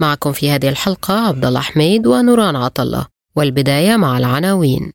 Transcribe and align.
معكم 0.00 0.32
في 0.32 0.50
هذه 0.50 0.68
الحلقة 0.68 1.28
عبد 1.28 1.44
الله 1.44 1.60
حميد 1.60 2.06
ونوران 2.06 2.56
عطلة 2.56 3.06
والبداية 3.36 3.96
مع 3.96 4.18
العناوين 4.18 4.92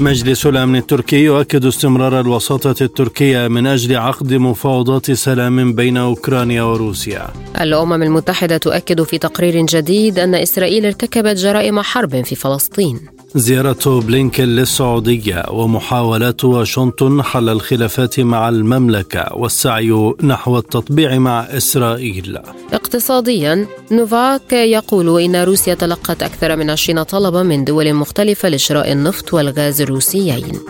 مجلس 0.00 0.46
الأمن 0.46 0.76
التركي 0.76 1.24
يؤكد 1.24 1.64
استمرار 1.64 2.20
الوساطة 2.20 2.84
التركية 2.84 3.48
من 3.48 3.66
أجل 3.66 3.96
عقد 3.96 4.34
مفاوضات 4.34 5.10
سلام 5.10 5.74
بين 5.74 5.96
أوكرانيا 5.96 6.62
وروسيا. 6.62 7.28
الأمم 7.60 8.02
المتحدة 8.02 8.56
تؤكد 8.56 9.02
في 9.02 9.18
تقرير 9.18 9.66
جديد 9.66 10.18
أن 10.18 10.34
إسرائيل 10.34 10.86
ارتكبت 10.86 11.36
جرائم 11.36 11.80
حرب 11.80 12.24
في 12.24 12.34
فلسطين. 12.34 13.13
زيارة 13.36 14.00
بلينكن 14.00 14.44
للسعودية 14.44 15.44
ومحاولات 15.50 16.44
واشنطن 16.44 17.22
حل 17.22 17.48
الخلافات 17.48 18.20
مع 18.20 18.48
المملكة 18.48 19.36
والسعي 19.36 20.14
نحو 20.22 20.58
التطبيع 20.58 21.18
مع 21.18 21.40
إسرائيل. 21.40 22.38
اقتصاديا 22.72 23.66
نوفاك 23.90 24.52
يقول 24.52 25.22
إن 25.22 25.36
روسيا 25.36 25.74
تلقت 25.74 26.22
أكثر 26.22 26.56
من 26.56 26.70
20 26.70 27.02
طلبا 27.02 27.42
من 27.42 27.64
دول 27.64 27.94
مختلفة 27.94 28.48
لشراء 28.48 28.92
النفط 28.92 29.34
والغاز 29.34 29.80
الروسيين. 29.80 30.60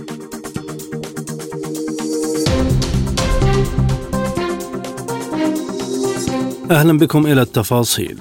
أهلا 6.70 6.98
بكم 6.98 7.26
إلى 7.26 7.42
التفاصيل. 7.42 8.18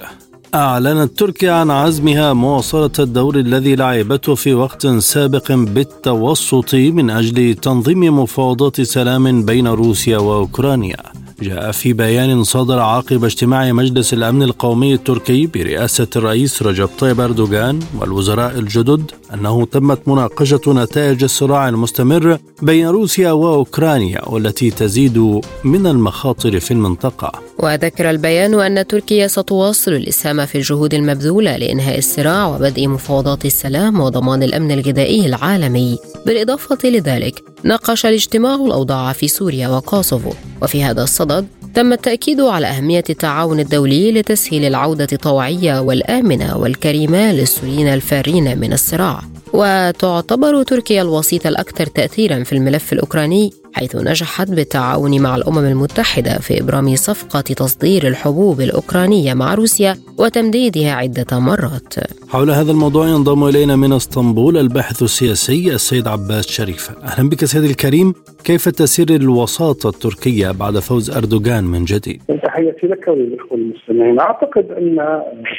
أعلنت 0.54 1.20
تركيا 1.20 1.52
عن 1.52 1.72
عزمها 1.72 2.34
مواصلة 2.34 2.92
الدور 3.00 3.36
الذي 3.40 3.76
لعبته 3.76 4.36
في 4.36 4.54
وقت 4.54 4.88
سابق 4.88 5.52
بالتوسط 5.52 6.76
من 6.76 7.10
أجل 7.10 7.54
تنظيم 7.54 8.20
مفاوضات 8.20 8.82
سلام 8.82 9.46
بين 9.46 9.68
روسيا 9.68 10.18
وأوكرانيا. 10.18 10.98
جاء 11.42 11.72
في 11.72 11.94
بيان 11.94 12.44
صدر 12.44 12.80
عقب 12.80 13.26
اجتماع 13.26 13.72
مجلس 13.72 14.14
الأمن 14.14 14.44
القومي 14.44 14.94
التركي 14.94 15.48
برئاسة 15.48 16.08
الرئيس 16.16 16.62
رجب 16.62 16.90
طيب 17.00 17.20
أردوغان 17.22 17.80
والوزراء 18.00 18.60
الجدد 18.60 19.12
أنه 19.34 19.66
تمت 19.66 20.08
مناقشة 20.08 20.62
نتائج 20.68 21.24
الصراع 21.24 21.70
المستمر 21.70 22.38
بين 22.62 22.88
روسيا 22.88 23.32
وأوكرانيا 23.32 24.30
والتي 24.30 24.72
تزيد 24.72 25.18
من 25.64 25.88
المخاطر 25.88 26.60
في 26.60 26.72
المنطقة. 26.72 27.32
وذكر 27.60 28.10
البيان 28.10 28.54
أن 28.54 28.88
تركيا 28.88 29.28
ستواصل 29.28 29.92
الإسهام 29.92 30.46
في 30.46 30.56
الجهود 30.56 30.94
المبذولة 30.94 31.58
لإنهاء 31.58 31.98
الصراع 31.98 32.48
وبدء 32.48 32.88
مفاوضات 32.88 33.46
السلام 33.46 34.00
وضمان 34.00 34.44
الأمن 34.44 34.72
الغذائي 34.72 35.26
العالمي. 35.26 35.98
بالإضافة 36.26 36.90
لذلك 36.90 37.44
ناقش 37.64 38.06
الاجتماع 38.06 38.56
الأوضاع 38.56 39.14
في 39.14 39.28
سوريا 39.28 39.68
وكوسوفو 39.68 40.32
وفي 40.62 40.84
هذا 40.84 41.04
الصدد 41.04 41.48
تم 41.74 41.94
التأكيد 41.94 42.42
على 42.42 42.68
أهمية 42.68 43.04
التعاون 43.10 43.60
الدولي 43.60 44.12
لتسهيل 44.12 44.66
العودة 44.66 45.08
الطوعية 45.14 45.80
والآمنة 45.80 46.58
والكريمة 46.58 47.32
للسوريين 47.32 47.88
الفارين 47.88 48.60
من 48.60 48.74
الصراع. 48.74 49.22
وتعتبر 49.54 50.64
تركيا 50.64 51.02
الوسيط 51.02 51.48
الأكثر 51.48 51.86
تأثيرا 51.86 52.44
في 52.44 52.54
الملف 52.54 52.94
الأوكراني 52.94 53.63
حيث 53.74 53.96
نجحت 53.96 54.50
بالتعاون 54.52 55.22
مع 55.22 55.36
الأمم 55.36 55.66
المتحدة 55.66 56.34
في 56.40 56.62
إبرام 56.62 56.96
صفقة 56.96 57.42
تصدير 57.42 58.08
الحبوب 58.08 58.62
الأوكرانية 58.62 59.34
مع 59.34 59.54
روسيا 59.54 59.96
وتمديدها 60.20 60.92
عدة 60.92 61.40
مرات. 61.40 61.94
حول 62.30 62.52
هذا 62.52 62.72
الموضوع 62.72 63.08
ينضم 63.08 63.44
إلينا 63.44 63.76
من 63.76 63.94
إسطنبول 63.94 64.58
الباحث 64.58 65.04
السياسي 65.04 65.74
السيد 65.74 66.08
عباس 66.08 66.48
شريف. 66.48 66.92
أهلا 67.04 67.30
بك 67.30 67.46
سيدي 67.46 67.68
الكريم. 67.68 68.14
كيف 68.44 68.70
تسير 68.70 69.10
الوساطة 69.10 69.90
التركية 69.90 70.52
بعد 70.52 70.80
فوز 70.80 71.18
أردوغان 71.18 71.64
من 71.64 71.86
جديد؟ 71.86 72.22
تحياتي 72.44 72.88
لك 72.88 73.08
وللإخوة 73.08 73.58
المستمعين. 73.58 74.20
أعتقد 74.20 74.66
أن 74.72 74.96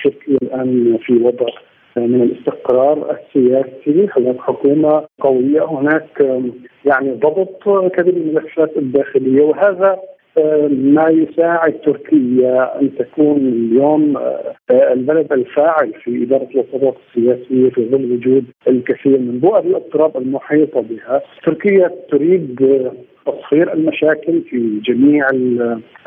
تركيا 0.04 0.38
الآن 0.42 0.98
في 1.06 1.12
وضع 1.12 1.46
من 1.96 2.22
الاستقرار 2.22 3.10
السياسي 3.10 4.08
هناك 4.16 4.40
حكومة 4.40 5.06
قوية 5.20 5.64
هناك 5.64 6.20
يعني 6.84 7.12
ضبط 7.12 7.88
كبير 7.94 8.16
الملفات 8.16 8.76
الداخلية 8.76 9.42
وهذا 9.42 9.98
ما 10.70 11.08
يساعد 11.08 11.72
تركيا 11.72 12.80
أن 12.80 12.90
تكون 12.98 13.36
اليوم 13.36 14.18
البلد 14.70 15.32
الفاعل 15.32 15.92
في 16.04 16.22
إدارة 16.22 16.48
الوساطات 16.54 16.96
السياسية 17.08 17.70
في 17.70 17.88
ظل 17.90 18.12
وجود 18.12 18.44
الكثير 18.68 19.18
من 19.18 19.38
بؤر 19.38 19.58
الاضطراب 19.58 20.16
المحيطة 20.16 20.80
بها، 20.80 21.22
تركيا 21.44 21.90
تريد 22.10 22.60
تصفير 23.26 23.72
المشاكل 23.72 24.40
في 24.40 24.80
جميع 24.84 25.26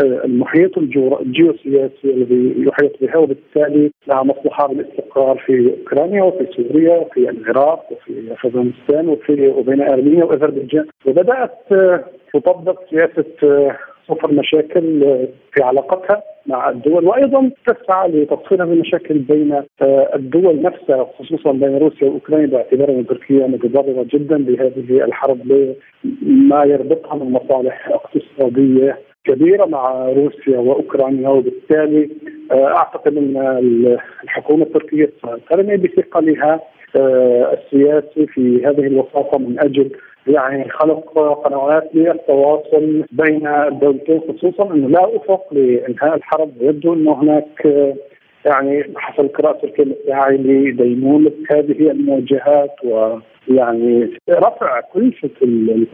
المحيط 0.01 0.77
الجيوسياسي 0.77 2.03
الذي 2.03 2.55
يحيط 2.57 2.91
بها 3.01 3.17
وبالتالي 3.17 3.91
لها 4.07 4.23
مصلحة 4.23 4.67
بالاستقرار 4.67 5.37
في 5.45 5.73
أوكرانيا 5.79 6.23
وفي 6.23 6.47
سوريا 6.55 6.97
وفي 6.97 7.29
العراق 7.29 7.91
وفي 7.91 8.33
أفغانستان 8.33 9.07
وفي 9.09 9.47
وبين 9.47 9.81
أرمينيا 9.81 10.23
وأذربيجان. 10.23 10.85
وبدأت 11.05 11.57
تطبق 12.33 12.79
سياسة 12.89 13.25
صفر 14.07 14.31
مشاكل 14.31 14.99
في 15.53 15.63
علاقتها 15.63 16.23
مع 16.45 16.69
الدول 16.69 17.05
وأيضا 17.05 17.51
تسعى 17.65 18.09
لتصفير 18.09 18.63
هذه 18.63 18.73
المشاكل 18.73 19.17
بين 19.19 19.63
الدول 20.15 20.61
نفسها 20.61 21.07
خصوصا 21.19 21.51
بين 21.51 21.77
روسيا 21.77 22.07
وأوكرانيا 22.07 22.47
باعتبار 22.47 22.89
أن 22.89 23.07
تركيا 23.07 23.47
متضررة 23.47 24.05
جدا 24.13 24.37
بهذه 24.37 25.05
الحرب 25.05 25.39
لما 26.21 26.63
يربطها 26.63 27.15
من 27.15 27.31
مصالح 27.31 27.89
اقتصادية 27.89 28.97
كبيرة 29.25 29.65
مع 29.65 30.09
روسيا 30.09 30.57
وأوكرانيا 30.57 31.29
وبالتالي 31.29 32.09
أعتقد 32.51 33.17
أن 33.17 33.37
الحكومة 34.23 34.63
التركية 34.63 35.09
سترمي 35.45 35.77
بثقلها 35.77 36.59
السياسي 37.53 38.25
في 38.27 38.65
هذه 38.65 38.87
الوساطة 38.87 39.37
من 39.39 39.59
أجل 39.59 39.91
يعني 40.27 40.69
خلق 40.69 41.19
قنوات 41.45 41.89
للتواصل 41.93 43.03
بين 43.11 43.47
الدولتين 43.47 44.21
خصوصا 44.29 44.73
إنه 44.73 44.87
لا 44.87 45.15
أفق 45.15 45.53
لإنهاء 45.53 46.15
الحرب 46.15 46.51
ويبدو 46.61 46.93
إنه 46.93 47.13
هناك 47.13 47.67
يعني 48.45 48.83
حسب 48.95 49.27
قراءة 49.27 49.57
تركيا 49.61 49.83
الساعي 49.83 50.37
لديمومة 50.37 51.31
هذه 51.51 51.91
المواجهات 51.91 52.75
ويعني 52.83 54.09
رفع 54.29 54.81
كلفة 54.81 55.29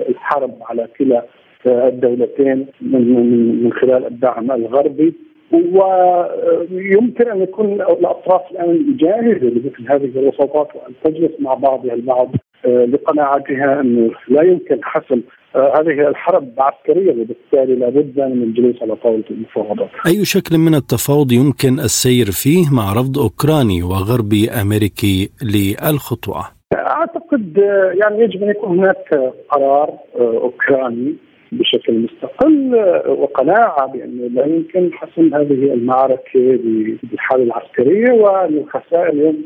الحرب 0.10 0.54
على 0.62 0.88
كلا 0.98 1.26
الدولتين 1.66 2.68
من 2.82 3.64
من 3.64 3.74
خلال 3.74 4.06
الدعم 4.06 4.52
الغربي. 4.52 5.14
ويمكن 5.52 7.32
أن 7.32 7.42
يكون 7.42 7.74
الأطراف 7.74 8.52
الآن 8.52 8.98
جاهزة 9.00 9.46
لمثل 9.46 9.92
هذه 9.92 10.20
الوساطات 10.20 10.68
وأن 10.76 10.94
تجلس 11.04 11.32
مع 11.40 11.54
بعضها 11.54 11.94
البعض. 11.94 12.36
لقناعتها 12.66 13.82
أنه 13.82 14.12
لا 14.28 14.42
يمكن 14.42 14.80
حسم 14.84 15.22
هذه 15.56 16.08
الحرب 16.08 16.54
عسكريه 16.58 17.12
وبالتالي 17.12 17.76
لابد 17.76 18.20
من 18.20 18.44
الجلوس 18.44 18.76
على 18.82 18.96
طاولة 18.96 19.24
المفاوضات. 19.32 19.90
أي 20.08 20.26
شكل 20.26 20.58
من 20.58 20.76
التفاوض 20.76 21.32
يمكن 21.32 21.80
السير 21.80 22.26
فيه 22.26 22.66
مع 22.72 22.94
رفض 22.94 23.18
أوكراني 23.18 23.84
وغربي 23.84 24.50
أمريكي 24.50 25.30
للخطوة؟ 25.44 26.44
أعتقد 26.74 27.58
يعني 28.02 28.24
يجب 28.24 28.44
أن 28.44 28.50
يكون 28.50 28.80
هناك 28.80 29.34
قرار 29.50 29.90
أوكراني 30.20 31.16
بشكل 31.52 32.00
مستقل 32.00 32.76
وقناعة 33.08 33.86
بأنه 33.88 34.28
لا 34.28 34.46
يمكن 34.46 34.94
حسم 34.94 35.36
هذه 35.36 35.74
المعركة 35.74 36.60
بالحاله 37.04 37.44
العسكرية 37.44 38.12
وان 38.12 38.58
الخسائر 38.58 39.10
اليوم 39.10 39.44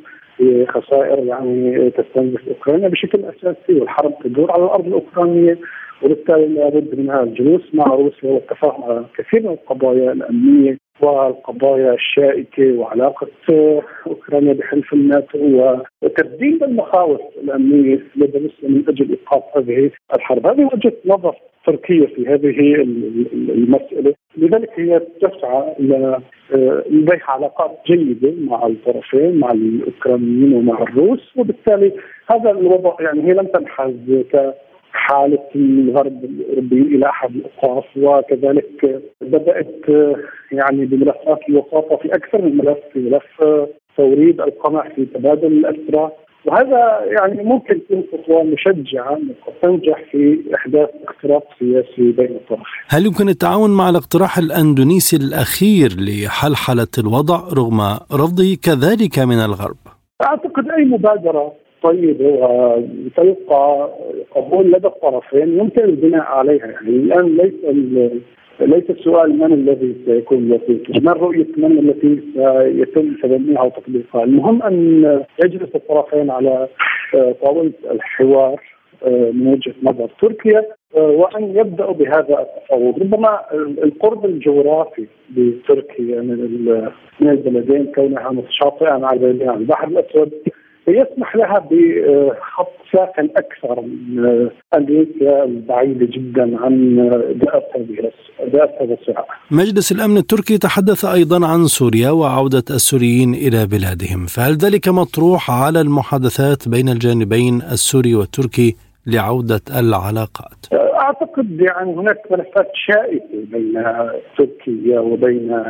خسائر 0.68 1.20
يعني 1.26 1.90
تستنزف 1.90 2.48
أوكرانيا 2.48 2.88
بشكل 2.88 3.26
أساسي 3.26 3.80
والحرب 3.80 4.14
تدور 4.24 4.52
على 4.52 4.64
الأرض 4.64 4.88
الأوكرانية 4.88 5.58
وبالتالي 6.04 6.48
لابد 6.48 7.00
من 7.00 7.12
الجلوس 7.12 7.76
مع 7.76 7.86
روسيا 7.86 8.32
والتفاهم 8.32 8.84
على 8.84 9.06
كثير 9.18 9.42
من 9.42 9.50
القضايا 9.50 10.12
الأمنية. 10.12 10.78
والقضايا 11.02 11.94
الشائكة 11.94 12.78
وعلاقة 12.78 13.28
أوكرانيا 14.08 14.54
بحلف 14.54 14.94
الناتو 14.94 15.40
وتبديل 16.02 16.64
المخاوف 16.64 17.22
الأمنية 17.44 18.00
لدى 18.16 18.38
روسيا 18.38 18.70
من 18.70 18.84
أجل 18.88 19.10
إيقاف 19.10 19.44
هذه 19.58 19.92
الحرب، 20.16 20.48
هذه 20.48 20.70
وجهة 20.74 20.94
نظر 21.06 21.36
تركيا 21.66 22.06
في 22.06 22.28
هذه 22.28 22.76
المسألة، 23.34 24.14
لذلك 24.38 24.70
هي 24.76 25.02
تسعى 25.22 25.76
إلى 25.80 26.20
لديها 26.90 27.24
علاقات 27.28 27.72
جيدة 27.88 28.34
مع 28.38 28.68
الطرفين 28.68 29.40
مع 29.40 29.52
الأوكرانيين 29.52 30.54
ومع 30.54 30.82
الروس 30.82 31.38
وبالتالي 31.38 31.92
هذا 32.32 32.52
الوضع 32.52 32.96
يعني 33.00 33.28
هي 33.28 33.34
لم 33.34 33.46
تنحز 33.48 34.24
حالة 34.98 35.48
الغرب 35.56 36.24
الأوروبي 36.24 36.82
إلى 36.82 37.06
أحد 37.06 37.36
الأوقاف 37.36 37.86
وكذلك 37.98 39.02
بدأت 39.22 39.86
يعني 40.52 40.86
بملفات 40.86 41.40
الوساطة 41.50 41.96
في 41.98 42.16
أكثر 42.16 42.42
من 42.42 42.58
ملف 42.58 42.78
في 42.94 43.00
ملف 43.00 43.68
توريد 43.98 44.42
القمح 44.42 44.88
في 44.96 45.06
تبادل 45.06 45.48
الأسرى 45.48 46.12
وهذا 46.46 47.02
يعني 47.06 47.44
ممكن 47.44 47.80
تكون 47.86 48.04
خطوة 48.12 48.44
مشجعة 48.44 49.16
قد 49.16 49.54
تنجح 49.62 50.04
في 50.12 50.40
إحداث 50.56 50.90
اختراق 51.08 51.44
سياسي 51.60 52.12
بين 52.12 52.32
الطرفين. 52.36 52.84
هل 52.90 53.06
يمكن 53.06 53.30
التعاون 53.30 53.70
مع 53.70 53.90
الاقتراح 53.90 54.38
الأندونيسي 54.38 55.18
الأخير 55.18 55.90
لحلحلة 56.00 56.94
الوضع 56.98 57.40
رغم 57.58 57.82
رفضه 58.14 58.58
كذلك 58.64 59.20
من 59.20 59.40
الغرب؟ 59.40 59.78
أعتقد 60.24 60.70
أي 60.78 60.86
مبادرة 60.86 61.54
طيبه 61.84 62.28
وتلقى 62.28 63.90
قبول 64.36 64.72
لدى 64.72 64.88
الطرفين 64.88 65.60
يمكن 65.60 65.84
البناء 65.84 66.22
عليها. 66.22 66.66
يعني 66.66 66.90
الآن 66.90 67.38
ليس 67.38 67.54
ليس 68.60 68.90
السؤال 68.90 69.38
من 69.38 69.54
الذي 69.54 69.96
سيكون 70.06 70.38
الوسيط، 70.38 71.04
ما 71.04 71.12
رؤية 71.12 71.48
من 71.58 71.80
التي 71.80 72.20
سيتم 72.34 73.14
تبنيها 73.24 73.62
وتطبيقها، 73.62 74.24
المهم 74.24 74.64
أن 74.64 75.04
يجلس 75.44 75.76
الطرفين 75.76 76.30
على 76.30 76.68
آه، 77.16 77.36
طاولة 77.42 77.72
الحوار 77.92 78.62
آه، 79.04 79.32
من 79.32 79.48
وجهة 79.48 79.74
نظر 79.84 80.10
تركيا 80.22 80.66
آه، 80.98 81.08
وأن 81.08 81.44
يبدأوا 81.56 81.94
بهذا 81.94 82.48
التفاوض، 82.48 83.00
ربما 83.00 83.40
القرب 83.84 84.26
الجغرافي 84.26 85.06
لتركيا 85.38 86.22
من 87.20 87.30
البلدين 87.30 87.86
كونها 87.96 88.30
متشاطئة 88.30 88.98
مع 88.98 89.14
البحر 89.14 89.88
الأسود 89.88 90.32
يسمح 90.90 91.36
لها 91.36 91.60
بخط 91.72 92.68
ساخن 92.94 93.30
أكثر 93.38 93.82
من 93.82 94.50
أمريكا 94.78 95.44
البعيدة 95.44 96.06
جدا 96.06 96.58
عن 96.58 96.96
دائره 97.42 98.82
هذا 98.82 98.98
الصراع. 99.02 99.28
مجلس 99.52 99.92
الأمن 99.92 100.18
التركي 100.18 100.58
تحدث 100.58 101.06
أيضا 101.06 101.48
عن 101.48 101.66
سوريا 101.66 102.10
وعودة 102.10 102.64
السوريين 102.70 103.34
إلى 103.34 103.66
بلادهم، 103.66 104.26
فهل 104.26 104.54
ذلك 104.54 104.88
مطروح 104.88 105.52
على 105.52 105.82
المحادثات 105.82 106.70
بين 106.70 106.90
الجانبين 106.90 107.62
السوري 107.62 108.16
والتركي 108.16 108.76
لعودة 109.08 109.62
العلاقات؟ 109.80 110.66
أعتقد 110.74 111.62
يعني 111.62 111.96
هناك 111.96 112.32
ملفات 112.32 112.72
شائكة 112.74 113.46
بين 113.52 113.84
تركيا 114.38 115.00
وبين 115.00 115.64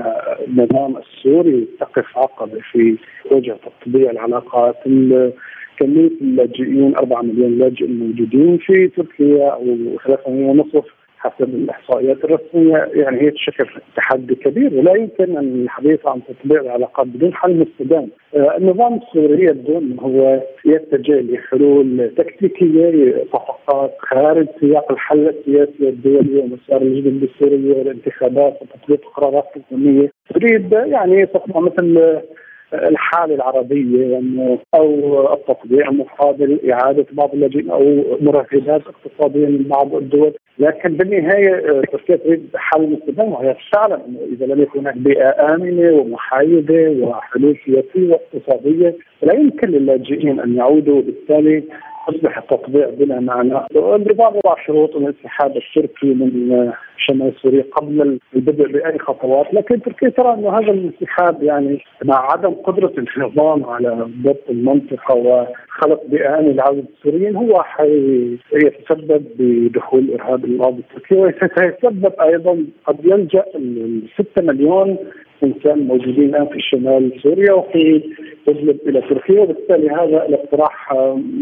النظام 0.48 0.98
السوري 0.98 1.68
تقف 1.80 2.18
عقبه 2.18 2.60
في 2.72 2.98
وجه 3.32 3.58
تطبيع 3.66 4.12
العلاقات 4.12 4.76
كمية 5.80 6.12
اللاجئين 6.22 6.96
4 6.96 7.22
مليون 7.22 7.58
لاجئ 7.58 7.86
الموجودين 7.86 8.58
في 8.58 8.88
تركيا 8.88 9.50
أو 9.50 9.78
3 10.06 10.32
مليون 10.32 10.60
ونصف 10.60 10.86
حسب 11.18 11.50
الإحصائيات 11.56 12.18
الرسمية 12.24 12.90
يعني 12.94 13.22
هي 13.22 13.32
تشكل 13.32 13.68
تحدي 13.96 14.36
كبير 14.36 14.74
ولا 14.74 14.96
يمكن 14.96 15.38
أن 15.38 15.64
الحديث 15.64 16.08
عن 16.08 16.22
تطبيع 16.24 16.62
العلاقات 16.62 17.08
بدون 17.08 17.34
حل 17.34 17.56
مستدام. 17.56 18.10
آه، 18.36 18.58
النظام 18.58 19.00
السوري 19.04 19.44
يبدو 19.44 19.82
هو 20.00 20.44
يتجه 20.66 21.22
لحلول 21.22 22.12
تكتيكية 22.18 23.24
صفقات 23.34 23.96
خارج 24.00 24.48
سياق 24.60 24.92
الحل 24.92 25.28
السياسي 25.28 25.90
الدولي 25.90 26.40
ومسار 26.40 26.82
الجدل 26.82 27.30
السوريه 27.34 27.78
والانتخابات 27.78 28.60
وتطبيق 28.62 29.10
قرارات 29.16 29.46
حكوميه 29.56 30.10
تريد 30.34 30.72
يعني 30.72 31.26
تصنع 31.26 31.60
مثل 31.60 32.20
الحالة 32.74 33.36
العربية 33.36 34.06
يعني 34.14 34.60
أو 34.76 35.34
التطبيع 35.34 35.92
مقابل 35.92 36.72
إعادة 36.72 37.06
بعض 37.12 37.34
اللاجئين 37.34 37.70
أو 37.70 38.04
مرغبات 38.22 38.82
اقتصادية 38.88 39.48
من 39.48 39.64
بعض 39.64 39.96
الدول، 39.96 40.34
لكن 40.60 40.94
بالنهاية 40.94 41.56
آه، 41.56 41.82
تركيا 41.82 42.16
تريد 42.16 42.50
حل 42.56 42.90
مستدام 42.90 43.32
وهي 43.32 43.56
تعلم 43.74 44.02
انه 44.08 44.20
إذا 44.34 44.46
لم 44.46 44.62
يكن 44.62 44.80
هناك 44.80 44.98
بيئة 44.98 45.54
آمنة 45.56 45.92
ومحايدة 45.92 46.96
وحلول 47.02 47.58
سياسيه 47.66 48.12
واقتصادية 48.12 48.96
لا 49.24 49.34
يمكن 49.34 49.68
للاجئين 49.70 50.40
أن 50.40 50.56
يعودوا. 50.56 50.98
وبالتالي 50.98 51.64
اصبح 52.10 52.38
التطبيع 52.38 52.90
بلا 52.90 53.20
معنى 53.20 53.54
النظام 53.76 54.36
وضع 54.36 54.66
شروط 54.66 54.96
الانسحاب 54.96 55.58
التركي 55.58 56.08
من 56.08 56.72
شمال 56.98 57.34
سوريا 57.42 57.64
قبل 57.72 58.20
البدء 58.36 58.72
بأي 58.72 59.00
خطوات 59.00 59.54
لكن 59.54 59.82
تركيا 59.82 60.10
ترى 60.10 60.34
إنه 60.34 60.50
هذا 60.50 60.72
الانسحاب 60.72 61.44
يعني 61.44 61.82
مع 62.06 62.32
عدم 62.32 62.52
قدرة 62.52 62.94
النظام 62.98 63.66
على 63.66 64.08
ضبط 64.24 64.50
المنطقة 64.50 65.16
وخلق 65.16 66.04
بيئة 66.06 66.40
آمنة 66.40 66.52
لعودة 66.52 66.84
السوريين 66.98 67.36
هو 67.36 67.64
حيتسبب 67.64 69.26
بدخول 69.40 70.00
الارهاب 70.00 70.46
الأرض 70.46 70.78
التركي 70.78 71.16
وسيتسبب 71.16 72.14
أيضا 72.22 72.66
قد 72.86 73.06
يلجأ 73.06 73.44
ال 73.56 74.02
6 74.36 74.44
مليون 74.44 74.98
انسان 75.44 75.88
موجودين 75.88 76.36
الان 76.36 76.46
في 76.46 76.60
شمال 76.62 77.12
سوريا 77.24 77.54
وفي 77.54 78.04
تجلب 78.46 78.78
إلى 78.88 79.02
تركيا 79.02 79.42
وبالتالي 79.42 79.90
هذا 79.90 80.26
الاقتراح 80.26 80.94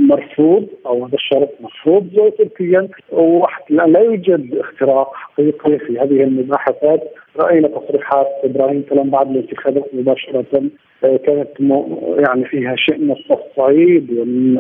مرفوض 0.10 0.68
أو 0.86 1.06
هذا 1.06 1.16
الشرط 1.16 1.50
مرفوض 1.60 2.32
تركيا. 2.38 2.88
وحتى 3.12 3.74
الان 3.74 3.92
لا 3.92 4.00
يوجد 4.00 4.56
اختراق 4.56 5.12
حقيقي 5.16 5.80
في 5.80 6.00
هذه 6.00 6.24
المباحثات. 6.24 7.04
رأينا 7.40 7.68
تصريحات 7.68 8.28
إبراهيم 8.44 8.84
كلام 8.90 9.10
بعد 9.10 9.32
الانتخابات 9.32 9.86
مباشرة. 9.94 10.46
آه، 10.56 10.70
كانت 11.26 11.50
يعني 12.28 12.46
فيها 12.46 12.76
شيء 12.76 12.98
من 12.98 13.12
التصعيد 13.12 14.12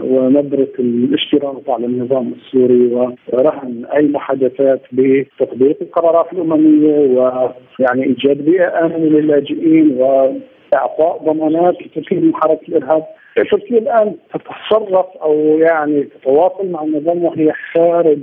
ونبره 0.03 0.67
الاشتراط 0.79 1.69
على 1.69 1.85
النظام 1.85 2.33
السوري 2.33 2.93
ورهن 3.33 3.85
أي 3.95 4.07
محادثات 4.07 4.81
بتطبيق 4.91 5.77
القرارات 5.81 6.33
الأممية 6.33 6.97
ويعني 6.97 8.03
إيجاد 8.03 8.45
بيئة 8.45 8.85
آمنة 8.85 8.97
للاجئين 9.19 9.97
وإعطاء 9.97 11.17
ضمانات 11.25 11.75
لتفكير 11.81 12.21
محاربه 12.21 12.59
الإرهاب. 12.69 13.03
تركيا 13.51 13.77
الآن 13.77 14.15
تتصرف 14.33 15.05
أو 15.21 15.59
يعني 15.59 16.03
تتواصل 16.03 16.71
مع 16.71 16.83
النظام 16.83 17.23
وهي 17.23 17.51
خارج 17.73 18.19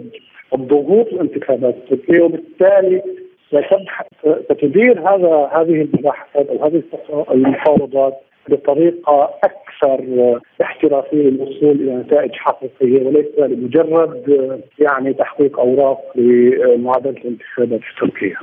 الضغوط 0.55 1.07
الانتخابات 1.07 1.75
التركية 1.75 2.23
وبالتالي 2.23 3.03
ستدير 4.45 5.01
هذا 5.01 5.51
هذه 5.53 5.83
المباحثات 5.83 6.49
أو 6.49 6.65
هذه 6.65 6.83
المفاوضات 7.31 8.15
بطريقة 8.49 9.31
أكثر 9.45 10.01
احترافية 10.63 11.17
للوصول 11.17 11.71
إلى 11.71 11.95
نتائج 11.95 12.33
حقيقية 12.33 13.07
وليس 13.07 13.27
لمجرد 13.39 14.49
يعني 14.79 15.13
تحقيق 15.13 15.61
أوراق 15.61 16.01
لمعادلة 16.15 17.11
الانتخابات 17.11 17.81
في 17.81 18.01
تركيا. 18.01 18.37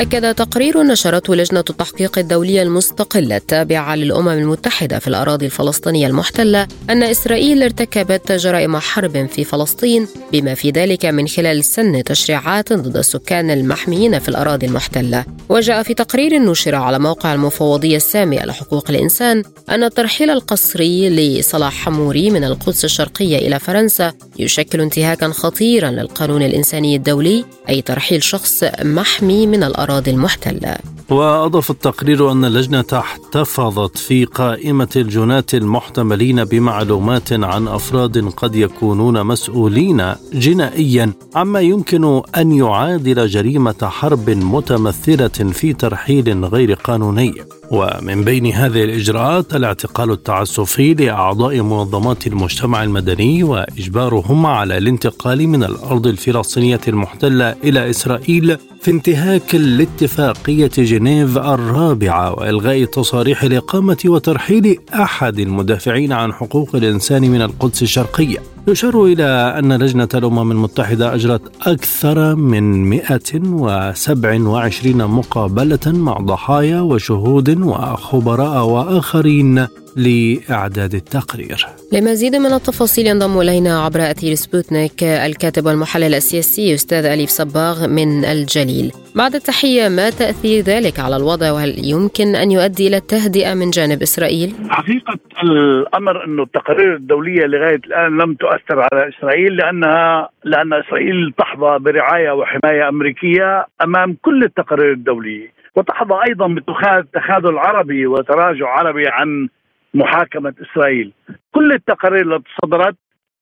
أكد 0.00 0.34
تقرير 0.34 0.82
نشرته 0.82 1.34
لجنة 1.34 1.64
التحقيق 1.70 2.18
الدولية 2.18 2.62
المستقلة 2.62 3.36
التابعة 3.36 3.96
للأمم 3.96 4.28
المتحدة 4.28 4.98
في 4.98 5.08
الأراضي 5.08 5.46
الفلسطينية 5.46 6.06
المحتلة 6.06 6.68
أن 6.90 7.02
إسرائيل 7.02 7.62
ارتكبت 7.62 8.32
جرائم 8.32 8.76
حرب 8.76 9.26
في 9.26 9.44
فلسطين 9.44 10.06
بما 10.32 10.54
في 10.54 10.70
ذلك 10.70 11.04
من 11.04 11.28
خلال 11.28 11.64
سن 11.64 12.04
تشريعات 12.04 12.72
ضد 12.72 12.96
السكان 12.96 13.50
المحميين 13.50 14.18
في 14.18 14.28
الأراضي 14.28 14.66
المحتلة. 14.66 15.24
وجاء 15.48 15.82
في 15.82 15.94
تقرير 15.94 16.38
نشر 16.38 16.74
على 16.74 16.98
موقع 16.98 17.34
المفوضية 17.34 17.96
السامية 17.96 18.44
لحقوق 18.44 18.90
الإنسان 18.90 19.42
أن 19.70 19.84
الترحيل 19.84 20.30
القسري 20.30 21.10
لصلاح 21.10 21.74
حموري 21.74 22.30
من 22.30 22.44
القدس 22.44 22.84
الشرقية 22.84 23.38
إلى 23.38 23.58
فرنسا 23.58 24.12
يشكل 24.38 24.80
انتهاكا 24.80 25.28
خطيرا 25.28 25.90
للقانون 25.90 26.42
الإنساني 26.42 26.96
الدولي 26.96 27.44
أي 27.68 27.82
ترحيل 27.82 28.22
شخص 28.22 28.64
محمي 28.82 29.46
من 29.46 29.64
الأراضي 29.64 29.89
الأراضي 29.90 30.10
المحتلة. 30.10 30.76
وأضاف 31.10 31.70
التقرير 31.70 32.32
أن 32.32 32.44
اللجنة 32.44 32.84
احتفظت 32.92 33.98
في 33.98 34.24
قائمة 34.24 34.88
الجنات 34.96 35.54
المحتملين 35.54 36.44
بمعلومات 36.44 37.32
عن 37.32 37.68
أفراد 37.68 38.28
قد 38.36 38.54
يكونون 38.56 39.26
مسؤولين 39.26 40.14
جنائيا 40.32 41.12
عما 41.34 41.60
يمكن 41.60 42.22
أن 42.36 42.52
يعادل 42.52 43.26
جريمة 43.26 43.80
حرب 43.82 44.30
متمثلة 44.30 45.52
في 45.52 45.72
ترحيل 45.72 46.44
غير 46.44 46.74
قانوني. 46.74 47.34
ومن 47.70 48.24
بين 48.24 48.46
هذه 48.46 48.84
الإجراءات 48.84 49.54
الاعتقال 49.54 50.10
التعسفي 50.10 50.94
لأعضاء 50.94 51.60
منظمات 51.60 52.26
المجتمع 52.26 52.84
المدني 52.84 53.42
وإجبارهم 53.42 54.46
على 54.46 54.78
الانتقال 54.78 55.48
من 55.48 55.64
الأرض 55.64 56.06
الفلسطينية 56.06 56.80
المحتلة 56.88 57.54
إلى 57.64 57.90
إسرائيل 57.90 58.56
في 58.80 58.90
انتهاك 58.90 59.54
الاتفاقية 59.54 60.70
جنيف 60.78 61.38
الرابعة 61.38 62.32
وإلغاء 62.32 62.84
تصاريح 62.84 63.42
الإقامة 63.42 63.98
وترحيل 64.06 64.78
أحد 64.94 65.38
المدافعين 65.38 66.12
عن 66.12 66.32
حقوق 66.32 66.76
الإنسان 66.76 67.22
من 67.22 67.42
القدس 67.42 67.82
الشرقية. 67.82 68.38
يشار 68.68 69.04
إلى 69.04 69.24
أن 69.58 69.72
لجنة 69.72 70.08
الأمم 70.14 70.52
المتحدة 70.52 71.14
أجرت 71.14 71.42
أكثر 71.66 72.34
من 72.34 72.90
127 72.90 75.06
مقابلة 75.06 75.78
مع 75.86 76.18
ضحايا 76.18 76.80
وشهود 76.80 77.62
وخبراء 77.62 78.64
وآخرين. 78.64 79.66
لإعداد 79.96 80.94
التقرير. 80.94 81.66
لمزيد 81.92 82.36
من 82.36 82.52
التفاصيل 82.52 83.06
ينضم 83.06 83.40
إلينا 83.40 83.84
عبر 83.84 84.00
أثير 84.00 84.34
سبوتنيك 84.34 85.02
الكاتب 85.02 85.66
والمحلل 85.66 86.14
السياسي 86.14 86.74
أستاذ 86.74 87.04
أليف 87.04 87.30
صباغ 87.30 87.88
من 87.88 88.24
الجليل. 88.24 88.92
بعد 89.16 89.34
التحية 89.34 89.88
ما 89.88 90.10
تأثير 90.10 90.64
ذلك 90.64 91.00
على 91.00 91.16
الوضع؟ 91.16 91.52
وهل 91.52 91.74
يمكن 91.84 92.34
أن 92.34 92.50
يؤدي 92.50 92.88
إلى 92.88 92.96
التهدئة 92.96 93.54
من 93.54 93.70
جانب 93.70 94.02
إسرائيل؟ 94.02 94.54
حقيقة 94.70 95.18
الأمر 95.42 96.24
أنه 96.24 96.42
التقارير 96.42 96.94
الدولية 96.94 97.46
لغاية 97.46 97.80
الآن 97.86 98.18
لم 98.18 98.34
تؤثر 98.34 98.80
على 98.92 99.08
إسرائيل 99.08 99.56
لأنها 99.56 100.28
لأن 100.44 100.72
إسرائيل 100.72 101.32
تحظى 101.38 101.78
برعاية 101.78 102.30
وحماية 102.30 102.88
أمريكية 102.88 103.66
أمام 103.82 104.16
كل 104.22 104.44
التقارير 104.44 104.92
الدولية. 104.92 105.60
وتحظى 105.76 106.14
أيضا 106.28 106.46
بتخاذل 106.48 107.58
عربي 107.58 108.06
وتراجع 108.06 108.68
عربي 108.68 109.08
عن 109.08 109.48
محاكمة 109.94 110.54
إسرائيل. 110.62 111.12
كل 111.52 111.72
التقارير 111.72 112.36
التي 112.36 112.50
صدرت 112.64 112.96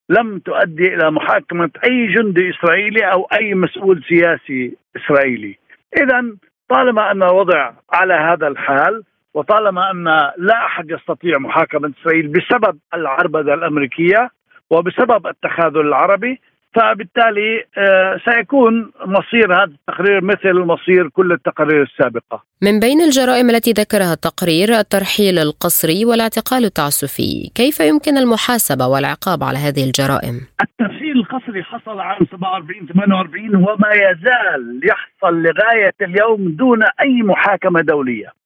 لم 0.08 0.38
تؤدي 0.38 0.94
إلى 0.94 1.10
محاكمة 1.10 1.70
أي 1.84 2.06
جندي 2.06 2.50
إسرائيلي 2.50 3.12
أو 3.12 3.28
أي 3.32 3.54
مسؤول 3.54 4.04
سياسي 4.08 4.76
إسرائيلي. 4.96 5.58
إذا 5.96 6.24
طالما 6.68 7.10
أن 7.10 7.22
الوضع 7.22 7.72
على 7.92 8.14
هذا 8.14 8.48
الحال 8.48 9.02
وطالما 9.34 9.90
أن 9.90 10.04
لا 10.36 10.66
أحد 10.66 10.90
يستطيع 10.90 11.38
محاكمة 11.38 11.92
إسرائيل 12.00 12.28
بسبب 12.28 12.78
العربدة 12.94 13.54
الأمريكية 13.54 14.30
وبسبب 14.70 15.26
التخاذل 15.26 15.80
العربي 15.80 16.40
فبالتالي 16.74 17.64
آه، 17.78 18.20
سيكون 18.24 18.92
مصير 19.06 19.54
هذا 19.54 19.64
التقرير 19.64 20.24
مثل 20.24 20.54
مصير 20.54 21.08
كل 21.08 21.32
التقارير 21.32 21.82
السابقة. 21.82 22.42
من 22.62 22.80
بين 22.80 23.00
الجرائم 23.00 23.50
التي 23.50 23.72
ذكرها 23.72 24.12
التقرير 24.12 24.68
الترحيل 24.78 25.38
القسري 25.38 26.04
والاعتقال 26.04 26.64
التعسفي، 26.64 27.50
كيف 27.54 27.80
يمكن 27.80 28.16
المحاسبة 28.16 28.86
والعقاب 28.86 29.44
على 29.44 29.58
هذه 29.58 29.84
الجرائم؟ 29.84 30.36
الترحيل 30.60 31.16
القسري 31.16 31.62
حصل 31.62 32.00
عام 32.00 32.26
47 32.32 32.86
48 32.86 33.56
وما 33.56 33.90
يزال 33.92 34.80
يحصل 34.84 35.42
لغاية 35.42 35.94
اليوم 36.02 36.48
دون 36.48 36.82
أي 36.82 37.22
محاكمة 37.22 37.80
دولية. 37.80 38.38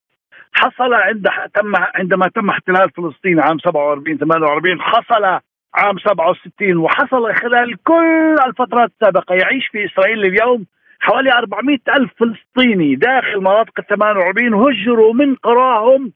حصل 0.53 0.95
عند 0.95 1.29
تم 1.55 1.73
عندما 1.95 2.29
تم 2.29 2.49
احتلال 2.51 2.91
فلسطين 2.91 3.41
عام 3.41 3.59
47 3.59 4.19
48 4.19 4.81
حصل 4.81 5.41
عام 5.75 5.99
67 5.99 6.77
وحصل 6.77 7.35
خلال 7.35 7.83
كل 7.83 8.37
الفترات 8.47 8.91
السابقة 8.91 9.35
يعيش 9.35 9.69
في 9.69 9.85
إسرائيل 9.85 10.25
اليوم 10.25 10.67
حوالي 11.01 11.33
400 11.33 11.79
ألف 11.97 12.11
فلسطيني 12.17 12.95
داخل 12.95 13.39
مناطق 13.41 13.73
ال 13.79 13.87
48 13.87 14.55
هجروا 14.55 15.15
من 15.15 15.35
قراهم 15.35 16.13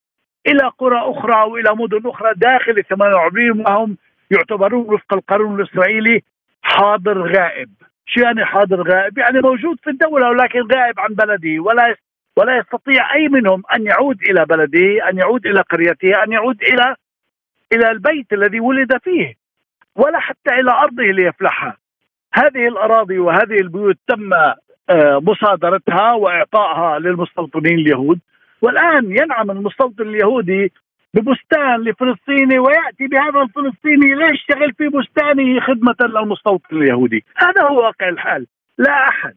إلى 0.46 0.70
قرى 0.78 0.98
أخرى 0.98 1.50
وإلى 1.50 1.74
مدن 1.74 2.08
أخرى 2.10 2.32
داخل 2.36 2.72
ال 2.72 2.84
48 2.84 3.60
وهم 3.60 3.96
يعتبرون 4.30 4.94
وفق 4.94 5.14
القانون 5.14 5.60
الإسرائيلي 5.60 6.22
حاضر 6.62 7.36
غائب 7.36 7.68
شو 8.06 8.20
يعني 8.20 8.44
حاضر 8.44 8.82
غائب؟ 8.92 9.18
يعني 9.18 9.40
موجود 9.40 9.78
في 9.82 9.90
الدولة 9.90 10.28
ولكن 10.28 10.60
غائب 10.74 11.00
عن 11.00 11.14
بلده 11.14 11.62
ولا 11.62 11.94
ولا 12.36 12.58
يستطيع 12.58 13.14
أي 13.14 13.28
منهم 13.28 13.62
أن 13.74 13.86
يعود 13.86 14.22
إلى 14.28 14.44
بلده 14.44 15.08
أن 15.10 15.18
يعود 15.18 15.46
إلى 15.46 15.60
قريته 15.60 16.24
أن 16.24 16.32
يعود 16.32 16.62
إلى 16.62 16.96
إلى 17.72 17.90
البيت 17.90 18.32
الذي 18.32 18.60
ولد 18.60 18.96
فيه 19.04 19.45
ولا 19.96 20.20
حتى 20.20 20.54
إلى 20.60 20.70
أرضه 20.70 21.02
ليفلحها. 21.02 21.76
هذه 22.34 22.68
الأراضي 22.68 23.18
وهذه 23.18 23.60
البيوت 23.60 23.96
تم 24.08 24.32
آه، 24.90 25.20
مصادرتها 25.22 26.12
وإعطائها 26.12 26.98
للمستوطنين 26.98 27.78
اليهود. 27.78 28.20
والآن 28.62 29.10
ينعم 29.10 29.50
المستوطن 29.50 30.02
اليهودي 30.02 30.72
ببستان 31.14 31.80
لفلسطيني 31.80 32.58
ويأتي 32.58 33.06
بهذا 33.06 33.42
الفلسطيني 33.42 34.14
ليشتغل 34.14 34.72
في 34.72 34.88
بستانه 34.88 35.60
خدمة 35.60 35.96
للمستوطن 36.00 36.76
اليهودي. 36.76 37.24
هذا 37.36 37.62
هو 37.62 37.82
واقع 37.82 38.08
الحال. 38.08 38.46
لا 38.78 39.08
أحد. 39.08 39.34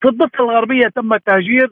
في 0.00 0.08
الضفة 0.08 0.44
الغربية 0.44 0.88
تم 0.88 1.12
التهجير. 1.12 1.70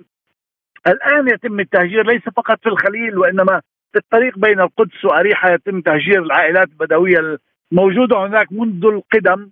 الآن 0.86 1.28
يتم 1.28 1.60
التهجير 1.60 2.06
ليس 2.06 2.22
فقط 2.36 2.58
في 2.62 2.68
الخليل 2.68 3.18
وإنما 3.18 3.60
في 3.92 3.98
الطريق 3.98 4.38
بين 4.38 4.60
القدس 4.60 5.04
وأريحة 5.04 5.50
يتم 5.50 5.80
تهجير 5.80 6.22
العائلات 6.22 6.68
البدوية 6.68 7.38
موجودة 7.72 8.26
هناك 8.26 8.52
منذ 8.52 8.86
القدم 8.86 9.50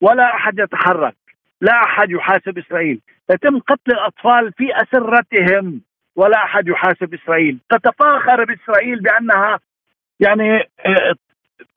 ولا 0.00 0.34
أحد 0.34 0.58
يتحرك 0.58 1.16
لا 1.60 1.72
أحد 1.72 2.10
يحاسب 2.10 2.58
إسرائيل. 2.58 3.00
يتم 3.30 3.58
قتل 3.58 3.92
الأطفال 3.92 4.52
في 4.52 4.68
أسرتهم 4.76 5.80
ولا 6.16 6.36
أحد 6.36 6.68
يحاسب 6.68 7.14
إسرائيل. 7.14 7.58
تتفاخر 7.70 8.44
بإسرائيل 8.44 9.00
بأنها 9.00 9.58
يعني 10.20 10.58
آه، 10.86 11.14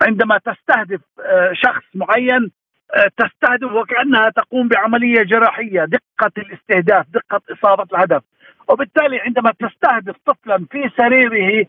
عندما 0.01 0.37
تستهدف 0.37 1.01
آه، 1.25 1.51
شخص 1.53 1.83
معين 1.95 2.51
آه، 2.95 3.11
تستهدف 3.17 3.71
وكأنها 3.71 4.29
تقوم 4.29 4.67
بعملية 4.67 5.23
جراحية 5.23 5.85
دقة 5.85 6.31
الاستهداف 6.37 7.05
دقة 7.09 7.41
إصابة 7.51 7.87
الهدف. 7.93 8.23
وبالتالي 8.67 9.19
عندما 9.19 9.51
تستهدف 9.59 10.15
طفلا 10.25 10.65
في 10.71 10.89
سريره 10.97 11.65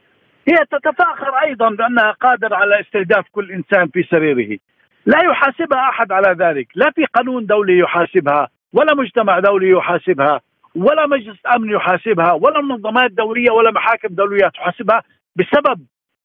هي 0.48 0.56
تتفاخر 0.70 1.34
أيضا 1.34 1.70
بأنها 1.70 2.10
قادرة 2.10 2.56
على 2.56 2.80
استهداف 2.80 3.24
كل 3.32 3.52
إنسان 3.52 3.88
في 3.88 4.02
سريره. 4.02 4.58
لا 5.06 5.18
يحاسبها 5.24 5.88
أحد 5.88 6.12
على 6.12 6.36
ذلك. 6.38 6.68
لا 6.74 6.90
في 6.90 7.04
قانون 7.04 7.46
دولي 7.46 7.78
يحاسبها 7.78 8.48
ولا 8.72 8.94
مجتمع 8.94 9.38
دولي 9.38 9.70
يحاسبها 9.70 10.40
ولا 10.74 11.06
مجلس 11.06 11.38
أمن 11.56 11.70
يحاسبها 11.70 12.32
ولا 12.32 12.60
منظمات 12.60 13.10
دوليه 13.10 13.50
ولا 13.50 13.70
محاكم 13.70 14.08
دولية 14.08 14.48
تحاسبها 14.48 15.02
بسبب 15.36 15.80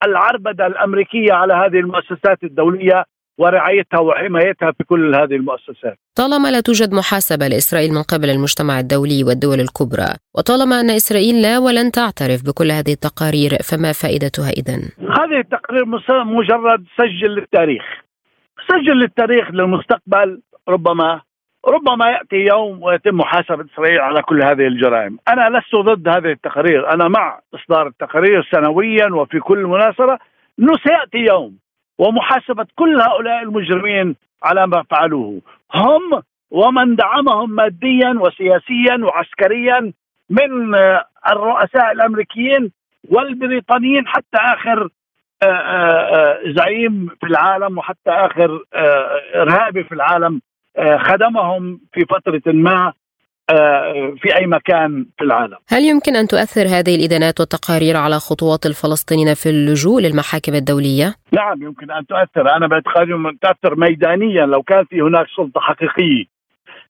العربدة 0.05 0.67
الأمريكية 0.67 1.33
على 1.33 1.53
هذه 1.53 1.79
المؤسسات 1.79 2.43
الدولية. 2.43 3.05
ورعايتها 3.37 3.99
وحمايتها 3.99 4.71
في 4.71 4.83
كل 4.83 5.15
هذه 5.15 5.35
المؤسسات. 5.35 5.97
طالما 6.15 6.51
لا 6.51 6.61
توجد 6.61 6.93
محاسبة 6.93 7.47
لإسرائيل 7.47 7.91
من 7.91 8.03
قبل 8.03 8.29
المجتمع 8.29 8.79
الدولي 8.79 9.23
والدول 9.23 9.59
الكبرى، 9.59 10.09
وطالما 10.35 10.79
أن 10.79 10.89
إسرائيل 10.89 11.41
لا 11.41 11.59
ولن 11.59 11.91
تعترف 11.91 12.39
بكل 12.47 12.71
هذه 12.71 12.93
التقارير 12.97 13.51
فما 13.69 13.91
فائدتها 13.91 14.49
اذا؟ 14.49 14.75
هذه 15.19 15.39
التقارير 15.39 15.85
مجرد 16.25 16.85
سجل 16.97 17.31
للتاريخ. 17.35 17.83
سجل 18.69 18.97
للتاريخ 18.99 19.51
للمستقبل 19.51 20.41
ربما 20.69 21.21
ربما 21.67 22.05
يأتي 22.11 22.35
يوم 22.35 22.83
ويتم 22.83 23.17
محاسبة 23.17 23.65
إسرائيل 23.73 23.99
على 23.99 24.21
كل 24.21 24.43
هذه 24.43 24.67
الجرائم، 24.67 25.17
أنا 25.27 25.57
لست 25.57 25.75
ضد 25.75 26.07
هذه 26.07 26.31
التقارير، 26.31 26.93
أنا 26.93 27.07
مع 27.07 27.39
إصدار 27.55 27.87
التقارير 27.87 28.49
سنويا 28.51 29.07
وفي 29.13 29.39
كل 29.39 29.63
مناسبة 29.63 30.17
انه 30.59 30.73
سياتي 30.87 31.31
يوم 31.33 31.57
ومحاسبة 31.97 32.65
كل 32.75 33.01
هؤلاء 33.01 33.43
المجرمين 33.43 34.15
على 34.43 34.67
ما 34.67 34.83
فعلوه. 34.91 35.41
هم 35.75 36.21
ومن 36.51 36.95
دعمهم 36.95 37.49
ماديا 37.49 38.15
وسياسيا 38.19 38.97
وعسكريا 39.03 39.93
من 40.29 40.75
الرؤساء 41.31 41.91
الأمريكيين 41.91 42.71
والبريطانيين 43.09 44.07
حتى 44.07 44.37
آخر 44.37 44.89
آه، 45.43 45.45
آه، 45.45 46.15
آه، 46.15 46.39
زعيم 46.45 47.09
في 47.21 47.27
العالم 47.27 47.77
وحتى 47.77 48.09
آخر 48.09 48.59
إرهابي 49.35 49.83
في 49.83 49.91
العالم 49.91 50.41
خدمهم 50.97 51.79
في 51.93 52.05
فترة 52.05 52.41
ما. 52.53 52.87
آه، 52.87 52.93
في 54.21 54.35
أي 54.35 54.47
مكان 54.47 55.05
في 55.17 55.23
العالم. 55.23 55.57
هل 55.69 55.83
يمكن 55.83 56.15
أن 56.15 56.27
تؤثر 56.27 56.61
هذه 56.61 56.95
الإدانات 56.95 57.39
والتقارير 57.39 57.97
على 57.97 58.15
خطوات 58.15 58.65
الفلسطينيين 58.65 59.33
في 59.33 59.49
اللجوء 59.49 60.01
للمحاكم 60.01 60.53
الدولية؟ 60.55 61.15
نعم 61.31 61.63
يمكن 61.63 61.91
أن 61.91 62.05
تؤثر، 62.05 62.55
أنا 62.55 62.67
باعتقادي 62.67 63.11
تؤثر 63.41 63.75
ميدانيا 63.75 64.45
لو 64.45 64.63
كان 64.63 64.85
في 64.85 65.01
هناك 65.01 65.27
سلطة 65.37 65.61
حقيقية. 65.61 66.25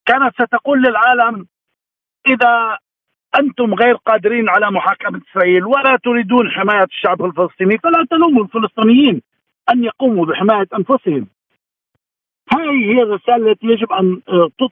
كانت 0.05 0.33
ستقول 0.41 0.81
للعالم 0.81 1.45
إذا 2.27 2.77
أنتم 3.39 3.73
غير 3.73 3.95
قادرين 3.95 4.49
على 4.49 4.71
محاكمة 4.71 5.21
إسرائيل 5.31 5.65
ولا 5.65 5.97
تريدون 6.03 6.51
حماية 6.51 6.83
الشعب 6.83 7.25
الفلسطيني 7.25 7.77
فلا 7.77 8.05
تلوموا 8.11 8.43
الفلسطينيين 8.43 9.21
أن 9.69 9.83
يقوموا 9.83 10.25
بحماية 10.25 10.67
أنفسهم. 10.77 11.27
هذه 12.53 12.93
هي 12.93 13.01
الرسالة 13.01 13.51
التي 13.51 13.67
يجب 13.67 13.91
أن 13.91 14.21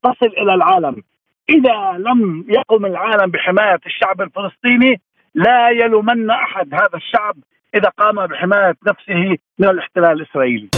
تصل 0.03 0.31
إلى 0.37 0.53
العالم. 0.53 1.03
إذا 1.49 1.97
لم 1.97 2.45
يقم 2.49 2.85
العالم 2.85 3.31
بحماية 3.31 3.79
الشعب 3.85 4.21
الفلسطيني 4.21 5.01
لا 5.35 5.69
يلومن 5.69 6.29
أحد 6.29 6.73
هذا 6.73 6.95
الشعب 6.95 7.35
إذا 7.75 7.89
قام 7.89 8.27
بحماية 8.27 8.75
نفسه 8.87 9.37
من 9.59 9.69
الاحتلال 9.69 10.11
الإسرائيلي. 10.11 10.69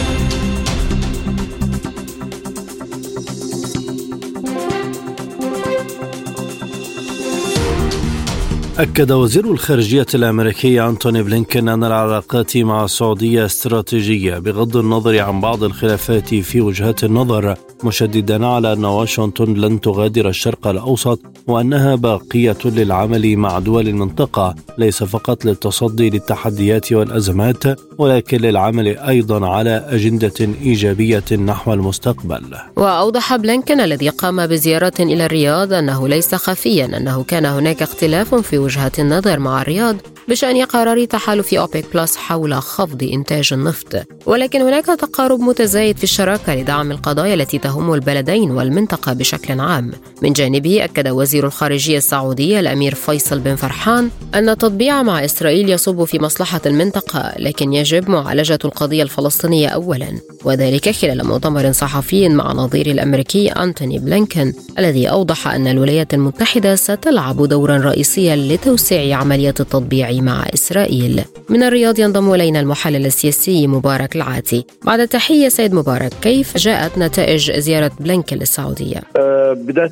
أكد 8.79 9.11
وزير 9.11 9.45
الخارجية 9.45 10.05
الأمريكي 10.15 10.81
أنتوني 10.81 11.23
بلينكين 11.23 11.69
أن 11.69 11.83
العلاقات 11.83 12.57
مع 12.57 12.83
السعودية 12.83 13.45
استراتيجية 13.45 14.39
بغض 14.39 14.77
النظر 14.77 15.19
عن 15.19 15.41
بعض 15.41 15.63
الخلافات 15.63 16.35
في 16.35 16.61
وجهات 16.61 17.03
النظر 17.03 17.55
مشددا 17.85 18.47
على 18.47 18.73
أن 18.73 18.85
واشنطن 18.85 19.53
لن 19.53 19.81
تغادر 19.81 20.29
الشرق 20.29 20.67
الأوسط 20.67 21.19
وأنها 21.47 21.95
باقية 21.95 22.57
للعمل 22.65 23.37
مع 23.37 23.59
دول 23.59 23.87
المنطقة 23.87 24.55
ليس 24.77 25.03
فقط 25.03 25.45
للتصدي 25.45 26.09
للتحديات 26.09 26.93
والأزمات 26.93 27.63
ولكن 27.97 28.37
للعمل 28.37 28.97
أيضا 28.97 29.47
على 29.47 29.85
أجندة 29.89 30.33
إيجابية 30.61 31.23
نحو 31.45 31.73
المستقبل. 31.73 32.41
وأوضح 32.75 33.35
بلينكين 33.35 33.79
الذي 33.79 34.09
قام 34.09 34.47
بزيارة 34.47 34.93
إلى 34.99 35.25
الرياض 35.25 35.73
أنه 35.73 36.07
ليس 36.07 36.35
خفيا 36.35 36.85
أنه 36.85 37.23
كان 37.23 37.45
هناك 37.45 37.81
اختلاف 37.81 38.35
في 38.35 38.57
وجهات 38.57 38.99
النظر 38.99 39.39
مع 39.39 39.61
الرياض 39.61 39.95
بشأن 40.27 40.61
قرار 40.61 41.05
تحالف 41.05 41.53
أوبيك 41.53 41.85
بلس 41.93 42.17
حول 42.17 42.53
خفض 42.53 43.03
إنتاج 43.03 43.49
النفط. 43.53 43.95
ولكن 44.25 44.61
هناك 44.61 44.85
تقارب 44.85 45.39
متزايد 45.39 45.97
في 45.97 46.03
الشراكة 46.03 46.55
لدعم 46.55 46.91
القضايا 46.91 47.33
التي 47.33 47.57
تهم 47.57 47.93
البلدين 47.93 48.51
والمنطقة 48.51 49.13
بشكل 49.13 49.59
عام. 49.59 49.91
من 50.21 50.33
جانبه 50.33 50.83
أكد 50.83 51.07
وزير 51.07 51.45
الخارجية 51.45 51.97
السعودي 51.97 52.59
الأمير 52.59 52.95
فيصل 52.95 53.39
بن 53.39 53.55
فرحان 53.55 54.09
أن 54.35 54.49
التطبيع 54.49 55.03
مع 55.03 55.25
إسرائيل 55.25 55.69
يصب 55.69 56.03
في 56.03 56.19
مصلحة 56.19 56.61
المنطقة 56.65 57.33
لكن 57.39 57.73
يجب 57.73 58.09
معالجة 58.09 58.59
القضية 58.65 59.03
الفلسطينية 59.03 59.67
أولا. 59.67 60.07
وذلك 60.43 60.89
خلال 60.89 61.27
مؤتمر 61.27 61.71
صحفي 61.71 62.29
مع 62.29 62.53
نظير 62.53 62.87
الأمريكي 62.87 63.49
أنتوني 63.49 63.99
بلينكن 63.99 64.53
الذي 64.79 65.09
أوضح 65.09 65.47
أن 65.47 65.67
الولايات 65.67 66.13
المتحدة 66.13 66.75
ستلعب 66.75 67.47
دورا 67.47 67.77
رئيسيا 67.77 68.35
لتوسيع 68.35 69.17
عملية 69.17 69.49
التطبيع. 69.49 70.14
مع 70.21 70.43
إسرائيل. 70.53 71.21
من 71.49 71.63
الرياض 71.63 71.99
ينضم 71.99 72.33
إلينا 72.33 72.59
المحلل 72.59 73.05
السياسي 73.05 73.67
مبارك 73.67 74.15
العاتي. 74.15 74.65
بعد 74.85 75.07
تحية 75.07 75.47
سيد 75.47 75.73
مبارك 75.73 76.11
كيف 76.21 76.57
جاءت 76.57 76.97
نتائج 76.97 77.51
زيارة 77.51 77.91
بلينكن 77.99 78.37
للسعودية؟ 78.37 79.01
أه 79.17 79.53
بداية 79.53 79.89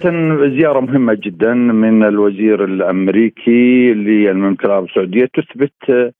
زيارة 0.58 0.80
مهمة 0.80 1.18
جدا 1.24 1.54
من 1.54 2.04
الوزير 2.04 2.66
الأمريكي 2.66 3.94
للمملكة 3.94 4.66
العربية 4.66 4.90
السعودية. 4.90 5.26
تثبت 5.26 6.14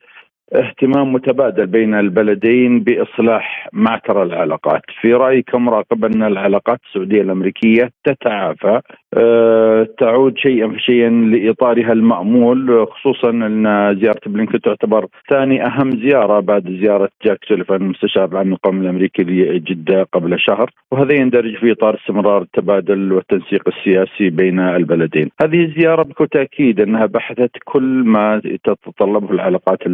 اهتمام 0.52 1.12
متبادل 1.12 1.66
بين 1.66 1.94
البلدين 1.94 2.80
بإصلاح 2.80 3.68
معتر 3.72 4.22
العلاقات، 4.22 4.82
في 5.00 5.12
رايي 5.12 5.42
كمراقب 5.42 6.04
أن 6.04 6.22
العلاقات 6.22 6.78
السعودية 6.88 7.22
الأمريكية 7.22 7.90
تتعافى 8.04 8.80
أه 9.14 9.88
تعود 9.98 10.38
شيئا 10.38 10.68
فشيئا 10.68 11.10
لإطارها 11.10 11.92
المأمول 11.92 12.86
خصوصا 12.90 13.30
أن 13.30 13.96
زيارة 14.00 14.20
بلينكن 14.26 14.60
تعتبر 14.60 15.06
ثاني 15.30 15.66
أهم 15.66 15.90
زيارة 15.90 16.40
بعد 16.40 16.78
زيارة 16.80 17.08
جاك 17.24 17.38
سوليفان 17.48 17.82
المستشار 17.82 18.24
العام 18.24 18.52
القومي 18.52 18.80
الأمريكي 18.80 19.22
لجدة 19.22 20.02
قبل 20.02 20.40
شهر، 20.40 20.70
وهذا 20.92 21.14
يندرج 21.14 21.56
في 21.56 21.72
إطار 21.72 21.94
استمرار 21.94 22.42
التبادل 22.42 23.12
والتنسيق 23.12 23.68
السياسي 23.68 24.30
بين 24.30 24.60
البلدين. 24.60 25.30
هذه 25.42 25.64
الزيارة 25.64 26.02
بكل 26.02 26.26
تأكيد 26.26 26.80
أنها 26.80 27.06
بحثت 27.06 27.50
كل 27.64 28.02
ما 28.06 28.40
تتطلبه 28.64 29.30
العلاقات 29.30 29.86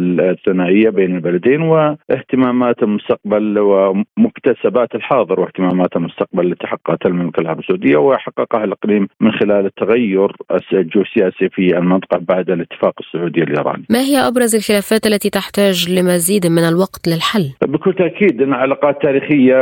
الثنائية 0.47 0.89
بين 0.89 1.15
البلدين 1.15 1.61
واهتمامات 1.61 2.83
المستقبل 2.83 3.59
ومكتسبات 3.59 4.95
الحاضر 4.95 5.39
واهتمامات 5.39 5.95
المستقبل 5.95 6.51
التي 6.51 6.67
حققتها 6.67 7.09
المملكة 7.09 7.41
العربية 7.41 7.61
السعودية 7.63 7.97
وحققها 7.97 8.63
الإقليم 8.63 9.07
من 9.21 9.31
خلال 9.31 9.65
التغير 9.65 10.35
الجيوسياسي 10.73 11.49
في 11.49 11.77
المنطقة 11.77 12.17
بعد 12.17 12.49
الاتفاق 12.49 12.93
السعودي 12.99 13.43
الإيراني. 13.43 13.85
ما 13.89 13.99
هي 13.99 14.17
أبرز 14.17 14.55
الخلافات 14.55 15.05
التي 15.07 15.29
تحتاج 15.29 15.99
لمزيد 15.99 16.47
من 16.47 16.63
الوقت 16.63 17.07
للحل؟ 17.07 17.45
بكل 17.61 17.93
تأكيد 17.93 18.41
أن 18.41 18.53
علاقات 18.53 19.01
تاريخية 19.01 19.55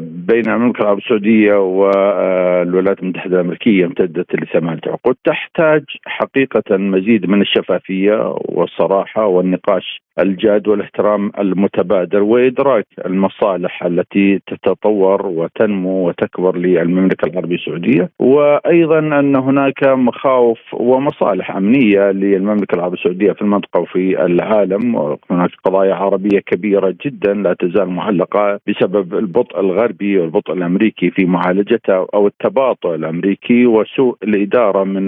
بين 0.00 0.48
المملكة 0.48 0.80
العربية 0.80 1.02
السعودية 1.02 1.54
والولايات 1.54 3.02
المتحدة 3.02 3.36
الأمريكية 3.36 3.84
امتدت 3.84 4.34
لثمانية 4.34 4.80
عقود 4.86 5.16
تحتاج 5.24 5.82
حقيقة 6.06 6.76
مزيد 6.76 7.26
من 7.26 7.42
الشفافية 7.42 8.34
والصراحة 8.48 9.26
والنقاش 9.26 10.02
الجاد 10.24 10.68
والاحترام 10.68 11.32
المتبادل 11.38 12.20
وإدراك 12.20 12.86
المصالح 13.06 13.84
التي 13.84 14.40
تتطور 14.46 15.26
وتنمو 15.26 16.08
وتكبر 16.08 16.56
للمملكة 16.56 17.26
العربية 17.26 17.56
السعودية. 17.56 18.10
وأيضا 18.18 18.98
أن 18.98 19.36
هناك 19.36 19.84
مخاوف 19.84 20.58
ومصالح 20.72 21.56
أمنية 21.56 22.10
للمملكة 22.10 22.74
العربية 22.74 22.98
السعودية 22.98 23.32
في 23.32 23.42
المنطقة 23.42 23.80
وفي 23.80 24.24
العالم. 24.24 24.94
وهناك 24.94 25.50
قضايا 25.64 25.94
عربية 25.94 26.38
كبيرة 26.38 26.94
جدا 27.06 27.34
لا 27.34 27.54
تزال 27.58 27.88
معلقه 27.88 28.60
بسبب 28.68 29.14
البطء 29.14 29.60
الغربي 29.60 30.18
والبطء 30.18 30.52
الأمريكي 30.52 31.10
في 31.10 31.24
معالجتها 31.24 32.06
أو 32.14 32.26
التباطؤ 32.26 32.94
الأمريكي 32.94 33.66
وسوء 33.66 34.16
الإدارة 34.22 34.84
من 34.84 35.06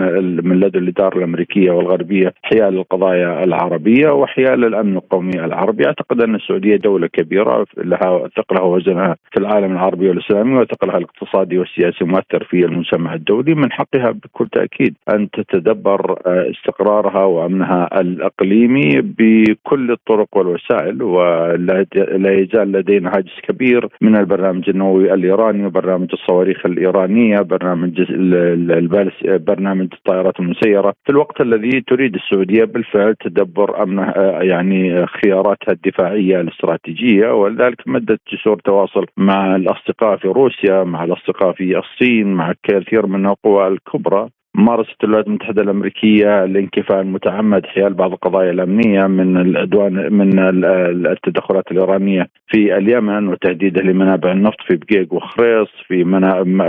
من 0.48 0.60
لدى 0.60 0.78
الإدارة 0.78 1.18
الأمريكية 1.18 1.70
والغربية 1.70 2.34
حيال 2.42 2.76
القضايا 2.76 3.44
العربية 3.44 4.10
وحيال 4.10 4.64
الأمن 4.64 4.96
القومي 5.06 5.44
العربي 5.44 5.86
أعتقد 5.86 6.20
أن 6.20 6.34
السعودية 6.34 6.76
دولة 6.76 7.06
كبيرة 7.06 7.66
لها 7.76 8.28
ثقلها 8.36 8.62
ووزنها 8.62 9.16
في 9.32 9.40
العالم 9.40 9.72
العربي 9.72 10.08
والإسلامي 10.08 10.58
وثقلها 10.58 10.98
الاقتصادي 10.98 11.58
والسياسي 11.58 12.04
مؤثر 12.04 12.44
في 12.44 12.64
المجتمع 12.64 13.14
الدولي. 13.14 13.54
من 13.54 13.72
حقها 13.72 14.10
بكل 14.10 14.48
تأكيد 14.48 14.94
أن 15.08 15.30
تتدبر 15.30 16.18
استقرارها 16.26 17.24
وأمنها 17.24 18.00
الإقليمي 18.00 19.00
بكل 19.18 19.90
الطرق 19.90 20.36
والوسائل 20.36 21.02
ولا 21.02 21.86
يزال 22.32 22.72
لدينا 22.72 23.10
هاجس 23.16 23.40
كبير 23.48 23.88
من 24.00 24.16
البرنامج 24.16 24.68
النووي 24.68 25.14
الإيراني 25.14 25.66
وبرنامج 25.66 26.08
الصواريخ 26.12 26.66
الإيرانية 26.66 27.40
برنامج 27.40 28.02
برنامج 29.24 29.88
الطائرات 29.92 30.40
المسيرة. 30.40 30.94
في 31.04 31.10
الوقت 31.10 31.40
الذي 31.40 31.80
تريد 31.80 32.14
السعودية 32.14 32.64
بالفعل 32.64 33.14
تدبر 33.14 33.82
أمنها 33.82 34.42
يعني 34.42 34.95
خياراتها 35.04 35.72
الدفاعية 35.72 36.40
الاستراتيجية 36.40 37.28
ولذلك 37.32 37.88
مدت 37.88 38.20
جسور 38.32 38.56
تواصل 38.64 39.06
مع 39.16 39.56
الأصدقاء 39.56 40.16
في 40.16 40.28
روسيا 40.28 40.84
مع 40.84 41.04
الأصدقاء 41.04 41.52
في 41.52 41.78
الصين 41.78 42.26
مع 42.34 42.52
كثير 42.62 43.06
من 43.06 43.26
القوى 43.26 43.68
الكبرى. 43.68 44.28
مارست 44.56 45.04
الولايات 45.04 45.26
المتحدة 45.26 45.62
الأمريكية 45.62 46.44
الانكفاء 46.44 47.00
المتعمد 47.00 47.66
حيال 47.66 47.94
بعض 47.94 48.12
القضايا 48.12 48.50
الأمنية 48.50 49.06
من 49.06 49.36
الادوان 49.36 50.12
من 50.12 50.38
التدخلات 51.06 51.64
الإيرانية 51.70 52.26
في 52.48 52.76
اليمن 52.76 53.28
وتهديده 53.28 53.82
لمنابع 53.82 54.32
النفط 54.32 54.60
في 54.68 54.76
بقيق 54.76 55.14
وخريص 55.14 55.68
في 55.88 56.04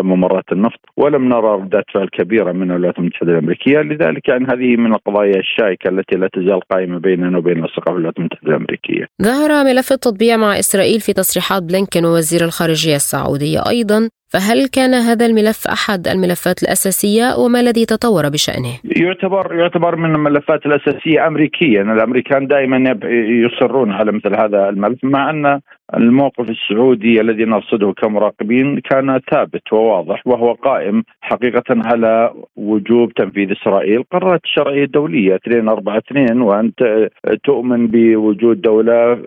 ممرات 0.04 0.43
النفط 0.52 0.80
ولم 0.97 1.30
نرى 1.30 1.47
ردات 1.47 1.86
فعل 1.93 2.08
كبيرة 2.08 2.52
من 2.52 2.71
الولايات 2.71 3.00
المتحدة 3.00 3.32
الأمريكية 3.32 3.80
لذلك 3.80 4.28
يعني 4.30 4.45
هذه 4.45 4.76
من 4.78 4.93
القضايا 4.93 5.39
الشائكة 5.39 5.89
التي 5.89 6.15
لا 6.15 6.30
تزال 6.34 6.60
قائمة 6.71 7.00
بيننا 7.00 7.38
وبين 7.38 7.60
الأصدقاء 7.60 7.86
في 7.86 7.91
الولايات 7.91 8.17
المتحدة 8.19 8.50
الأمريكية. 8.50 9.06
ظهر 9.21 9.63
ملف 9.63 9.91
التطبيع 9.91 10.38
مع 10.38 10.60
إسرائيل 10.60 11.00
في 11.00 11.13
تصريحات 11.13 11.63
بلينكن 11.63 12.06
ووزير 12.06 12.41
الخارجية 12.43 12.95
السعودية 12.95 13.60
أيضا 13.69 14.10
فهل 14.30 14.68
كان 14.68 14.94
هذا 14.94 15.26
الملف 15.26 15.68
أحد 15.68 16.08
الملفات 16.08 16.63
الأساسية 16.63 17.36
وما 17.38 17.60
الذي 17.60 17.86
تطور 17.86 18.30
بشأنه؟ 18.30 18.74
يعتبر 18.84 19.56
يعتبر 19.56 19.96
من 19.96 20.16
الملفات 20.16 20.66
الأساسية 20.66 21.28
امريكيا، 21.28 21.82
الأمريكان 21.82 22.48
دائما 22.48 23.00
يصرون 23.46 23.92
على 23.92 24.12
مثل 24.12 24.36
هذا 24.36 24.70
الملف 24.70 25.00
مع 25.04 25.30
أن 25.30 25.60
الموقف 25.96 26.50
السعودي 26.50 27.22
الذي 27.22 27.46
نرصده 27.46 27.94
كمراقبين 28.02 28.80
كان 28.80 29.20
ثابت 29.32 29.74
وواضح 29.74 30.28
وهو 30.28 30.54
قائم 30.54 31.04
حقيقة 31.22 31.63
على 31.70 32.34
وجوب 32.56 33.13
تنفيذ 33.13 33.52
إسرائيل 33.52 34.04
قرارات 34.12 34.42
الشرعية 34.44 34.84
الدولية 34.84 35.40
242 35.48 36.42
وأنت 36.42 37.10
تؤمن 37.44 37.88
بوجود 37.88 38.62
دولة 38.62 39.20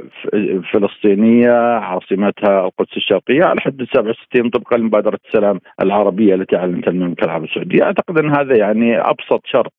فلسطينية 0.73 1.53
عاصمتها 1.79 2.65
القدس 2.67 2.97
الشرقية 2.97 3.45
على 3.45 3.61
حد 3.61 3.87
67 3.93 4.51
طبقا 4.51 4.77
لمبادرة 4.91 5.19
السلام 5.27 5.61
العربية 5.83 6.35
التي 6.35 6.57
أعلنتها 6.57 6.91
المملكة 6.91 7.25
العربية 7.25 7.49
السعودية. 7.49 7.83
أعتقد 7.83 8.19
أن 8.19 8.31
هذا 8.31 8.57
يعني 8.57 8.99
أبسط 8.99 9.41
شرط 9.45 9.73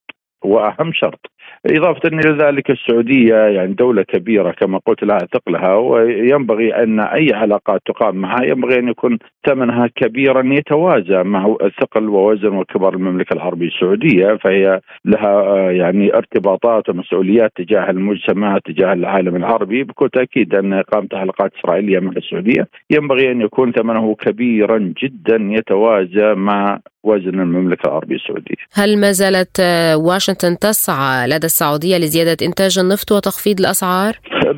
وأهم 0.44 0.94
شرط. 0.94 1.20
إضافة 1.66 2.10
إلى 2.10 2.46
ذلك 2.46 2.72
السعودية 2.72 3.36
يعني 3.36 3.74
دولة 3.74 4.04
كبيرة 4.04 4.52
كما 4.52 4.80
قلت 4.86 5.04
لها 5.04 5.18
ثقلها 5.34 5.76
وينبغي 5.76 6.84
أن 6.84 7.00
أي 7.00 7.34
علاقات 7.34 7.82
تقام 7.86 8.16
معها 8.16 8.44
ينبغي 8.44 8.80
أن 8.80 8.88
يكون 8.88 9.18
ثمنها 9.48 9.88
كبيرا 9.96 10.54
يتوازى 10.54 11.24
مع 11.24 11.56
ثقل 11.82 12.10
ووزن 12.10 12.56
وكبر 12.56 12.94
المملكة 12.94 13.34
العربية 13.34 13.68
السعودية 13.68 14.38
فهي 14.44 14.82
لها 15.06 15.72
يعني 15.72 16.16
ارتباطات 16.16 16.90
ومسؤوليات 16.90 17.52
تجاه 17.56 17.90
المجتمع 17.90 18.58
تجاه 18.66 18.94
العالم 18.94 19.36
العربي 19.36 19.84
بكل 19.84 20.10
تأكيد 20.10 20.56
أن 20.56 20.74
إقامة 20.74 21.08
حلقات 21.14 21.52
إسرائيلية 21.60 22.00
مع 22.00 22.12
السعودية. 22.18 22.68
ينبغي 22.90 23.32
أن 23.32 23.42
يكون 23.42 23.72
ثمنه 23.72 24.16
كبيرا 24.16 24.94
جدا 25.04 25.38
يتوازى 25.42 26.34
مع 26.34 26.80
وزن 27.04 27.40
المملكة 27.40 27.88
العربية 27.88 28.16
السعودية. 28.16 28.56
هل 28.74 29.00
ما 29.00 29.12
زالت 29.12 29.60
واشنطن 29.96 30.60
تسعى 30.60 31.28
لدى 31.28 31.41
السعودية 31.44 31.98
لزيادة 31.98 32.46
إنتاج 32.46 32.80
النفط 32.80 33.12
وتخفيض 33.12 33.60
الأسعار؟ 33.60 34.14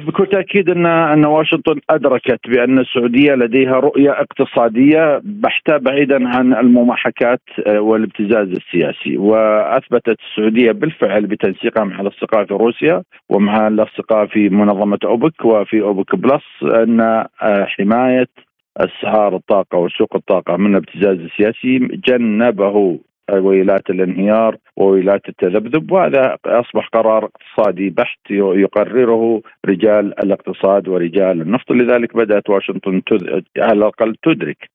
بكل 0.08 0.28
تأكيد 0.28 0.70
أن 0.70 0.86
أن 0.86 1.26
واشنطن 1.26 1.80
أدركت 1.90 2.40
بأن 2.48 2.80
السعودية 2.80 3.34
لديها 3.34 3.80
رؤية 3.80 4.12
اقتصادية 4.12 5.22
بحتة 5.24 5.78
بعيدا 5.78 6.28
عن 6.28 6.54
المماحكات 6.54 7.42
والابتزاز 7.68 8.48
السياسي 8.48 9.18
وأثبتت 9.18 10.18
السعودية 10.30 10.72
بالفعل 10.72 11.26
بتنسيقها 11.26 11.84
مع 11.84 12.02
الأصدقاء 12.02 12.46
في 12.46 12.54
روسيا 12.54 13.04
ومع 13.30 13.68
الأصدقاء 13.68 14.26
في 14.26 14.50
منظمة 14.50 15.00
أوبك 15.06 15.46
وفي 15.46 15.82
أوبك 15.82 16.16
بلس 16.16 16.44
أن 16.64 17.26
حماية 17.44 18.28
أسعار 18.78 19.36
الطاقة 19.36 19.78
وسوق 19.78 20.16
الطاقة 20.16 20.58
من 20.58 20.76
الابتزاز 20.76 21.18
السياسي 21.18 21.80
جنبه 22.08 23.00
ويلات 23.40 23.90
الانهيار 23.90 24.58
وويلات 24.78 25.30
التذبذب 25.30 25.92
وهذا 25.92 26.38
أصبح 26.46 26.88
قرار 26.88 27.30
اقتصادي 27.30 27.90
بحت 27.90 28.20
يقرره 28.32 29.42
رجال 29.66 30.20
الاقتصاد 30.24 30.88
ورجال 30.88 31.42
النفط 31.42 31.72
لذلك 31.72 32.16
بدأت 32.16 32.50
واشنطن 32.50 33.02
على 33.58 33.78
الأقل 33.78 34.16
تدرك 34.24 34.70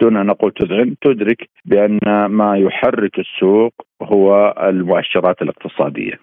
دون 0.00 0.16
أن 0.16 0.26
نقول 0.26 0.52
تذعن 0.52 0.94
تدرك 1.00 1.48
بأن 1.64 2.26
ما 2.26 2.56
يحرك 2.56 3.18
السوق 3.18 3.72
هو 4.02 4.54
المؤشرات 4.62 5.42
الاقتصادية. 5.42 6.18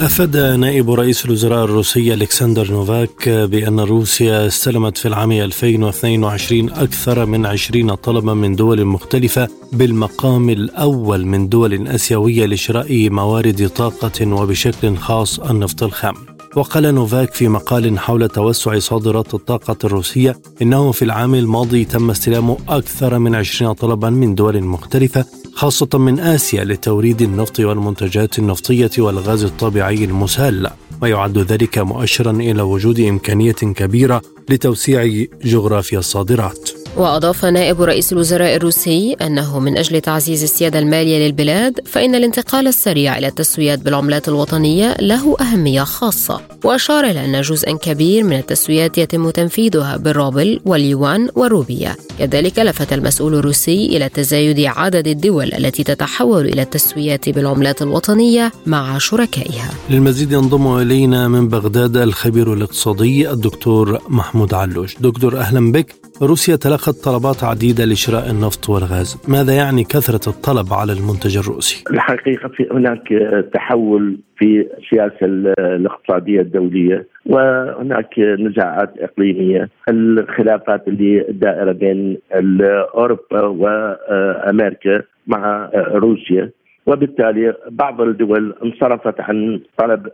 أفاد 0.00 0.36
نائب 0.36 0.90
رئيس 0.90 1.24
الوزراء 1.24 1.64
الروسي 1.64 2.14
ألكسندر 2.14 2.70
نوفاك 2.72 3.28
بأن 3.28 3.80
روسيا 3.80 4.46
استلمت 4.46 4.98
في 4.98 5.08
العام 5.08 5.32
2022 5.32 6.70
أكثر 6.70 7.26
من 7.26 7.46
20 7.46 7.94
طلبا 7.94 8.34
من 8.34 8.56
دول 8.56 8.84
مختلفة 8.84 9.48
بالمقام 9.72 10.50
الأول 10.50 11.26
من 11.26 11.48
دول 11.48 11.88
آسيوية 11.88 12.46
لشراء 12.46 13.10
موارد 13.10 13.68
طاقة 13.68 14.34
وبشكل 14.34 14.96
خاص 14.96 15.40
النفط 15.40 15.82
الخام. 15.82 16.14
وقال 16.56 16.94
نوفاك 16.94 17.34
في 17.34 17.48
مقال 17.48 17.98
حول 17.98 18.28
توسع 18.28 18.78
صادرات 18.78 19.34
الطاقة 19.34 19.76
الروسية 19.84 20.36
إنه 20.62 20.92
في 20.92 21.04
العام 21.04 21.34
الماضي 21.34 21.84
تم 21.84 22.10
استلام 22.10 22.56
أكثر 22.68 23.18
من 23.18 23.34
20 23.34 23.72
طلبا 23.72 24.10
من 24.10 24.34
دول 24.34 24.62
مختلفة 24.62 25.24
خاصة 25.54 25.88
من 25.94 26.20
آسيا 26.20 26.64
لتوريد 26.64 27.22
النفط 27.22 27.60
والمنتجات 27.60 28.38
النفطية 28.38 28.90
والغاز 28.98 29.44
الطبيعي 29.44 30.04
المسال 30.04 30.70
ويعد 31.02 31.38
ذلك 31.38 31.78
مؤشرا 31.78 32.30
إلى 32.30 32.62
وجود 32.62 33.00
إمكانية 33.00 33.52
كبيرة 33.52 34.22
لتوسيع 34.48 35.26
جغرافيا 35.44 35.98
الصادرات. 35.98 36.79
وأضاف 36.96 37.44
نائب 37.44 37.82
رئيس 37.82 38.12
الوزراء 38.12 38.56
الروسي 38.56 39.12
أنه 39.12 39.58
من 39.58 39.78
أجل 39.78 40.00
تعزيز 40.00 40.42
السيادة 40.42 40.78
المالية 40.78 41.26
للبلاد 41.26 41.80
فإن 41.86 42.14
الانتقال 42.14 42.66
السريع 42.66 43.18
إلى 43.18 43.26
التسويات 43.26 43.78
بالعملات 43.78 44.28
الوطنية 44.28 44.96
له 45.00 45.36
أهمية 45.40 45.82
خاصة. 45.82 46.40
وأشار 46.64 47.04
إلى 47.04 47.24
أن 47.24 47.40
جزءا 47.40 47.72
كبير 47.72 48.24
من 48.24 48.36
التسويات 48.36 48.98
يتم 48.98 49.30
تنفيذها 49.30 49.96
بالروبل 49.96 50.60
واليوان 50.64 51.28
والروبية. 51.34 51.96
كذلك 52.18 52.58
لفت 52.58 52.92
المسؤول 52.92 53.34
الروسي 53.34 53.86
إلى 53.86 54.08
تزايد 54.08 54.60
عدد 54.60 55.08
الدول 55.08 55.52
التي 55.54 55.84
تتحول 55.84 56.46
إلى 56.46 56.62
التسويات 56.62 57.28
بالعملات 57.28 57.82
الوطنية 57.82 58.52
مع 58.66 58.98
شركائها. 58.98 59.70
للمزيد 59.90 60.32
ينضم 60.32 60.78
إلينا 60.78 61.28
من 61.28 61.48
بغداد 61.48 61.96
الخبير 61.96 62.52
الاقتصادي 62.52 63.30
الدكتور 63.30 63.98
محمود 64.08 64.54
علوش. 64.54 64.96
دكتور 65.00 65.38
أهلا 65.38 65.72
بك. 65.72 66.09
روسيا 66.22 66.56
تلقت 66.56 67.04
طلبات 67.04 67.44
عديدة 67.44 67.84
لشراء 67.84 68.30
النفط 68.30 68.70
والغاز. 68.70 69.22
ماذا 69.28 69.52
يعني 69.52 69.84
كثرة 69.84 70.28
الطلب 70.30 70.72
على 70.72 70.92
المنتج 70.92 71.36
الروسي؟ 71.36 71.84
الحقيقة 71.90 72.48
في 72.48 72.68
هناك 72.72 73.08
تحول 73.54 74.16
في 74.38 74.66
السياسة 74.78 75.26
الاقتصادية 75.58 76.40
الدولية 76.40 77.06
وهناك 77.26 78.18
نزاعات 78.18 78.94
إقليمية. 78.98 79.68
الخلافات 79.88 80.88
اللي 80.88 81.26
دائرة 81.28 81.72
بين 81.72 82.18
أوروبا 82.94 83.42
وأمريكا 83.42 85.02
مع 85.26 85.70
روسيا. 85.74 86.50
وبالتالي 86.90 87.54
بعض 87.70 88.00
الدول 88.00 88.54
انصرفت 88.64 89.20
عن 89.20 89.60
طلب 89.76 90.08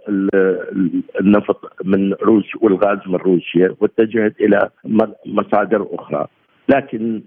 النفط 1.20 1.72
من 1.84 2.12
روسيا 2.12 2.60
والغاز 2.60 2.98
من 3.06 3.16
روسيا 3.16 3.74
واتجهت 3.80 4.40
إلى 4.40 4.68
مصادر 5.26 5.86
أخرى. 5.92 6.26
لكن 6.68 7.20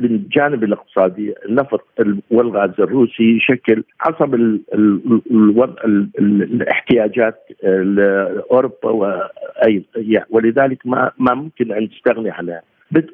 الجانب 0.00 0.64
الاقتصادي 0.64 1.34
النفط 1.48 1.84
والغاز 2.30 2.70
الروسي 2.78 3.36
يشكل 3.36 3.82
عصب 4.00 4.34
الاحتياجات 6.50 7.48
اوروبا 8.50 9.28
ولذلك 10.30 10.86
ما 10.86 11.10
ما 11.18 11.34
ممكن 11.34 11.72
أن 11.72 11.90
تستغني 11.90 12.30
عنها. 12.30 12.62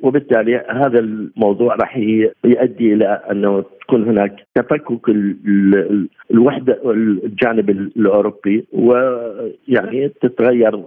وبالتالي 0.03 0.65
هذا 0.71 0.99
الموضوع 0.99 1.75
راح 1.75 1.97
يؤدي 2.45 2.95
إلى 2.95 3.23
أنه 3.31 3.65
تكون 3.81 4.09
هناك 4.09 4.37
تفكك 4.55 5.09
الوحده 6.31 6.81
الجانب 6.91 7.71
الأوروبي 7.71 8.67
ويعني 8.73 10.09
تتغير 10.23 10.85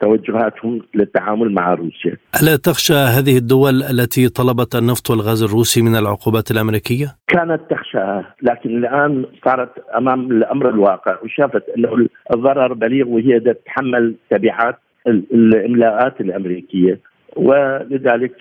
توجهاتهم 0.00 0.82
للتعامل 0.94 1.52
مع 1.52 1.74
روسيا. 1.74 2.16
ألا 2.42 2.56
تخشى 2.56 2.94
هذه 2.94 3.38
الدول 3.38 3.82
التي 3.82 4.28
طلبت 4.28 4.74
النفط 4.74 5.10
والغاز 5.10 5.42
الروسي 5.42 5.82
من 5.82 5.96
العقوبات 5.96 6.50
الأمريكية؟ 6.50 7.06
كانت 7.28 7.60
تخشى 7.70 8.22
لكن 8.42 8.70
الآن 8.78 9.26
صارت 9.44 9.70
أمام 9.96 10.30
الأمر 10.30 10.68
الواقع 10.68 11.18
وشافت 11.24 11.62
أنه 11.76 12.08
الضرر 12.34 12.72
بليغ 12.72 13.08
وهي 13.08 13.40
تتحمل 13.40 14.14
تبعات 14.30 14.78
الإملاءات 15.06 16.20
الأمريكية 16.20 17.00
ولذلك 17.36 18.34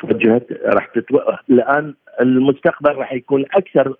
توجهت 0.00 0.46
راح 0.64 0.86
تتوقف 0.94 1.38
الان 1.50 1.94
المستقبل 2.20 2.94
راح 2.94 3.12
يكون 3.12 3.44
أكثر 3.54 3.94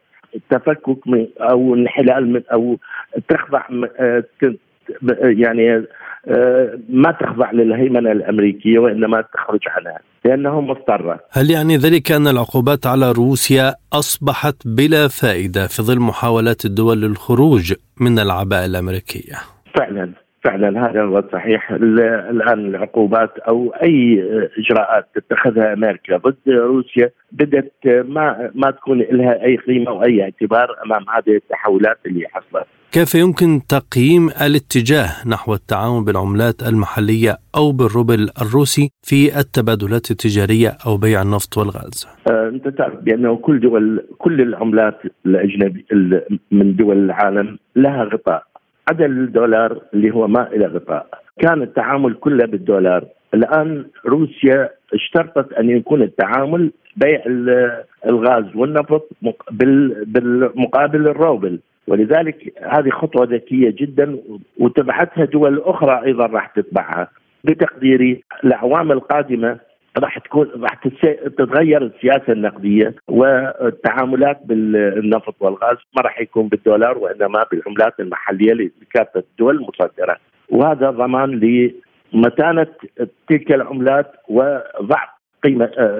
تفكك 0.50 1.08
من 1.08 1.26
أو 1.40 1.74
انحلال 1.74 2.32
من 2.32 2.42
أو 2.52 2.78
تخضع 3.28 3.62
يعني 5.22 5.84
ما 6.88 7.12
تخضع 7.20 7.50
للهيمنة 7.50 8.12
الأمريكية 8.12 8.78
وإنما 8.78 9.24
تخرج 9.34 9.60
عنها 9.68 9.98
لأنه 10.24 10.60
مضطرة. 10.60 11.20
هل 11.30 11.50
يعني 11.50 11.76
ذلك 11.76 12.12
أن 12.12 12.26
العقوبات 12.26 12.86
على 12.86 13.12
روسيا 13.12 13.74
أصبحت 13.92 14.56
بلا 14.64 15.08
فائدة 15.08 15.66
في 15.66 15.82
ظل 15.82 16.00
محاولات 16.00 16.64
الدول 16.64 17.00
للخروج 17.00 17.74
من 18.00 18.18
العباءة 18.18 18.66
الأمريكية؟ 18.66 19.34
فعلا 19.78 20.12
فعلا 20.44 20.90
هذا 20.90 21.02
هو 21.02 21.18
الصحيح 21.18 21.70
الآن 21.70 22.66
العقوبات 22.66 23.38
أو 23.38 23.74
أي 23.82 24.24
إجراءات 24.58 25.08
تتخذها 25.14 25.72
أمريكا 25.72 26.16
ضد 26.16 26.36
روسيا 26.48 27.10
بدأت 27.32 27.72
ما 27.86 28.50
ما 28.54 28.70
تكون 28.70 28.98
لها 28.98 29.44
أي 29.44 29.56
قيمة 29.56 29.90
وأي 29.90 30.22
اعتبار 30.22 30.68
أمام 30.86 31.04
هذه 31.08 31.36
التحولات 31.36 31.98
اللي 32.06 32.26
حصلت. 32.28 32.66
كيف 32.92 33.14
يمكن 33.14 33.60
تقييم 33.68 34.28
الاتجاه 34.46 35.28
نحو 35.28 35.54
التعاون 35.54 36.04
بالعملات 36.04 36.62
المحلية 36.62 37.36
أو 37.56 37.72
بالروبل 37.72 38.28
الروسي 38.42 38.90
في 39.02 39.38
التبادلات 39.38 40.10
التجارية 40.10 40.76
أو 40.86 40.96
بيع 40.96 41.22
النفط 41.22 41.58
والغاز؟ 41.58 42.08
آه 42.30 42.48
أنت 42.48 42.68
تعرف 42.68 42.94
بأنه 42.94 43.36
كل 43.36 43.60
دول 43.60 44.06
كل 44.18 44.40
العملات 44.40 44.98
الاجنبي 45.26 45.84
من 46.50 46.76
دول 46.76 46.96
العالم 46.96 47.58
لها 47.76 48.04
غطاء 48.04 48.49
عدا 48.90 49.06
الدولار 49.06 49.80
اللي 49.94 50.10
هو 50.10 50.28
ما 50.28 50.48
إلى 50.52 50.66
غطاء. 50.66 51.06
كان 51.38 51.62
التعامل 51.62 52.14
كله 52.14 52.46
بالدولار. 52.46 53.04
الآن 53.34 53.84
روسيا 54.06 54.70
اشترطت 54.94 55.52
أن 55.52 55.70
يكون 55.70 56.02
التعامل 56.02 56.70
بيع 56.96 57.22
الغاز 58.06 58.44
والنفط 58.54 59.08
بالمقابل 60.06 61.08
الروبل. 61.08 61.58
ولذلك 61.88 62.52
هذه 62.62 62.90
خطوة 62.90 63.26
ذكية 63.26 63.70
جدا 63.70 64.16
وتبعتها 64.58 65.24
دول 65.24 65.62
أخرى 65.64 66.02
أيضا 66.04 66.26
راح 66.26 66.46
تتبعها. 66.46 67.08
بتقديري 67.44 68.22
الأعوام 68.44 68.92
القادمة 68.92 69.58
راح 69.98 70.18
تكون 70.18 70.50
راح 70.56 70.74
تتغير 71.38 71.82
السياسة 71.82 72.32
النقدية 72.32 72.94
والتعاملات 73.08 74.40
بالنفط 74.44 75.34
والغاز. 75.40 75.76
ما 75.96 76.02
راح 76.02 76.20
يكون 76.20 76.48
بالدولار 76.48 76.98
وإنما 76.98 77.44
بالعملات 77.50 78.00
المحلية 78.00 78.52
لكافة 78.52 79.22
الدول 79.32 79.56
المصدره 79.56 80.16
وهذا 80.48 80.90
ضمان 80.90 81.40
لمتانة 82.12 82.66
تلك 83.28 83.52
العملات 83.52 84.12
وضعف 84.28 85.19
قيمة 85.42 85.64
آه، 85.64 85.98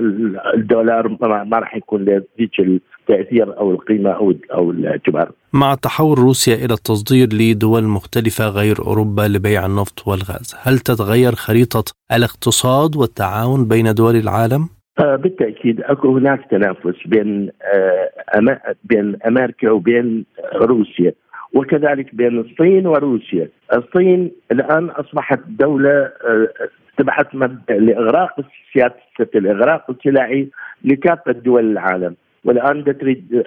الدولار 0.55 1.09
ما 1.45 1.59
راح 1.59 1.77
يكون 1.77 2.05
ذيك 2.05 2.61
التاثير 2.61 3.59
أو 3.59 3.71
القيمة 3.71 4.11
أو 4.11 4.35
أو 4.53 4.71
الاعتبار. 4.71 5.31
مع 5.53 5.75
تحول 5.75 6.19
روسيا 6.19 6.55
إلى 6.55 6.75
التصدير 6.75 7.29
لدول 7.33 7.83
مختلفة 7.83 8.49
غير 8.49 8.77
أوروبا 8.87 9.23
لبيع 9.23 9.67
النفط 9.67 10.09
والغاز، 10.09 10.57
هل 10.63 10.79
تتغير 10.79 11.33
خريطة 11.33 11.85
الاقتصاد 12.13 12.97
والتعاون 12.97 13.69
بين 13.69 13.95
دول 13.95 14.17
العالم؟ 14.17 14.69
آه 15.01 15.17
بالتأكيد 15.17 15.81
أكو 15.81 16.17
هناك 16.17 16.41
تنافس 16.51 17.07
بين 17.07 17.51
آه 17.63 18.75
بين 18.85 19.17
أمريكا 19.27 19.71
وبين 19.71 20.25
روسيا 20.55 21.13
وكذلك 21.55 22.15
بين 22.15 22.39
الصين 22.39 22.87
وروسيا 22.87 23.49
الصين 23.77 24.31
الآن 24.53 24.91
أصبحت 24.91 25.41
دولة 25.49 25.91
آه، 25.91 26.49
تبحث 26.97 27.27
مبدأ 27.35 27.75
لإغراق 27.79 28.41
سياسة 28.73 29.31
الإغراق 29.35 29.91
السلعي 29.91 30.49
لكافة 30.85 31.33
دول 31.33 31.73
العالم. 31.73 32.17
والآن 32.45 32.99
تريد 32.99 33.45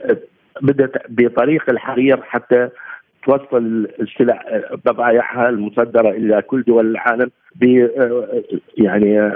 بدأت 0.61 0.91
بطريق 1.09 1.69
الحرير 1.69 2.21
حتى 2.21 2.69
توصل 3.25 3.87
السلع 3.99 4.43
بضائعها 4.85 5.49
المصدرة 5.49 6.09
إلى 6.09 6.41
كل 6.41 6.63
دول 6.63 6.91
العالم 6.91 7.31
ب 7.55 7.87
يعني 8.77 9.31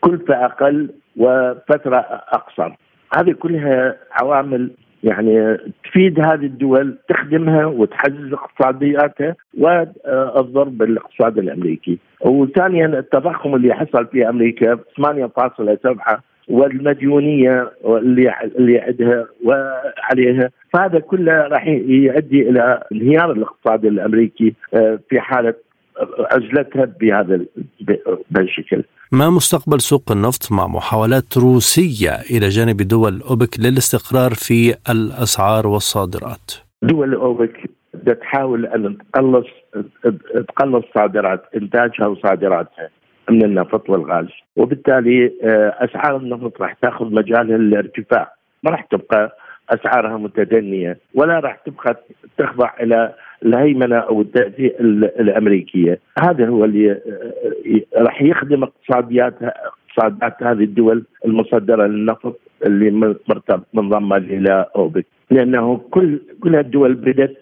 كلفة 0.00 0.44
أقل 0.44 0.90
وفترة 1.16 1.96
أقصر. 2.32 2.72
هذه 3.16 3.32
كلها 3.32 3.96
عوامل 4.12 4.70
يعني 5.04 5.58
تفيد 5.84 6.20
هذه 6.20 6.46
الدول 6.46 6.98
تخدمها 7.08 7.66
وتحجز 7.66 8.32
اقتصادياتها 8.32 9.36
وتضر 9.58 10.68
بالاقتصاد 10.68 11.38
الأمريكي. 11.38 11.98
وثانيا 12.20 12.86
التضخم 12.86 13.54
اللي 13.54 13.74
حصل 13.74 14.06
في 14.06 14.28
أمريكا 14.28 14.78
8.7 15.00 16.20
والمديونية 16.48 17.72
اللي 17.84 18.34
اللي 18.58 18.78
عندها 18.78 19.26
وعليها 19.44 20.50
فهذا 20.72 20.98
كله 20.98 21.32
راح 21.32 21.66
يؤدي 21.66 22.48
إلى 22.50 22.82
انهيار 22.92 23.32
الاقتصاد 23.32 23.84
الأمريكي 23.84 24.54
آه، 24.74 24.98
في 25.08 25.20
حالة 25.20 25.54
عزلتها 26.18 26.84
بهذا 27.00 27.40
بهالشكل. 28.30 28.82
ما 29.12 29.30
مستقبل 29.30 29.80
سوق 29.80 30.12
النفط 30.12 30.52
مع 30.52 30.66
محاولات 30.66 31.38
روسية 31.38 32.10
إلى 32.30 32.48
جانب 32.48 32.76
دول 32.76 33.22
أوبك 33.22 33.60
للاستقرار 33.60 34.30
في 34.34 34.74
الأسعار 34.90 35.66
والصادرات 35.66 36.52
دول 36.82 37.14
أوبك 37.14 37.70
تحاول 38.20 38.66
أن 38.66 38.98
تقلص 39.12 39.46
تقلص 40.48 40.84
صادرات 40.94 41.42
إنتاجها 41.56 42.06
وصادراتها 42.06 42.88
من 43.30 43.44
النفط 43.44 43.90
والغاز 43.90 44.26
وبالتالي 44.56 45.32
آه، 45.44 45.74
أسعار 45.78 46.16
النفط 46.16 46.60
راح 46.60 46.72
تاخذ 46.72 47.04
مجالها 47.04 47.58
للارتفاع 47.58 48.34
ما 48.62 48.70
راح 48.70 48.82
تبقى 48.82 49.36
أسعارها 49.70 50.16
متدنية 50.16 50.98
ولا 51.14 51.40
راح 51.40 51.56
تبقى 51.66 52.04
تخضع 52.38 52.70
إلى 52.82 53.14
الهيمنة 53.44 53.96
أو 53.96 54.20
التاثير 54.20 54.74
الأمريكية، 55.20 55.98
هذا 56.22 56.48
هو 56.48 56.64
اللي 56.64 56.90
آه، 56.92 58.00
راح 58.02 58.22
يخدم 58.22 58.62
اقتصادياتها 58.62 59.52
اقتصادات 59.66 60.42
هذه 60.42 60.64
الدول 60.64 61.04
المصدرة 61.24 61.86
للنفط 61.86 62.40
اللي 62.66 63.14
منضمه 63.74 64.16
إلى 64.16 64.66
أوبك، 64.76 65.06
لأنه 65.30 65.76
كل 65.90 66.20
كل 66.40 66.56
الدول 66.56 66.94
بدأت 66.94 67.36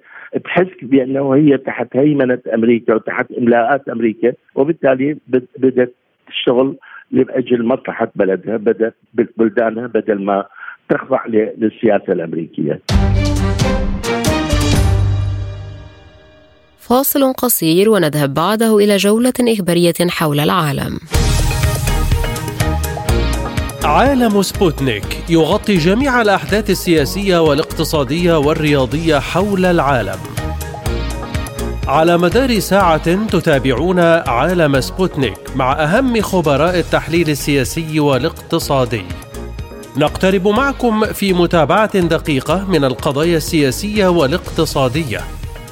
تحس 0.45 0.67
بأنه 0.83 1.35
هي 1.35 1.57
تحت 1.57 1.97
هيمنة 1.97 2.39
أمريكا 2.55 2.95
وتحت 2.95 3.33
إملاءات 3.33 3.89
أمريكا 3.89 4.33
وبالتالي 4.55 5.17
بدأت 5.59 5.95
تشتغل 6.29 6.77
لأجل 7.11 7.65
مصلحة 7.65 8.09
بلدها 8.15 8.57
بدل 8.57 8.93
بلدانها 9.37 9.87
بدل 9.87 10.25
ما 10.25 10.45
تخضع 10.91 11.27
للسياسة 11.59 12.13
الأمريكية. 12.13 12.81
فاصل 16.79 17.33
قصير 17.33 17.91
ونذهب 17.91 18.35
بعده 18.35 18.79
إلى 18.79 18.97
جولة 18.97 19.33
إخبارية 19.41 19.95
حول 20.09 20.41
العالم. 20.41 20.99
عالم 23.85 24.43
سبوتنيك 24.43 25.25
يغطي 25.29 25.77
جميع 25.77 26.23
الأحداث 26.23 26.71
السياسية 26.71 27.39
والاقتصادية 27.39 28.39
والرياضية 28.39 29.19
حول 29.19 29.65
العالم. 29.65 30.19
على 31.89 32.19
مدار 32.19 32.59
ساعة 32.59 33.27
تتابعون 33.27 34.01
عالم 34.27 34.81
سبوتنيك 34.81 35.57
مع 35.57 35.73
أهم 35.73 36.21
خبراء 36.21 36.79
التحليل 36.79 37.31
السياسي 37.31 38.01
والاقتصادي. 38.01 39.03
نقترب 39.99 40.49
معكم 40.49 41.05
في 41.07 41.33
متابعة 41.33 41.99
دقيقة 41.99 42.65
من 42.69 42.85
القضايا 42.85 43.37
السياسية 43.37 44.09
والاقتصادية. 44.09 45.21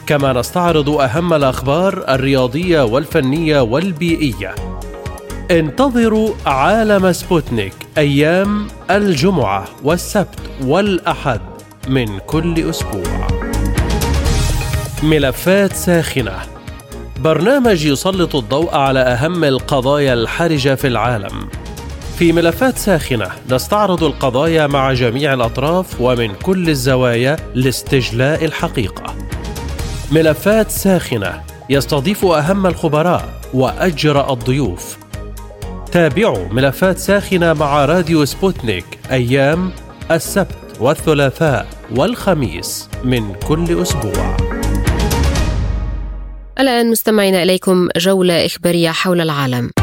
كما 0.06 0.32
نستعرض 0.32 0.90
أهم 0.90 1.32
الأخبار 1.32 2.04
الرياضية 2.08 2.84
والفنية 2.84 3.60
والبيئية. 3.60 4.54
انتظروا 5.50 6.30
عالم 6.46 7.12
سبوتنيك 7.12 7.74
أيام 7.98 8.66
الجمعة 8.90 9.64
والسبت 9.84 10.40
والأحد 10.64 11.40
من 11.88 12.18
كل 12.18 12.70
أسبوع. 12.70 13.28
ملفات 15.02 15.72
ساخنة. 15.72 16.38
برنامج 17.20 17.84
يسلط 17.84 18.36
الضوء 18.36 18.74
على 18.74 19.00
أهم 19.00 19.44
القضايا 19.44 20.14
الحرجة 20.14 20.74
في 20.74 20.86
العالم. 20.86 21.48
في 22.18 22.32
ملفات 22.32 22.78
ساخنة 22.78 23.30
نستعرض 23.50 24.04
القضايا 24.04 24.66
مع 24.66 24.92
جميع 24.92 25.34
الأطراف 25.34 26.00
ومن 26.00 26.34
كل 26.34 26.68
الزوايا 26.68 27.36
لاستجلاء 27.54 28.44
الحقيقة. 28.44 29.14
ملفات 30.12 30.70
ساخنة 30.70 31.42
يستضيف 31.70 32.24
أهم 32.24 32.66
الخبراء 32.66 33.40
وأجرأ 33.54 34.32
الضيوف. 34.32 34.96
تابعوا 35.92 36.48
ملفات 36.48 36.98
ساخنة 36.98 37.52
مع 37.52 37.84
راديو 37.84 38.24
سبوتنيك 38.24 38.84
أيام 39.10 39.72
السبت 40.10 40.58
والثلاثاء 40.80 41.66
والخميس 41.96 42.88
من 43.04 43.34
كل 43.48 43.82
أسبوع. 43.82 44.36
الآن 46.60 46.90
مستمعين 46.90 47.34
إليكم 47.34 47.88
جولة 47.96 48.46
إخبارية 48.46 48.90
حول 48.90 49.20
العالم. 49.20 49.75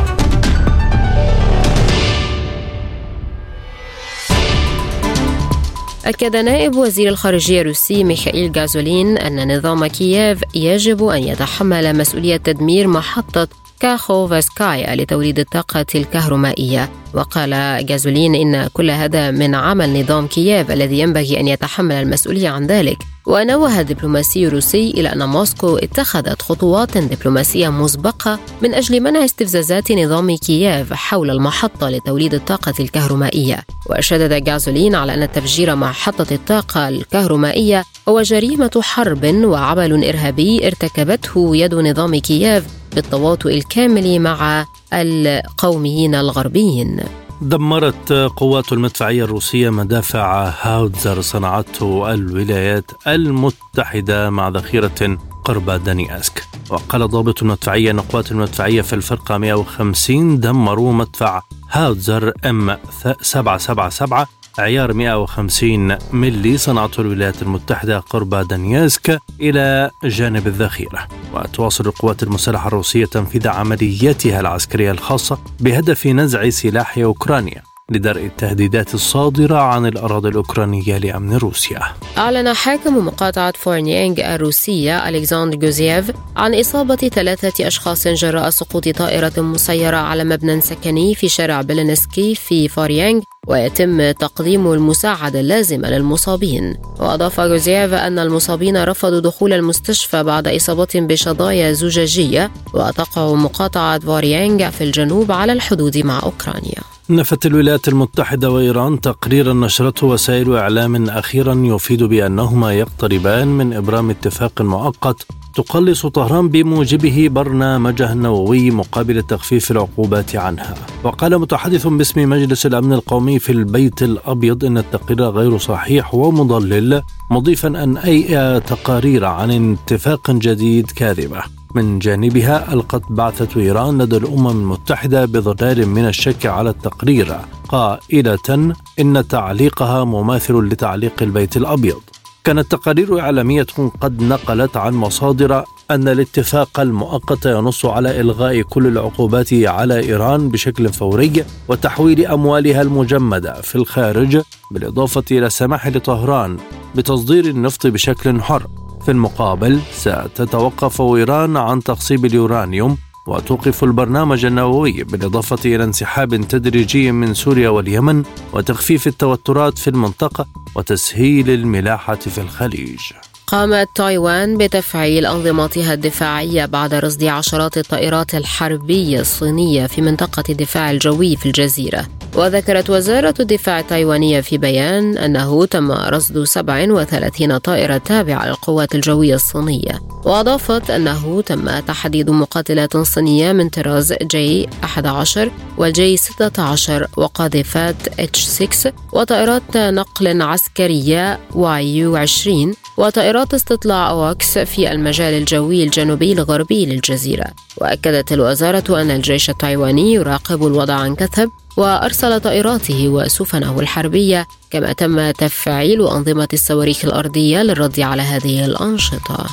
أكد 6.05 6.35
نائب 6.35 6.75
وزير 6.75 7.09
الخارجية 7.09 7.61
الروسي 7.61 8.03
ميخائيل 8.03 8.51
غازولين 8.55 9.17
أن 9.17 9.57
نظام 9.57 9.87
كييف 9.87 10.43
يجب 10.55 11.03
أن 11.03 11.23
يتحمل 11.23 11.97
مسؤولية 11.97 12.37
تدمير 12.37 12.87
محطة 12.87 13.47
كاخوفسكايا 13.83 14.95
لتوليد 14.95 15.39
الطاقة 15.39 15.85
الكهرومائية. 15.95 16.89
وقال 17.13 17.53
غازولين 17.89 18.35
إن 18.35 18.67
كل 18.73 18.91
هذا 18.91 19.31
من 19.31 19.55
عمل 19.55 20.01
نظام 20.01 20.27
كييف 20.27 20.71
الذي 20.71 20.99
ينبغي 20.99 21.39
أن 21.39 21.47
يتحمل 21.47 21.95
المسؤولية 21.95 22.49
عن 22.49 22.67
ذلك. 22.67 22.97
ونوه 23.25 23.79
الدبلوماسي 23.79 24.47
الروسي 24.47 24.89
إلى 24.91 25.13
أن 25.13 25.29
موسكو 25.29 25.77
اتخذت 25.77 26.41
خطوات 26.41 26.97
دبلوماسية 26.97 27.69
مسبقة 27.69 28.39
من 28.61 28.73
أجل 28.73 28.99
منع 28.99 29.25
استفزازات 29.25 29.91
نظام 29.91 30.35
كييف 30.35 30.93
حول 30.93 31.29
المحطة 31.29 31.89
لتوليد 31.89 32.33
الطاقة 32.33 32.73
الكهرومائية. 32.79 33.63
وشدد 33.89 34.49
غازولين 34.49 34.95
على 34.95 35.13
أن 35.13 35.31
تفجير 35.31 35.75
محطة 35.75 36.33
الطاقة 36.33 36.89
الكهرومائية 36.89 37.83
هو 38.09 38.21
جريمة 38.21 38.81
حرب 38.81 39.25
وعمل 39.25 40.05
إرهابي 40.05 40.67
ارتكبته 40.67 41.55
يد 41.55 41.75
نظام 41.75 42.15
كييف 42.15 42.63
بالتواطؤ 42.95 43.49
الكامل 43.49 44.19
مع 44.19 44.65
القوميين 44.93 46.15
الغربيين. 46.15 46.99
دمرت 47.41 48.13
قوات 48.13 48.73
المدفعية 48.73 49.23
الروسية 49.23 49.69
مدافع 49.69 50.53
هاوتزر 50.61 51.21
صنعته 51.21 52.13
الولايات 52.13 52.91
المتحدة 53.07 54.29
مع 54.29 54.49
ذخيرة 54.49 55.17
قرب 55.45 55.71
دانياسك 55.71 56.43
وقال 56.69 57.09
ضابط 57.09 57.41
المدفعية 57.41 57.91
أن 57.91 57.99
قوات 57.99 58.31
المدفعية 58.31 58.81
في 58.81 58.93
الفرقة 58.93 59.37
150 59.37 60.39
دمروا 60.39 60.93
مدفع 60.93 61.41
هاوتزر 61.71 62.33
ام 62.45 62.77
777 63.21 64.25
عيار 64.59 64.93
150 64.93 65.97
ملي 66.11 66.57
صنعته 66.57 67.01
الولايات 67.01 67.41
المتحدة 67.41 67.99
قرب 67.99 68.35
دانيتسك 68.35 69.19
إلى 69.41 69.91
جانب 70.03 70.47
الذخيرة. 70.47 71.07
وتواصل 71.33 71.85
القوات 71.85 72.23
المسلحة 72.23 72.67
الروسية 72.67 73.05
تنفيذ 73.05 73.47
عملياتها 73.47 74.39
العسكرية 74.39 74.91
الخاصة 74.91 75.37
بهدف 75.59 76.07
نزع 76.07 76.49
سلاح 76.49 76.97
أوكرانيا 76.97 77.63
لدرء 77.91 78.25
التهديدات 78.25 78.93
الصادرة 78.93 79.57
عن 79.57 79.85
الأراضي 79.85 80.29
الأوكرانية 80.29 80.97
لأمن 80.97 81.37
روسيا. 81.37 81.81
أعلن 82.17 82.53
حاكم 82.53 83.05
مقاطعة 83.07 83.53
فورونيج 83.57 84.15
الروسية 84.35 85.09
ألكسندر 85.09 85.57
غوسيف 85.57 86.11
عن 86.35 86.55
إصابة 86.55 86.95
ثلاثة 86.95 87.67
أشخاص 87.67 88.07
جراء 88.07 88.49
سقوط 88.49 88.89
طائرة 88.89 89.41
مسيرة 89.41 89.97
على 89.97 90.23
مبنى 90.23 90.61
سكني 90.61 91.15
في 91.15 91.29
شارع 91.29 91.61
بلنسكي 91.61 92.35
في 92.35 92.67
فورونيج 92.67 93.21
ويتم 93.47 94.11
تقديم 94.11 94.71
المساعدة 94.71 95.39
اللازمة 95.39 95.89
للمصابين. 95.89 96.77
وأضاف 96.99 97.41
جوزييف 97.41 97.93
أن 97.93 98.19
المصابين 98.19 98.83
رفضوا 98.83 99.19
دخول 99.19 99.53
المستشفى 99.53 100.23
بعد 100.23 100.47
إصابة 100.47 100.87
بشظايا 100.95 101.71
زجاجية 101.73 102.51
وتقع 102.73 103.33
مقاطعة 103.33 103.99
فوريانغ 103.99 104.69
في 104.69 104.83
الجنوب 104.83 105.31
على 105.31 105.53
الحدود 105.53 105.97
مع 105.97 106.23
أوكرانيا. 106.23 106.81
نفت 107.09 107.45
الولايات 107.45 107.87
المتحدة 107.87 108.51
وإيران 108.51 109.01
تقريرا 109.01 109.53
نشرته 109.53 110.07
وسائل 110.07 110.55
إعلام 110.55 111.09
أخيرا 111.09 111.61
يفيد 111.65 112.03
بأنهما 112.03 112.73
يقتربان 112.73 113.47
من 113.47 113.73
إبرام 113.73 114.09
اتفاق 114.09 114.61
مؤقت 114.61 115.25
تقلص 115.55 116.05
طهران 116.05 116.49
بموجبه 116.49 117.27
برنامجها 117.31 118.13
النووي 118.13 118.71
مقابل 118.71 119.21
تخفيف 119.21 119.71
العقوبات 119.71 120.35
عنها. 120.35 120.75
وقال 121.03 121.39
متحدث 121.39 121.87
باسم 121.87 122.29
مجلس 122.29 122.65
الأمن 122.65 122.93
القومي 122.93 123.39
في 123.39 123.51
البيت 123.51 124.03
الأبيض 124.03 124.65
إن 124.65 124.77
التقرير 124.77 125.29
غير 125.29 125.57
صحيح 125.57 126.15
ومضلل 126.15 127.01
مضيفا 127.31 127.67
أن 127.67 127.97
أي 127.97 128.59
تقارير 128.59 129.25
عن 129.25 129.73
اتفاق 129.73 130.31
جديد 130.31 130.91
كاذبة. 130.91 131.43
من 131.75 131.99
جانبها 131.99 132.73
ألقت 132.73 133.01
بعثة 133.09 133.61
إيران 133.61 134.01
لدى 134.01 134.17
الأمم 134.17 134.47
المتحدة 134.47 135.25
بظلال 135.25 135.89
من 135.89 136.07
الشك 136.07 136.45
على 136.45 136.69
التقرير 136.69 137.37
قائلة 137.67 138.73
إن 138.99 139.27
تعليقها 139.27 140.03
مماثل 140.03 140.53
لتعليق 140.53 141.13
البيت 141.21 141.57
الأبيض. 141.57 142.01
كانت 142.43 142.71
تقارير 142.71 143.19
إعلامية 143.19 143.65
قد 144.01 144.23
نقلت 144.23 144.77
عن 144.77 144.93
مصادر 144.93 145.63
أن 145.91 146.07
الاتفاق 146.07 146.79
المؤقت 146.79 147.45
ينص 147.45 147.85
على 147.85 148.21
إلغاء 148.21 148.61
كل 148.61 148.87
العقوبات 148.87 149.53
على 149.53 149.99
إيران 149.99 150.49
بشكل 150.49 150.93
فوري 150.93 151.45
وتحويل 151.67 152.25
أموالها 152.25 152.81
المجمدة 152.81 153.61
في 153.61 153.75
الخارج 153.75 154.41
بالإضافة 154.71 155.23
إلى 155.31 155.45
السماح 155.45 155.87
لطهران 155.87 156.57
بتصدير 156.95 157.45
النفط 157.45 157.87
بشكل 157.87 158.41
حر. 158.41 158.67
في 159.05 159.11
المقابل 159.11 159.79
ستتوقف 159.93 161.01
إيران 161.01 161.57
عن 161.57 161.83
تخصيب 161.83 162.25
اليورانيوم 162.25 162.97
وتوقف 163.27 163.83
البرنامج 163.83 164.45
النووي 164.45 165.03
بالإضافة 165.03 165.75
إلى 165.75 165.83
انسحاب 165.83 166.35
تدريجي 166.35 167.11
من 167.11 167.33
سوريا 167.33 167.69
واليمن 167.69 168.23
وتخفيف 168.53 169.07
التوترات 169.07 169.77
في 169.77 169.89
المنطقة 169.89 170.45
وتسهيل 170.75 171.49
الملاحة 171.49 172.15
في 172.15 172.41
الخليج. 172.41 172.99
قامت 173.47 173.89
تايوان 173.95 174.57
بتفعيل 174.57 175.25
أنظمتها 175.25 175.93
الدفاعية 175.93 176.65
بعد 176.65 176.93
رصد 176.93 177.23
عشرات 177.23 177.77
الطائرات 177.77 178.35
الحربية 178.35 179.19
الصينية 179.19 179.87
في 179.87 180.01
منطقة 180.01 180.43
الدفاع 180.49 180.91
الجوي 180.91 181.35
في 181.35 181.45
الجزيرة. 181.45 182.05
وذكرت 182.35 182.89
وزارة 182.89 183.33
الدفاع 183.39 183.79
التايوانية 183.79 184.41
في 184.41 184.57
بيان 184.57 185.17
أنه 185.17 185.65
تم 185.65 185.91
رصد 185.91 186.43
37 186.43 187.57
طائرة 187.57 187.97
تابعة 187.97 188.45
للقوات 188.47 188.95
الجوية 188.95 189.35
الصينية. 189.35 189.99
وأضافت 190.25 190.89
أنه 190.89 191.41
تم 191.41 191.79
تحديد 191.79 192.29
مقاتلات 192.29 192.97
صينية 192.97 193.51
من 193.51 193.69
طراز 193.69 194.13
جي 194.13 194.69
11 194.83 195.51
والجي 195.77 196.17
16 196.17 197.07
وقاذفات 197.17 197.95
إتش 198.19 198.43
6 198.45 198.91
وطائرات 199.13 199.77
نقل 199.77 200.41
عسكرية 200.41 201.39
واي 201.55 201.97
يو 201.97 202.15
20 202.15 202.73
وطائرات 202.97 203.32
استطلاع 203.37 204.09
أواكس 204.09 204.57
في 204.57 204.91
المجال 204.91 205.33
الجوي 205.33 205.83
الجنوبي 205.83 206.33
الغربي 206.33 206.85
للجزيرة. 206.85 207.45
وأكدت 207.77 208.31
الوزارة 208.31 209.01
أن 209.01 209.11
الجيش 209.11 209.49
التايواني 209.49 210.13
يراقب 210.13 210.67
الوضع 210.67 210.93
عن 210.93 211.15
كثب 211.15 211.49
وأرسل 211.77 212.39
طائراته 212.39 213.07
وسفنه 213.07 213.79
الحربية 213.79 214.47
كما 214.71 214.93
تم 214.93 215.31
تفعيل 215.31 216.07
أنظمة 216.07 216.47
الصواريخ 216.53 217.05
الأرضية 217.05 217.63
للرد 217.63 217.99
على 217.99 218.21
هذه 218.21 218.65
الأنشطة. 218.65 219.45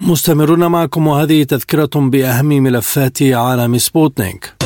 مستمرون 0.00 0.66
معكم 0.66 1.06
وهذه 1.06 1.42
تذكرة 1.42 1.90
بأهم 1.94 2.46
ملفات 2.46 3.22
عالم 3.22 3.78
سبوتنيك. 3.78 4.65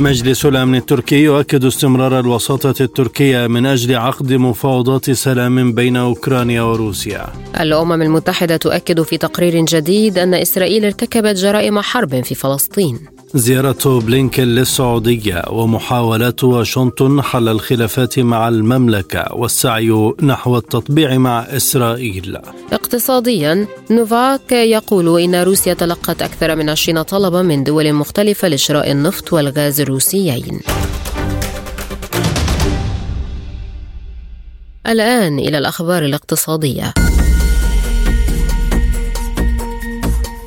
مجلس 0.00 0.46
الأمن 0.46 0.74
التركي 0.74 1.22
يؤكد 1.22 1.64
استمرار 1.64 2.20
الوساطة 2.20 2.74
التركية 2.84 3.46
من 3.46 3.66
أجل 3.66 3.96
عقد 3.96 4.32
مفاوضات 4.32 5.10
سلام 5.10 5.72
بين 5.72 5.96
أوكرانيا 5.96 6.62
وروسيا. 6.62 7.26
الأمم 7.60 8.02
المتحدة 8.02 8.56
تؤكد 8.56 9.02
في 9.02 9.16
تقرير 9.18 9.64
جديد 9.64 10.18
أن 10.18 10.34
إسرائيل 10.34 10.84
ارتكبت 10.84 11.36
جرائم 11.36 11.80
حرب 11.80 12.24
في 12.24 12.34
فلسطين. 12.34 12.98
زيارة 13.34 14.00
بلينكن 14.00 14.42
للسعودية 14.42 15.42
ومحاولات 15.50 16.44
واشنطن 16.44 17.22
حل 17.22 17.48
الخلافات 17.48 18.18
مع 18.18 18.48
المملكة 18.48 19.34
والسعي 19.34 20.12
نحو 20.22 20.56
التطبيع 20.56 21.18
مع 21.18 21.40
إسرائيل. 21.40 22.38
اقتصاديا 22.72 23.66
نوفاك 23.90 24.52
يقول 24.52 25.20
إن 25.20 25.34
روسيا 25.34 25.74
تلقت 25.74 26.22
أكثر 26.22 26.56
من 26.56 26.70
20 26.70 27.02
طلبا 27.02 27.42
من 27.42 27.64
دول 27.64 27.92
مختلفة 27.92 28.48
لشراء 28.48 28.90
النفط 28.90 29.32
والغاز 29.32 29.80
الروسيين. 29.80 30.60
الآن 34.86 35.38
إلى 35.38 35.58
الأخبار 35.58 36.04
الاقتصادية. 36.04 36.94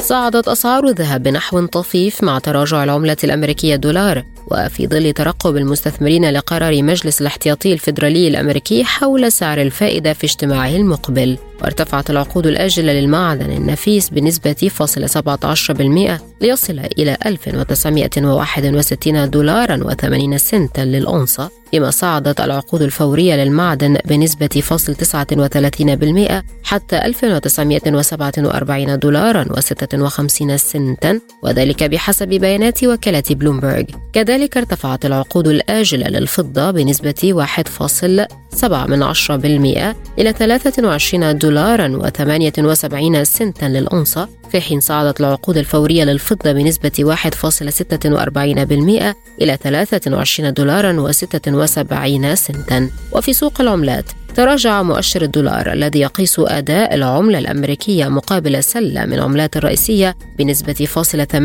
صعدت 0.04 0.48
أسعار 0.48 0.88
الذهب 0.88 1.24
بنحو 1.24 1.66
طفيف 1.66 2.24
مع 2.24 2.39
تراجع 2.39 2.84
العملة 2.84 3.18
الأمريكية 3.24 3.76
الدولار 3.76 4.24
وفي 4.52 4.88
ظل 4.88 5.13
ترقب 5.13 5.58
المستثمرين 5.58 6.30
لقرار 6.30 6.84
مجلس 6.84 7.22
الاحتياطي 7.22 7.74
الفيدرالي 7.74 8.28
الأمريكي 8.28 8.84
حول 8.84 9.32
سعر 9.32 9.62
الفائدة 9.62 10.13
في 10.13 10.24
اجتماعه 10.24 10.76
المقبل. 10.76 11.38
وارتفعت 11.62 12.10
العقود 12.10 12.48
الآجلة 12.48 12.94
للمعدن 12.94 13.52
النفيس 13.52 14.10
بنسبة 14.10 14.70
0.17% 14.80 16.22
ليصل 16.42 16.80
إلى 16.80 17.18
1961 17.26 19.30
دولارا 19.30 19.78
و80 19.78 20.36
سنتا 20.36 20.82
للأونصة 20.82 21.63
فيما 21.74 21.92
صعدت 21.92 22.42
العقود 22.42 22.82
الفورية 22.82 23.36
للمعدن 23.36 23.98
بنسبة 24.06 24.48
فاصل 24.48 24.96
39% 24.96 26.44
حتى 26.63 26.98
1947 26.98 29.00
دولارا 29.00 29.44
و56 29.44 30.56
سنتا 30.56 31.20
وذلك 31.44 31.84
بحسب 31.84 32.28
بيانات 32.28 32.84
وكالة 32.84 33.24
بلومبرج 33.30 33.86
كذلك 34.13 34.58
ارتفعت 34.58 35.06
العقود 35.06 35.48
الآجلة 35.48 36.08
للفضة 36.08 36.72
بنسبة 36.72 37.46
1.7% 37.48 37.56
إلى 40.20 40.34
23 40.34 41.38
دولارا 41.54 42.00
و78 42.00 43.24
سنتا 43.24 43.66
للأونصة 43.66 44.30
في 44.52 44.62
حين 44.62 44.80
صعدت 44.80 45.20
العقود 45.20 45.58
الفورية 45.58 46.04
للفضة 46.04 46.52
بنسبة 46.52 47.16
1.46% 47.16 47.20
إلى 49.42 49.58
23 49.63 50.54
دولارا 50.54 51.12
و76 51.12 52.34
سنتا. 52.34 52.89
وفي 53.12 53.34
سوق 53.34 53.62
العملات 53.62 54.06
تراجع 54.36 54.84
مؤشر 54.84 55.22
الدولار 55.22 55.74
الذي 55.74 56.00
يقيس 56.00 56.39
أداء 56.39 56.96
العملة 56.96 57.39
الأمريكية 57.39 58.08
مقابل 58.08 58.63
سلة 58.63 59.06
من 59.06 59.13
العملات 59.13 59.58
الرئيسية 59.58 60.15
بنسبة 60.38 60.74
فاصلة 60.74 61.24
18% 61.24 61.38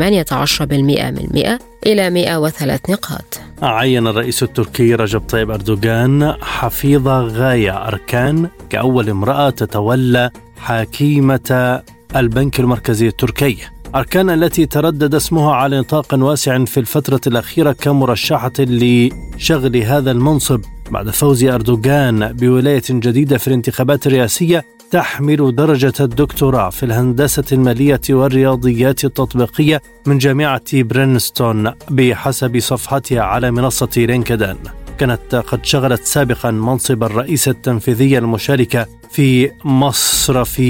من 0.63 1.29
100 1.35 1.59
إلى 1.87 2.11
103 2.11 2.93
نقاط. 2.93 3.41
عين 3.63 4.07
الرئيس 4.07 4.43
التركي 4.43 4.95
رجب 4.95 5.21
طيب 5.21 5.51
أردوغان 5.51 6.35
حفيظة 6.41 7.21
غاية 7.21 7.89
أركان 7.89 8.49
كأول 8.71 9.11
امرأة 9.11 9.51
تتولى 9.51 10.31
حاكمية 10.57 11.81
البنك 12.17 12.61
المركزي 12.61 13.07
التركي. 13.07 13.57
أركان 13.95 14.31
التي 14.31 14.67
تردد 14.67 15.15
اسمها 15.15 15.55
على 15.55 15.79
نطاق 15.79 16.15
واسع 16.15 16.65
في 16.65 16.81
الفترة 16.81 17.21
الأخيرة 17.27 17.73
كمرشحة 17.73 18.53
لشغل 18.59 19.77
هذا 19.77 20.11
المنصب. 20.11 20.61
بعد 20.91 21.11
فوز 21.11 21.45
أردوغان 21.45 22.33
بولاية 22.33 22.83
جديدة 22.91 23.39
في 23.39 23.49
الانتخابات 23.49 24.07
الرئاسية 24.07 24.65
تحمل 24.91 25.55
درجة 25.55 25.93
الدكتوراه 26.01 26.71
في 26.71 26.83
الهندسة 26.83 27.45
المالية 27.53 28.01
والرياضيات 28.11 29.05
التطبيقية 29.05 29.83
من 30.07 30.19
جامعة 30.19 30.83
برينستون 30.83 31.73
بحسب 31.91 32.59
صفحتها 32.59 33.21
على 33.21 33.51
منصة 33.51 33.91
لينكدين. 33.97 34.57
كانت 34.99 35.35
قد 35.35 35.65
شغلت 35.65 36.05
سابقا 36.05 36.51
منصب 36.51 37.05
الرئيسة 37.05 37.51
التنفيذية 37.51 38.19
المشاركة 38.19 38.87
في 39.11 39.51
مصرف 39.65 40.63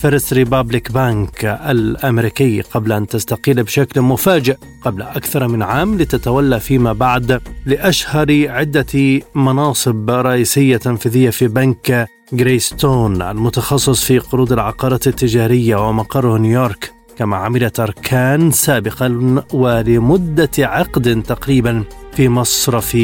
فيرست 0.00 0.32
ريبابليك 0.32 0.92
بانك 0.92 1.44
الأمريكي 1.44 2.60
قبل 2.60 2.92
أن 2.92 3.06
تستقيل 3.06 3.62
بشكل 3.62 4.00
مفاجئ 4.00 4.56
قبل 4.82 5.02
أكثر 5.02 5.48
من 5.48 5.62
عام 5.62 5.98
لتتولى 5.98 6.60
فيما 6.60 6.92
بعد 6.92 7.40
لأشهر 7.66 8.48
عدة 8.48 9.20
مناصب 9.34 10.10
رئيسية 10.10 10.76
تنفيذيه 10.76 11.30
في 11.30 11.48
بنك 11.48 12.08
جريستون 12.32 13.22
المتخصص 13.22 14.04
في 14.04 14.18
قروض 14.18 14.52
العقارات 14.52 15.06
التجارية 15.06 15.88
ومقره 15.88 16.38
نيويورك. 16.38 16.92
كما 17.18 17.36
عملت 17.36 17.80
أركان 17.80 18.50
سابقا 18.50 19.42
ولمدة 19.52 20.50
عقد 20.58 21.22
تقريبا 21.22 21.84
في 22.12 22.28
مصرف 22.28 22.96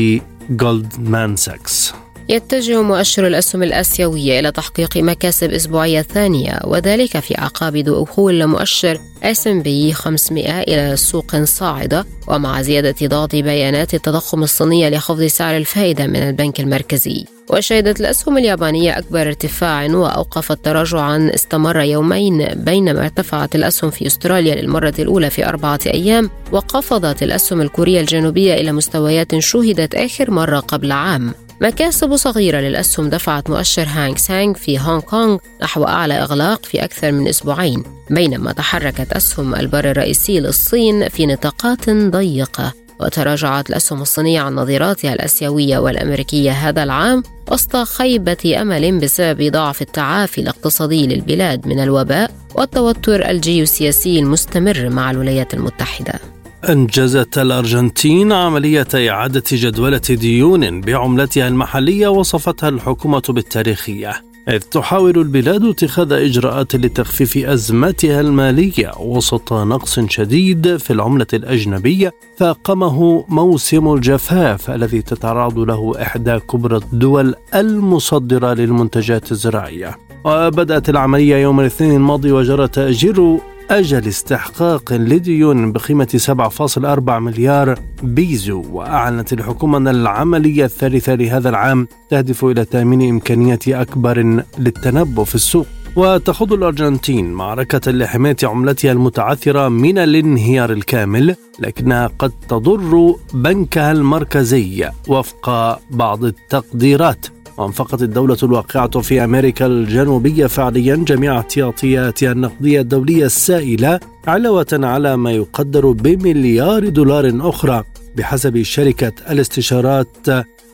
جولدمان 0.51 1.37
ساكس 1.37 1.95
يتجه 2.33 2.83
مؤشر 2.83 3.27
الأسهم 3.27 3.63
الآسيوية 3.63 4.41
إلى 4.41 4.53
تحقيق 4.53 4.97
مكاسب 4.97 5.51
أسبوعية 5.51 6.03
ثانية 6.03 6.61
وذلك 6.65 7.19
في 7.19 7.39
أعقاب 7.39 7.77
دخول 7.77 8.47
مؤشر 8.47 8.99
S&P 9.23 9.93
500 9.93 10.61
إلى 10.61 10.97
سوق 10.97 11.37
صاعدة 11.37 12.07
ومع 12.29 12.63
زيادة 12.63 13.07
ضغط 13.07 13.35
بيانات 13.35 13.95
التضخم 13.95 14.43
الصينية 14.43 14.89
لخفض 14.89 15.23
سعر 15.23 15.57
الفائدة 15.57 16.07
من 16.07 16.17
البنك 16.17 16.61
المركزي. 16.61 17.25
وشهدت 17.51 18.01
الأسهم 18.01 18.39
اليابانية 18.39 18.99
أكبر 18.99 19.21
ارتفاع 19.21 19.87
وأوقفت 19.87 20.65
تراجعا 20.65 21.31
استمر 21.35 21.81
يومين 21.81 22.47
بينما 22.55 23.03
ارتفعت 23.03 23.55
الأسهم 23.55 23.91
في 23.91 24.07
أستراليا 24.07 24.55
للمرة 24.55 24.95
الأولى 24.99 25.31
في 25.31 25.49
أربعة 25.49 25.81
أيام 25.87 26.31
وقفضت 26.53 27.23
الأسهم 27.23 27.61
الكورية 27.61 28.01
الجنوبية 28.01 28.55
إلى 28.55 28.73
مستويات 28.73 29.39
شهدت 29.39 29.95
آخر 29.95 30.31
مرة 30.31 30.61
قبل 30.61 30.93
عام. 30.93 31.35
مكاسب 31.63 32.17
صغيرة 32.17 32.59
للأسهم 32.59 33.09
دفعت 33.09 33.51
مؤشر 33.51 33.87
هانغ 33.89 34.17
سانغ 34.17 34.55
في 34.55 34.81
هونغ 34.81 35.01
كونغ 35.01 35.39
نحو 35.63 35.85
أعلى 35.85 36.15
إغلاق 36.15 36.67
في 36.67 36.85
أكثر 36.85 37.13
من 37.13 37.29
أسبوعين 37.29 37.83
بينما 38.11 38.53
تحركت 38.53 39.13
أسهم 39.13 39.55
البر 39.55 39.91
الرئيسي 39.91 40.41
للصين 40.41 41.09
في 41.09 41.27
نطاقات 41.27 41.91
ضيقة. 41.91 42.73
وتراجعت 43.01 43.71
الأسهم 43.71 44.03
الصينية 44.03 44.41
عن 44.41 44.55
نظيراتها 44.55 45.13
الآسيوية 45.13 45.79
والأمريكية 45.79 46.51
هذا 46.51 46.83
العام 46.83 47.23
وسط 47.51 47.77
خيبة 47.77 48.57
أمل 48.61 48.99
بسبب 48.99 49.53
ضعف 49.53 49.83
التعافي 49.83 50.41
الاقتصادي 50.41 51.07
للبلاد 51.07 51.67
من 51.67 51.83
الوباء 51.83 52.31
والتوتر 52.55 53.31
الجيوسياسي 53.31 54.19
المستمر 54.19 54.89
مع 54.89 55.11
الولايات 55.11 55.55
المتحدة. 55.55 56.42
أنجزت 56.69 57.39
الأرجنتين 57.39 58.33
عملية 58.33 58.87
إعادة 58.95 59.43
جدولة 59.53 60.01
ديون 60.11 60.81
بعملتها 60.81 61.49
المحلية 61.49 62.09
وصفتها 62.09 62.69
الحكومة 62.69 63.23
بالتاريخية 63.29 64.13
إذ 64.49 64.59
تحاول 64.59 65.19
البلاد 65.19 65.65
اتخاذ 65.65 66.13
إجراءات 66.13 66.77
لتخفيف 66.77 67.37
أزمتها 67.37 68.21
المالية 68.21 68.91
وسط 69.01 69.53
نقص 69.53 70.01
شديد 70.01 70.77
في 70.77 70.93
العملة 70.93 71.27
الأجنبية 71.33 72.13
فاقمه 72.37 73.25
موسم 73.29 73.95
الجفاف 73.95 74.71
الذي 74.71 75.03
تتعرض 75.03 75.59
له 75.59 76.03
إحدى 76.03 76.39
كبرى 76.39 76.77
الدول 76.77 77.35
المصدرة 77.55 78.55
للمنتجات 78.55 79.33
الزراعية. 79.33 80.12
وبدأت 80.25 80.89
العملية 80.89 81.37
يوم 81.37 81.61
الاثنين 81.61 81.97
الماضي 81.97 82.33
وجرى 82.33 82.69
تأجير 82.69 83.39
أجل 83.71 84.09
استحقاق 84.09 84.93
لديون 84.93 85.73
بقيمة 85.73 86.21
7.4 86.27 87.11
مليار 87.11 87.79
بيزو 88.03 88.65
وأعلنت 88.73 89.33
الحكومة 89.33 89.79
أن 89.79 89.89
العملية 89.89 90.65
الثالثة 90.65 91.15
لهذا 91.15 91.49
العام 91.49 91.89
تهدف 92.11 92.45
إلى 92.45 92.65
تأمين 92.65 93.09
إمكانية 93.09 93.59
أكبر 93.69 94.43
للتنبؤ 94.59 95.25
في 95.25 95.35
السوق. 95.35 95.67
وتخوض 95.97 96.53
الأرجنتين 96.53 97.33
معركة 97.33 97.93
لحماية 97.93 98.37
عملتها 98.43 98.93
المتعثرة 98.93 99.69
من 99.69 99.99
الانهيار 99.99 100.73
الكامل 100.73 101.37
لكنها 101.61 102.11
قد 102.19 102.33
تضر 102.49 103.15
بنكها 103.35 103.93
المركزي 103.93 104.91
وفق 105.09 105.79
بعض 105.91 106.25
التقديرات. 106.25 107.27
وانفقت 107.57 108.03
الدولة 108.03 108.37
الواقعة 108.43 109.01
في 109.01 109.25
أمريكا 109.25 109.67
الجنوبية 109.67 110.47
فعليا 110.47 110.97
جميع 110.97 111.39
احتياطياتها 111.39 112.33
النقدية 112.33 112.81
الدولية 112.81 113.25
السائلة 113.27 114.01
علاوة 114.27 114.67
على 114.73 115.17
ما 115.17 115.33
يقدر 115.33 115.91
بمليار 115.91 116.89
دولار 116.89 117.49
أخرى 117.49 117.85
بحسب 118.17 118.63
شركة 118.63 119.13
الاستشارات 119.31 120.27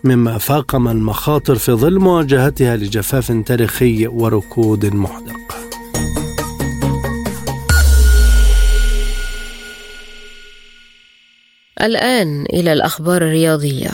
مما 0.04 0.38
فاقم 0.38 0.88
المخاطر 0.88 1.54
في 1.54 1.72
ظل 1.72 1.98
مواجهتها 1.98 2.76
لجفاف 2.76 3.32
تاريخي 3.46 4.06
وركود 4.06 4.86
محدق. 4.86 5.38
الآن 11.82 12.46
إلى 12.52 12.72
الأخبار 12.72 13.22
الرياضية. 13.22 13.90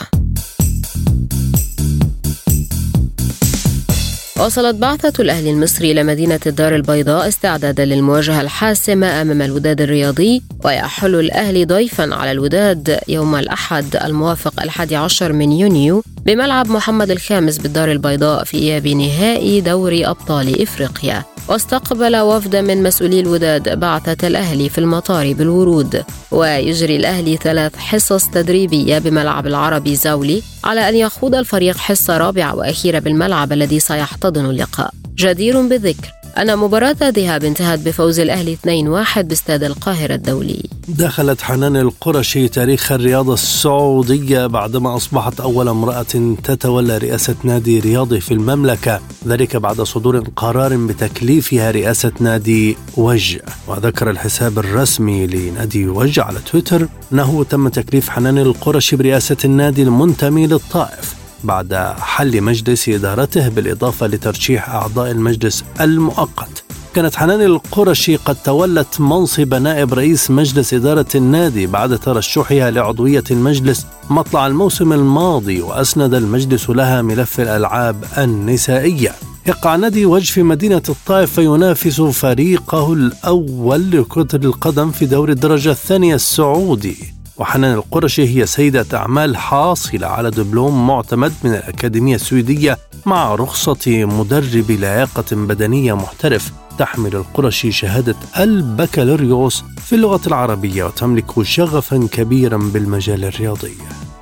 وصلت 4.40 4.74
بعثة 4.74 5.22
الأهلي 5.22 5.50
المصري 5.50 5.92
إلى 5.92 6.02
مدينة 6.02 6.40
الدار 6.46 6.74
البيضاء 6.74 7.28
استعدادا 7.28 7.84
للمواجهة 7.84 8.40
الحاسمة 8.40 9.22
أمام 9.22 9.42
الوداد 9.42 9.80
الرياضي 9.80 10.42
ويحل 10.64 11.14
الأهلي 11.14 11.64
ضيفا 11.64 12.14
على 12.14 12.32
الوداد 12.32 12.98
يوم 13.08 13.34
الأحد 13.34 13.96
الموافق 13.96 14.62
الحادي 14.62 14.96
عشر 14.96 15.32
من 15.32 15.52
يونيو. 15.52 16.02
بملعب 16.26 16.70
محمد 16.70 17.10
الخامس 17.10 17.58
بالدار 17.58 17.92
البيضاء 17.92 18.44
في 18.44 18.56
إياب 18.56 18.88
نهائي 18.88 19.60
دوري 19.60 20.06
أبطال 20.06 20.62
إفريقيا. 20.62 21.24
واستقبل 21.48 22.16
وفد 22.16 22.56
من 22.56 22.82
مسؤولي 22.82 23.20
الوداد 23.20 23.78
بعثة 23.80 24.28
الأهلي 24.28 24.68
في 24.68 24.78
المطار 24.78 25.32
بالورود. 25.32 26.04
ويجري 26.30 26.96
الأهلي 26.96 27.36
ثلاث 27.36 27.76
حصص 27.76 28.26
تدريبية 28.26 28.98
بملعب 28.98 29.46
العربي 29.46 29.96
زاولي 29.96 30.42
على 30.64 30.88
أن 30.88 30.96
يخوض 30.96 31.34
الفريق 31.34 31.76
حصة 31.76 32.18
رابعة 32.18 32.56
وأخيرة 32.56 32.98
بالملعب 32.98 33.52
الذي 33.52 33.80
سيحتضن 33.80 34.44
اللقاء. 34.44 34.90
جدير 35.16 35.60
بالذكر. 35.60 36.23
أن 36.38 36.58
مباراة 36.58 36.96
الذهاب 37.02 37.44
انتهت 37.44 37.78
بفوز 37.78 38.20
الأهلي 38.20 38.56
2-1 38.56 39.18
باستاد 39.18 39.62
القاهرة 39.64 40.14
الدولي. 40.14 40.62
دخلت 40.88 41.42
حنان 41.42 41.76
القرشي 41.76 42.48
تاريخ 42.48 42.92
الرياضة 42.92 43.34
السعودية 43.34 44.46
بعدما 44.46 44.96
أصبحت 44.96 45.40
أول 45.40 45.68
امرأة 45.68 46.36
تتولى 46.44 46.98
رئاسة 46.98 47.34
نادي 47.44 47.80
رياضي 47.80 48.20
في 48.20 48.34
المملكة 48.34 49.00
ذلك 49.26 49.56
بعد 49.56 49.82
صدور 49.82 50.18
قرار 50.36 50.76
بتكليفها 50.76 51.70
رئاسة 51.70 52.12
نادي 52.20 52.76
وج 52.96 53.38
وذكر 53.66 54.10
الحساب 54.10 54.58
الرسمي 54.58 55.26
لنادي 55.26 55.88
وج 55.88 56.20
على 56.20 56.38
تويتر 56.52 56.88
أنه 57.12 57.44
تم 57.44 57.68
تكليف 57.68 58.08
حنان 58.08 58.38
القرشي 58.38 58.96
برئاسة 58.96 59.36
النادي 59.44 59.82
المنتمي 59.82 60.46
للطائف. 60.46 61.23
بعد 61.44 61.74
حل 61.98 62.40
مجلس 62.40 62.88
إدارته 62.88 63.48
بالإضافة 63.48 64.06
لترشيح 64.06 64.70
أعضاء 64.70 65.10
المجلس 65.10 65.64
المؤقت. 65.80 66.64
كانت 66.94 67.16
حنان 67.16 67.42
القرشي 67.42 68.16
قد 68.16 68.36
تولت 68.44 69.00
منصب 69.00 69.54
نائب 69.54 69.94
رئيس 69.94 70.30
مجلس 70.30 70.74
إدارة 70.74 71.06
النادي 71.14 71.66
بعد 71.66 71.98
ترشحها 71.98 72.70
لعضوية 72.70 73.24
المجلس 73.30 73.86
مطلع 74.10 74.46
الموسم 74.46 74.92
الماضي 74.92 75.60
وأسند 75.60 76.14
المجلس 76.14 76.70
لها 76.70 77.02
ملف 77.02 77.40
الألعاب 77.40 78.04
النسائية. 78.18 79.12
يقع 79.46 79.76
نادي 79.76 80.06
وج 80.06 80.32
في 80.32 80.42
مدينة 80.42 80.82
الطائف 80.88 81.32
فينافس 81.32 82.00
فريقه 82.00 82.92
الأول 82.92 83.90
لكرة 83.90 84.28
القدم 84.34 84.90
في 84.90 85.06
دوري 85.06 85.32
الدرجة 85.32 85.70
الثانية 85.70 86.14
السعودي. 86.14 87.13
وحنان 87.38 87.74
القرشي 87.74 88.38
هي 88.38 88.46
سيدة 88.46 88.98
أعمال 88.98 89.36
حاصلة 89.36 90.06
على 90.06 90.30
دبلوم 90.30 90.86
معتمد 90.86 91.32
من 91.44 91.50
الأكاديمية 91.50 92.14
السويدية 92.14 92.78
مع 93.06 93.34
رخصة 93.34 94.04
مدرب 94.04 94.70
لياقة 94.70 95.36
بدنية 95.36 95.92
محترف 95.92 96.52
تحمل 96.78 97.16
القرشي 97.16 97.72
شهادة 97.72 98.16
البكالوريوس 98.38 99.64
في 99.84 99.94
اللغة 99.94 100.20
العربية 100.26 100.84
وتملك 100.84 101.42
شغفا 101.42 102.08
كبيرا 102.12 102.56
بالمجال 102.56 103.24
الرياضي. 103.24 103.72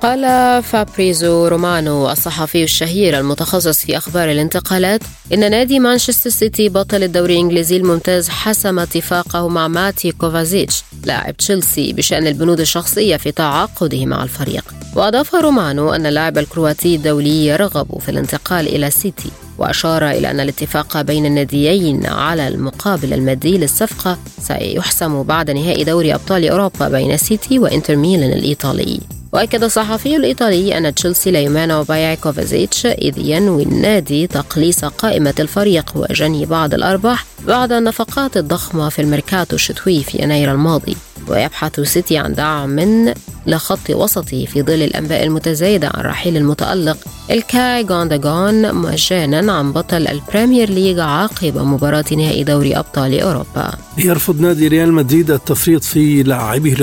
قال 0.03 0.63
فابريزو 0.63 1.47
رومانو 1.47 2.11
الصحفي 2.11 2.63
الشهير 2.63 3.19
المتخصص 3.19 3.85
في 3.85 3.97
أخبار 3.97 4.31
الانتقالات 4.31 5.01
إن 5.33 5.51
نادي 5.51 5.79
مانشستر 5.79 6.29
سيتي 6.29 6.69
بطل 6.69 7.03
الدوري 7.03 7.33
الإنجليزي 7.33 7.77
الممتاز 7.77 8.29
حسم 8.29 8.79
اتفاقه 8.79 9.47
مع 9.47 9.67
ماتيو 9.67 10.11
كوفازيتش 10.11 10.83
لاعب 11.05 11.37
تشيلسي 11.37 11.93
بشأن 11.93 12.27
البنود 12.27 12.59
الشخصية 12.59 13.17
في 13.17 13.31
تعاقده 13.31 14.05
مع 14.05 14.23
الفريق. 14.23 14.73
وأضاف 14.95 15.35
رومانو 15.35 15.93
أن 15.93 16.05
اللاعب 16.05 16.37
الكرواتي 16.37 16.95
الدولي 16.95 17.45
يرغب 17.45 17.99
في 17.99 18.09
الانتقال 18.09 18.67
إلى 18.67 18.89
سيتي 18.89 19.29
وأشار 19.57 20.09
إلى 20.09 20.31
أن 20.31 20.39
الاتفاق 20.39 21.01
بين 21.01 21.25
الناديين 21.25 22.05
على 22.05 22.47
المقابل 22.47 23.13
المادي 23.13 23.57
للصفقة 23.57 24.17
سيحسم 24.41 25.23
بعد 25.23 25.51
نهائي 25.51 25.83
دوري 25.83 26.13
أبطال 26.13 26.49
أوروبا 26.49 26.89
بين 26.89 27.17
سيتي 27.17 27.59
وإنتر 27.59 27.95
ميلان 27.95 28.33
الإيطالي. 28.33 29.22
وأكد 29.33 29.63
الصحفي 29.63 30.15
الإيطالي 30.15 30.77
أن 30.77 30.95
تشيلسي 30.95 31.31
لا 31.31 31.39
يمانع 31.39 31.81
بيع 31.81 32.15
كوفازيتش 32.15 32.85
إذ 32.85 33.17
ينوي 33.17 33.63
النادي 33.63 34.27
تقليص 34.27 34.85
قائمة 34.85 35.33
الفريق 35.39 35.91
وجني 35.95 36.45
بعض 36.45 36.73
الأرباح 36.73 37.25
بعد 37.47 37.71
النفقات 37.71 38.37
الضخمة 38.37 38.89
في 38.89 39.01
الميركاتو 39.01 39.55
الشتوي 39.55 40.03
في 40.03 40.23
يناير 40.23 40.51
الماضي. 40.51 40.97
ويبحث 41.27 41.79
سيتي 41.79 42.17
عن 42.17 42.33
دعم 42.33 42.69
من 42.69 43.13
لخط 43.47 43.89
وسطه 43.89 44.45
في 44.45 44.61
ظل 44.61 44.81
الأنباء 44.81 45.23
المتزايدة 45.23 45.91
عن 45.93 46.03
رحيل 46.03 46.37
المتألق 46.37 46.97
إلكاي 47.31 47.85
غوندوغان 47.89 48.75
مجانا 48.75 49.53
عن 49.53 49.71
بطل 49.71 50.07
البريمير 50.07 50.69
ليج 50.69 50.99
عقب 50.99 51.57
مباراة 51.57 52.05
نهائي 52.11 52.43
دوري 52.43 52.75
أبطال 52.75 53.19
أوروبا. 53.19 53.71
يرفض 53.97 54.41
نادي 54.41 54.67
ريال 54.67 54.93
مدريد 54.93 55.31
التفريط 55.31 55.83
في 55.83 56.23
لاعبه 56.23 56.73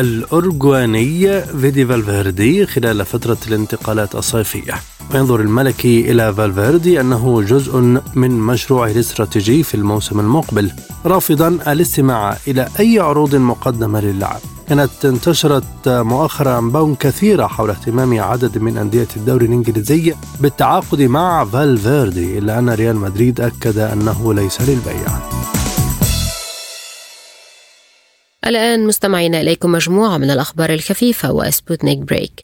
الأورجواني 0.00 1.42
فيدي 1.42 1.84
فالفيردي 1.92 2.66
خلال 2.66 3.04
فترة 3.04 3.36
الانتقالات 3.48 4.14
الصيفية. 4.14 4.74
وينظر 5.14 5.40
الملكي 5.40 6.10
إلى 6.10 6.34
فالفيردي 6.34 7.00
أنه 7.00 7.42
جزء 7.42 7.78
من 8.14 8.30
مشروعه 8.30 8.90
الاستراتيجي 8.90 9.62
في 9.62 9.74
الموسم 9.74 10.20
المقبل 10.20 10.72
رافضا 11.06 11.48
الاستماع 11.48 12.36
إلى 12.48 12.68
أي 12.80 12.98
عروض 12.98 13.34
مقدمة 13.34 14.00
للاعب 14.00 14.40
كانت 14.68 15.04
انتشرت 15.04 15.88
مؤخرا 15.88 16.58
أنباء 16.58 16.94
كثيرة 16.94 17.46
حول 17.46 17.70
اهتمام 17.70 18.20
عدد 18.20 18.58
من 18.58 18.78
أندية 18.78 19.08
الدوري 19.16 19.46
الإنجليزي 19.46 20.14
بالتعاقد 20.40 21.02
مع 21.02 21.44
فالفيردي 21.44 22.38
إلا 22.38 22.58
أن 22.58 22.70
ريال 22.70 22.96
مدريد 22.96 23.40
أكد 23.40 23.78
أنه 23.78 24.34
ليس 24.34 24.60
للبيع. 24.60 25.61
الآن 28.46 28.86
مستمعين 28.86 29.34
إليكم 29.34 29.72
مجموعة 29.72 30.18
من 30.18 30.30
الأخبار 30.30 30.74
الخفيفة 30.74 31.32
وسبوتنيك 31.32 31.98
بريك. 31.98 32.40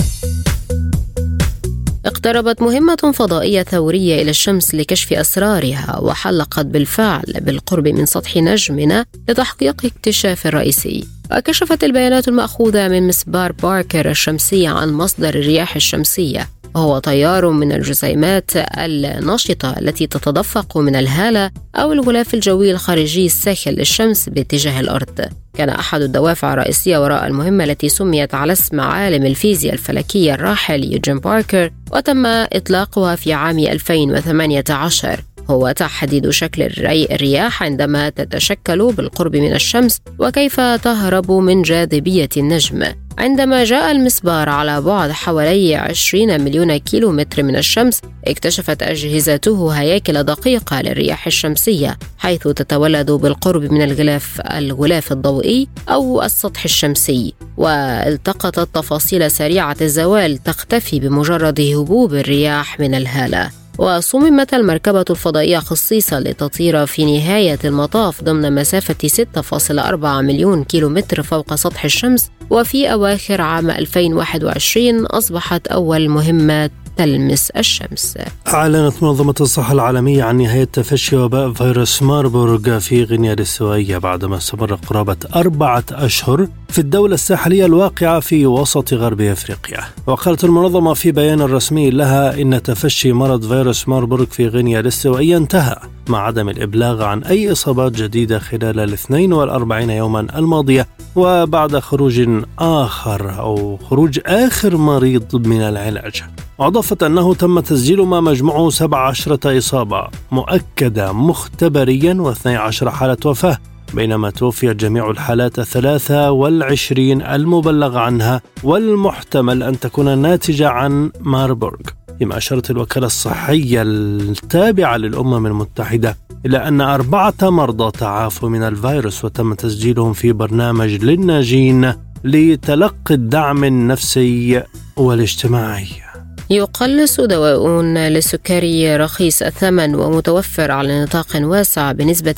اقتربت 2.07 2.63
مهمة 2.63 3.13
فضائية 3.15 3.63
ثورية 3.63 4.23
إلى 4.23 4.31
الشمس 4.31 4.75
لكشف 4.75 5.13
أسرارها 5.13 5.99
وحلقت 6.03 6.67
بالفعل 6.67 7.33
بالقرب 7.41 7.89
من 7.89 8.07
سطح 8.07 8.37
نجمنا 8.37 9.05
لتحقيق 9.29 9.85
اكتشاف 9.85 10.47
رئيسي. 10.47 11.05
وكشفت 11.37 11.85
البيانات 11.85 12.29
المأخوذة 12.29 12.89
من 12.89 13.09
مسبار 13.09 13.53
باركر 13.53 14.11
الشمسية 14.11 14.69
عن 14.69 14.93
مصدر 14.93 15.29
الرياح 15.29 15.77
الشمسية 15.77 16.49
وهو 16.75 16.99
تيار 16.99 17.51
من 17.51 17.73
الجسيمات 17.73 18.51
النشطة 18.55 19.79
التي 19.79 20.07
تتدفق 20.07 20.79
من 20.79 20.97
الهالة 20.97 21.51
أو 21.75 21.93
الغلاف 21.93 22.35
الجوي 22.35 22.71
الخارجي 22.71 23.27
الساخن 23.27 23.71
للشمس 23.71 24.29
باتجاه 24.29 24.81
الأرض. 24.81 25.29
كان 25.59 25.69
أحد 25.69 26.01
الدوافع 26.01 26.53
الرئيسية 26.53 26.99
وراء 26.99 27.27
المهمة 27.27 27.65
التي 27.65 27.89
سميت 27.89 28.35
على 28.35 28.53
اسم 28.53 28.81
عالم 28.81 29.27
الفيزياء 29.27 29.75
الفلكية 29.75 30.35
الراحل 30.35 30.85
يوجين 30.93 31.19
باركر 31.19 31.71
وتم 31.93 32.27
إطلاقها 32.27 33.17
في 33.17 33.33
عام 33.33 33.59
2018 33.59 35.21
هو 35.51 35.73
تحديد 35.73 36.31
شكل 36.31 36.63
الرياح 37.11 37.63
عندما 37.63 38.09
تتشكل 38.09 38.93
بالقرب 38.93 39.37
من 39.37 39.53
الشمس 39.53 39.99
وكيف 40.19 40.61
تهرب 40.61 41.33
من 41.33 41.63
جاذبية 41.63 42.29
النجم. 42.37 42.85
عندما 43.19 43.65
جاء 43.65 43.91
المسبار 43.91 44.49
على 44.49 44.81
بعد 44.81 45.11
حوالي 45.11 45.77
20 45.77 46.41
مليون 46.41 46.77
كيلو 46.77 47.13
متر 47.13 47.43
من 47.43 47.57
الشمس 47.57 48.01
اكتشفت 48.27 48.83
أجهزته 48.83 49.71
هياكل 49.71 50.23
دقيقة 50.23 50.83
للرياح 50.83 51.27
الشمسية 51.27 51.99
حيث 52.19 52.43
تتولد 52.43 53.11
بالقرب 53.11 53.63
من 53.73 53.83
الغلاف 53.83 54.41
الغلاف 54.41 55.13
الضوئي 55.13 55.69
أو 55.89 56.23
السطح 56.23 56.65
الشمسي. 56.65 57.35
والتقطت 57.57 58.75
تفاصيل 58.75 59.31
سريعة 59.31 59.77
الزوال 59.81 60.39
تختفي 60.39 61.01
بمجرد 61.01 61.61
هبوب 61.61 62.15
الرياح 62.15 62.81
من 62.81 62.95
الهالة. 62.95 63.68
وصممت 63.79 64.55
المركبة 64.55 65.05
الفضائية 65.11 65.59
خصيصا 65.59 66.21
لتطير 66.21 66.87
في 66.87 67.19
نهاية 67.19 67.59
المطاف 67.65 68.25
ضمن 68.25 68.55
مسافة 68.55 69.09
6.4 69.09 70.05
مليون 70.05 70.65
كيلومتر 70.65 71.23
فوق 71.23 71.55
سطح 71.55 71.85
الشمس 71.85 72.31
وفي 72.51 72.93
أواخر 72.93 73.41
عام 73.41 73.71
2021 73.71 75.07
أصبحت 75.07 75.67
أول 75.67 76.09
مهمة 76.09 76.71
تلمس 76.99 77.51
الشمس. 77.51 78.19
أعلنت 78.49 79.03
منظمة 79.03 79.35
الصحة 79.41 79.73
العالمية 79.73 80.25
عن 80.25 80.37
نهاية 80.37 80.65
تفشي 80.65 81.17
وباء 81.17 81.53
فيروس 81.53 82.03
ماربورغ 82.03 82.79
في 82.79 83.05
غينيا 83.05 83.33
الاستوائية 83.33 83.99
بعدما 83.99 84.37
استمر 84.37 84.75
قرابة 84.75 85.17
أربعة 85.37 85.85
أشهر 85.93 86.49
في 86.69 86.79
الدولة 86.79 87.15
الساحلية 87.15 87.67
الواقعة 87.67 88.21
في 88.21 88.47
وسط 88.47 88.95
غرب 88.95 89.21
أفريقيا. 89.21 89.81
وقالت 90.07 90.45
المنظمة 90.45 90.95
في 90.95 91.13
بيان 91.13 91.41
رسمي 91.43 91.91
لها 91.91 92.41
إن 92.43 92.63
تفشي 92.63 93.13
مرض 93.13 93.49
فيروس 93.49 93.89
ماربورغ 93.89 94.27
في 94.27 94.49
غينيا 94.49 94.81
الاستوائية 94.81 95.37
انتهى 95.37 95.77
مع 96.09 96.27
عدم 96.27 96.49
الإبلاغ 96.49 97.03
عن 97.03 97.25
أي 97.25 97.53
إصابات 97.53 97.93
جديدة 97.93 98.39
خلال 98.39 98.81
الاثنين 98.81 99.33
والأربعين 99.33 99.91
يوما 99.91 100.21
الماضية 100.21 100.87
وبعد 101.17 101.79
خروج 101.79 102.29
آخر 102.59 103.39
أو 103.39 103.77
خروج 103.77 104.21
آخر 104.27 104.77
مريض 104.77 105.47
من 105.47 105.61
العلاج. 105.61 106.23
وأضافت 106.59 107.03
أنه 107.03 107.35
تم 107.35 107.61
تسجيل 107.61 108.03
ما 108.03 108.21
مجموعه 108.21 108.71
17 108.71 109.59
إصابة 109.59 110.09
مؤكدة 110.33 111.13
مختبريا 111.13 112.35
و12 112.35 112.89
حالة 112.89 113.17
وفاة 113.25 113.59
بينما 113.95 114.31
توفيت 114.31 114.77
جميع 114.77 115.11
الحالات 115.11 115.59
الثلاثة 115.59 116.31
والعشرين 116.31 117.23
المبلغ 117.23 117.99
عنها 117.99 118.41
والمحتمل 118.65 119.63
أن 119.63 119.81
تكون 119.81 120.19
ناتجة 120.19 120.69
عن 120.69 121.11
ماربورغ. 121.21 121.81
فيما 122.19 122.37
أشارت 122.37 122.71
الوكالة 122.71 123.07
الصحية 123.07 123.83
التابعة 123.83 124.97
للأمم 124.97 125.47
المتحدة 125.47 126.17
إلى 126.47 126.69
أن 126.69 126.81
أربعة 126.81 127.35
مرضى 127.43 127.91
تعافوا 127.91 128.49
من 128.49 128.63
الفيروس 128.63 129.25
وتم 129.25 129.55
تسجيلهم 129.55 130.13
في 130.13 130.33
برنامج 130.33 131.05
للناجين 131.05 131.93
لتلقي 132.25 133.15
الدعم 133.15 133.65
النفسي 133.65 134.63
والاجتماعي. 134.97 136.08
يقلص 136.51 137.21
دواء 137.21 137.83
للسكري 137.83 138.97
رخيص 138.97 139.43
الثمن 139.43 139.95
ومتوفر 139.95 140.71
على 140.71 141.03
نطاق 141.03 141.27
واسع 141.35 141.93
بنسبة 141.93 142.35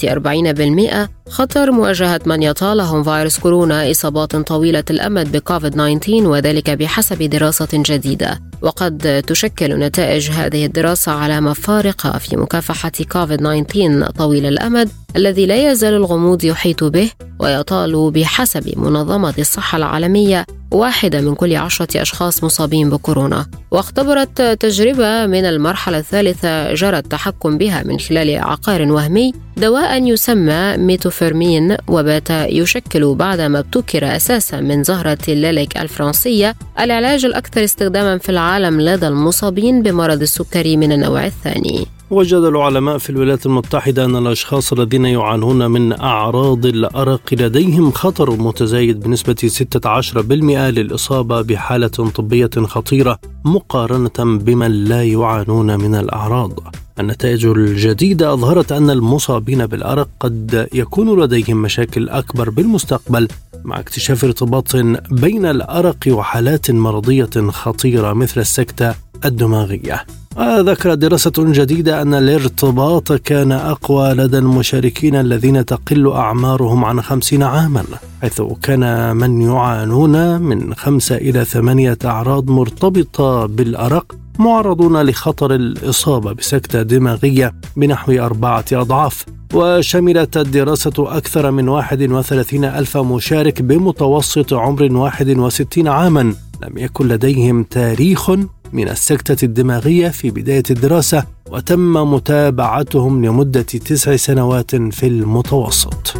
40% 1.26 1.30
خطر 1.30 1.70
مواجهة 1.72 2.20
من 2.26 2.42
يطالهم 2.42 3.02
فيروس 3.02 3.38
كورونا 3.38 3.90
إصابات 3.90 4.36
طويلة 4.36 4.84
الأمد 4.90 5.32
بكوفيد 5.32 5.72
19 5.72 6.26
وذلك 6.28 6.70
بحسب 6.70 7.22
دراسة 7.22 7.68
جديدة. 7.72 8.40
وقد 8.62 9.24
تشكل 9.26 9.78
نتائج 9.78 10.30
هذه 10.30 10.66
الدراسة 10.66 11.12
علامة 11.12 11.52
فارقة 11.52 12.18
في 12.18 12.36
مكافحة 12.36 12.92
كوفيد 13.12 13.38
19 13.38 14.10
طويل 14.10 14.46
الأمد 14.46 14.90
الذي 15.16 15.46
لا 15.46 15.70
يزال 15.70 15.94
الغموض 15.94 16.44
يحيط 16.44 16.84
به 16.84 17.10
ويطال 17.38 18.10
بحسب 18.10 18.78
منظمة 18.78 19.34
الصحة 19.38 19.78
العالمية. 19.78 20.46
واحدة 20.70 21.20
من 21.20 21.34
كل 21.34 21.56
عشرة 21.56 22.02
أشخاص 22.02 22.44
مصابين 22.44 22.90
بكورونا 22.90 23.46
واختبرت 23.70 24.42
تجربة 24.42 25.26
من 25.26 25.44
المرحلة 25.44 25.98
الثالثة 25.98 26.74
جرى 26.74 26.98
التحكم 26.98 27.58
بها 27.58 27.82
من 27.82 27.98
خلال 27.98 28.38
عقار 28.38 28.92
وهمي 28.92 29.32
دواء 29.56 30.04
يسمى 30.04 30.76
ميتوفيرمين 30.76 31.76
وبات 31.88 32.30
يشكل 32.30 33.14
بعدما 33.14 33.58
ابتكر 33.58 34.16
أساسا 34.16 34.60
من 34.60 34.82
زهرة 34.82 35.18
الليلك 35.28 35.76
الفرنسية 35.76 36.54
العلاج 36.80 37.24
الأكثر 37.24 37.64
استخداما 37.64 38.18
في 38.18 38.28
العالم 38.28 38.80
لدى 38.80 39.08
المصابين 39.08 39.82
بمرض 39.82 40.22
السكري 40.22 40.76
من 40.76 40.92
النوع 40.92 41.26
الثاني. 41.26 41.86
وجد 42.10 42.42
العلماء 42.42 42.98
في 42.98 43.10
الولايات 43.10 43.46
المتحدة 43.46 44.04
أن 44.04 44.16
الأشخاص 44.16 44.72
الذين 44.72 45.04
يعانون 45.04 45.70
من 45.70 46.00
أعراض 46.00 46.66
الأرق 46.66 47.34
لديهم 47.34 47.90
خطر 47.90 48.30
متزايد 48.30 49.00
بنسبة 49.00 49.34
16% 49.34 50.16
للإصابة 50.16 51.42
بحالة 51.42 51.88
طبية 51.88 52.50
خطيرة 52.56 53.18
مقارنة 53.44 54.38
بمن 54.38 54.84
لا 54.84 55.04
يعانون 55.04 55.80
من 55.80 55.94
الأعراض. 55.94 56.60
النتائج 57.00 57.46
الجديدة 57.46 58.32
أظهرت 58.32 58.72
أن 58.72 58.90
المصابين 58.90 59.66
بالأرق 59.66 60.08
قد 60.20 60.68
يكون 60.72 61.20
لديهم 61.22 61.62
مشاكل 61.62 62.08
أكبر 62.08 62.50
بالمستقبل 62.50 63.28
مع 63.64 63.80
اكتشاف 63.80 64.24
ارتباط 64.24 64.76
بين 65.10 65.46
الأرق 65.46 65.98
وحالات 66.08 66.70
مرضية 66.70 67.30
خطيرة 67.50 68.12
مثل 68.12 68.40
السكتة 68.40 68.94
الدماغية. 69.24 70.04
ذكرت 70.38 70.98
دراسة 70.98 71.32
جديدة 71.38 72.02
أن 72.02 72.14
الارتباط 72.14 73.12
كان 73.12 73.52
أقوى 73.52 74.12
لدى 74.14 74.38
المشاركين 74.38 75.14
الذين 75.14 75.64
تقل 75.64 76.12
أعمارهم 76.12 76.84
عن 76.84 77.02
خمسين 77.02 77.42
عاما 77.42 77.84
حيث 78.22 78.42
كان 78.62 79.16
من 79.16 79.42
يعانون 79.42 80.42
من 80.42 80.74
خمسة 80.74 81.16
إلى 81.16 81.44
ثمانية 81.44 81.98
أعراض 82.04 82.50
مرتبطة 82.50 83.46
بالأرق 83.46 84.16
معرضون 84.38 85.02
لخطر 85.02 85.54
الإصابة 85.54 86.32
بسكتة 86.32 86.82
دماغية 86.82 87.54
بنحو 87.76 88.12
أربعة 88.12 88.64
أضعاف 88.72 89.24
وشملت 89.54 90.36
الدراسة 90.36 90.92
أكثر 90.98 91.50
من 91.50 91.68
31 91.68 92.64
ألف 92.64 92.96
مشارك 92.96 93.62
بمتوسط 93.62 94.52
عمر 94.52 94.92
61 94.92 95.88
عاما 95.88 96.34
لم 96.62 96.78
يكن 96.78 97.08
لديهم 97.08 97.62
تاريخ 97.62 98.30
من 98.72 98.88
السكتة 98.88 99.44
الدماغية 99.44 100.08
في 100.08 100.30
بداية 100.30 100.62
الدراسة 100.70 101.24
وتم 101.50 101.92
متابعتهم 102.14 103.24
لمدة 103.24 103.62
تسع 103.62 104.16
سنوات 104.16 104.76
في 104.76 105.06
المتوسط. 105.06 106.14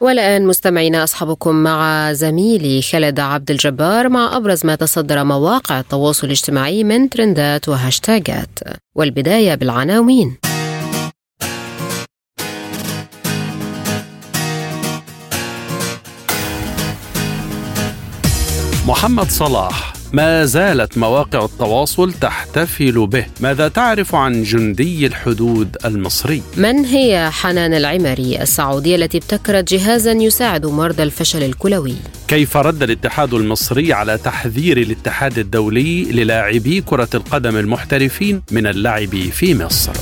والآن 0.00 0.46
مستمعينا 0.46 1.04
أصحابكم 1.04 1.54
مع 1.54 2.12
زميلي 2.12 2.82
خالد 2.82 3.20
عبد 3.20 3.50
الجبار 3.50 4.08
مع 4.08 4.36
أبرز 4.36 4.66
ما 4.66 4.74
تصدر 4.74 5.24
مواقع 5.24 5.80
التواصل 5.80 6.26
الاجتماعي 6.26 6.84
من 6.84 7.10
ترندات 7.10 7.68
وهاشتاجات. 7.68 8.58
والبداية 8.94 9.54
بالعناوين. 9.54 10.36
محمد 18.86 19.30
صلاح 19.30 19.95
ما 20.16 20.44
زالت 20.44 20.98
مواقع 20.98 21.44
التواصل 21.44 22.12
تحتفل 22.12 23.06
به. 23.06 23.26
ماذا 23.40 23.68
تعرف 23.68 24.14
عن 24.14 24.42
جندي 24.42 25.06
الحدود 25.06 25.76
المصري؟ 25.84 26.42
من 26.56 26.84
هي 26.84 27.30
حنان 27.30 27.74
العمري 27.74 28.42
السعودية 28.42 28.96
التي 28.96 29.18
ابتكرت 29.18 29.74
جهازا 29.74 30.12
يساعد 30.12 30.66
مرضى 30.66 31.02
الفشل 31.02 31.42
الكلوي؟ 31.42 31.94
كيف 32.28 32.56
رد 32.56 32.82
الاتحاد 32.82 33.34
المصري 33.34 33.92
على 33.92 34.18
تحذير 34.18 34.76
الاتحاد 34.76 35.38
الدولي 35.38 36.04
للاعبي 36.04 36.80
كرة 36.80 37.10
القدم 37.14 37.56
المحترفين 37.56 38.42
من 38.50 38.66
اللعب 38.66 39.16
في 39.16 39.54
مصر؟ 39.54 39.92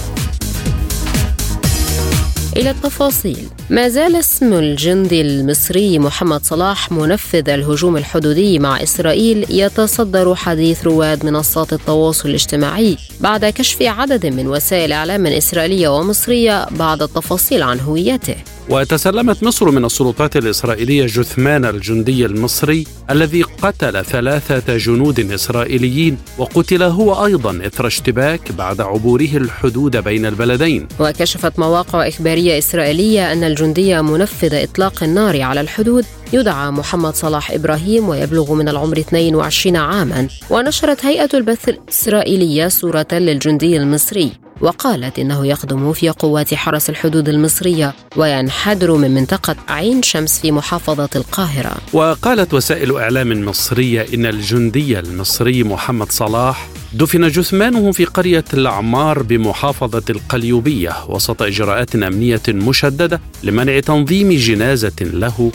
إلى 2.56 2.70
التفاصيل. 2.70 3.48
ما 3.70 3.88
زال 3.88 4.16
اسم 4.16 4.52
الجندي 4.52 5.20
المصري 5.20 5.98
محمد 5.98 6.44
صلاح 6.44 6.92
منفذ 6.92 7.48
الهجوم 7.48 7.96
الحدودي 7.96 8.58
مع 8.58 8.82
إسرائيل 8.82 9.46
يتصدر 9.50 10.34
حديث 10.34 10.84
رواد 10.84 11.26
منصات 11.26 11.72
التواصل 11.72 12.28
الاجتماعي 12.28 12.96
بعد 13.20 13.44
كشف 13.44 13.82
عدد 13.82 14.26
من 14.26 14.46
وسائل 14.48 14.92
إعلام 14.92 15.26
إسرائيلية 15.26 15.88
ومصرية 15.88 16.66
بعض 16.70 17.02
التفاصيل 17.02 17.62
عن 17.62 17.80
هويته. 17.80 18.36
وتسلمت 18.68 19.42
مصر 19.42 19.70
من 19.70 19.84
السلطات 19.84 20.36
الإسرائيلية 20.36 21.06
جثمان 21.06 21.64
الجندي 21.64 22.26
المصري 22.26 22.86
الذي 23.10 23.42
قتل 23.42 24.04
ثلاثة 24.04 24.76
جنود 24.76 25.32
إسرائيليين 25.32 26.18
وقتل 26.38 26.82
هو 26.82 27.26
أيضا 27.26 27.60
إثر 27.66 27.86
اشتباك 27.86 28.52
بعد 28.52 28.80
عبوره 28.80 29.36
الحدود 29.36 29.96
بين 29.96 30.26
البلدين. 30.26 30.88
وكشفت 31.00 31.58
مواقع 31.58 32.08
إخبارية 32.08 32.58
إسرائيلية 32.58 33.32
أن 33.32 33.44
الجندي 33.54 34.02
منفذ 34.02 34.54
إطلاق 34.54 35.02
النار 35.02 35.42
على 35.42 35.60
الحدود 35.60 36.04
يدعى 36.32 36.70
محمد 36.70 37.14
صلاح 37.14 37.50
إبراهيم 37.50 38.08
ويبلغ 38.08 38.54
من 38.54 38.68
العمر 38.68 38.98
22 38.98 39.76
عاما 39.76 40.28
ونشرت 40.50 41.04
هيئة 41.04 41.28
البث 41.34 41.68
الإسرائيلية 41.68 42.68
صورة 42.68 43.06
للجندي 43.12 43.76
المصري 43.76 44.32
وقالت 44.60 45.18
إنه 45.18 45.46
يخدم 45.46 45.92
في 45.92 46.08
قوات 46.08 46.54
حرس 46.54 46.90
الحدود 46.90 47.28
المصرية 47.28 47.94
وينحدر 48.16 48.92
من 48.92 49.14
منطقة 49.14 49.56
عين 49.68 50.02
شمس 50.02 50.38
في 50.38 50.52
محافظة 50.52 51.08
القاهرة. 51.16 51.76
وقالت 51.92 52.54
وسائل 52.54 52.96
إعلام 52.96 53.44
مصرية 53.44 54.06
إن 54.14 54.26
الجندي 54.26 54.98
المصري 54.98 55.64
محمد 55.64 56.12
صلاح 56.12 56.68
دفن 56.92 57.28
جثمانه 57.28 57.92
في 57.92 58.04
قرية 58.04 58.44
العمار 58.54 59.22
بمحافظة 59.22 60.02
القليوبية 60.10 60.92
وسط 61.08 61.42
إجراءات 61.42 61.94
أمنية 61.94 62.42
مشددة 62.48 63.20
لمنع 63.42 63.80
تنظيم 63.80 64.32
جنازة 64.32 64.92
له 65.00 65.52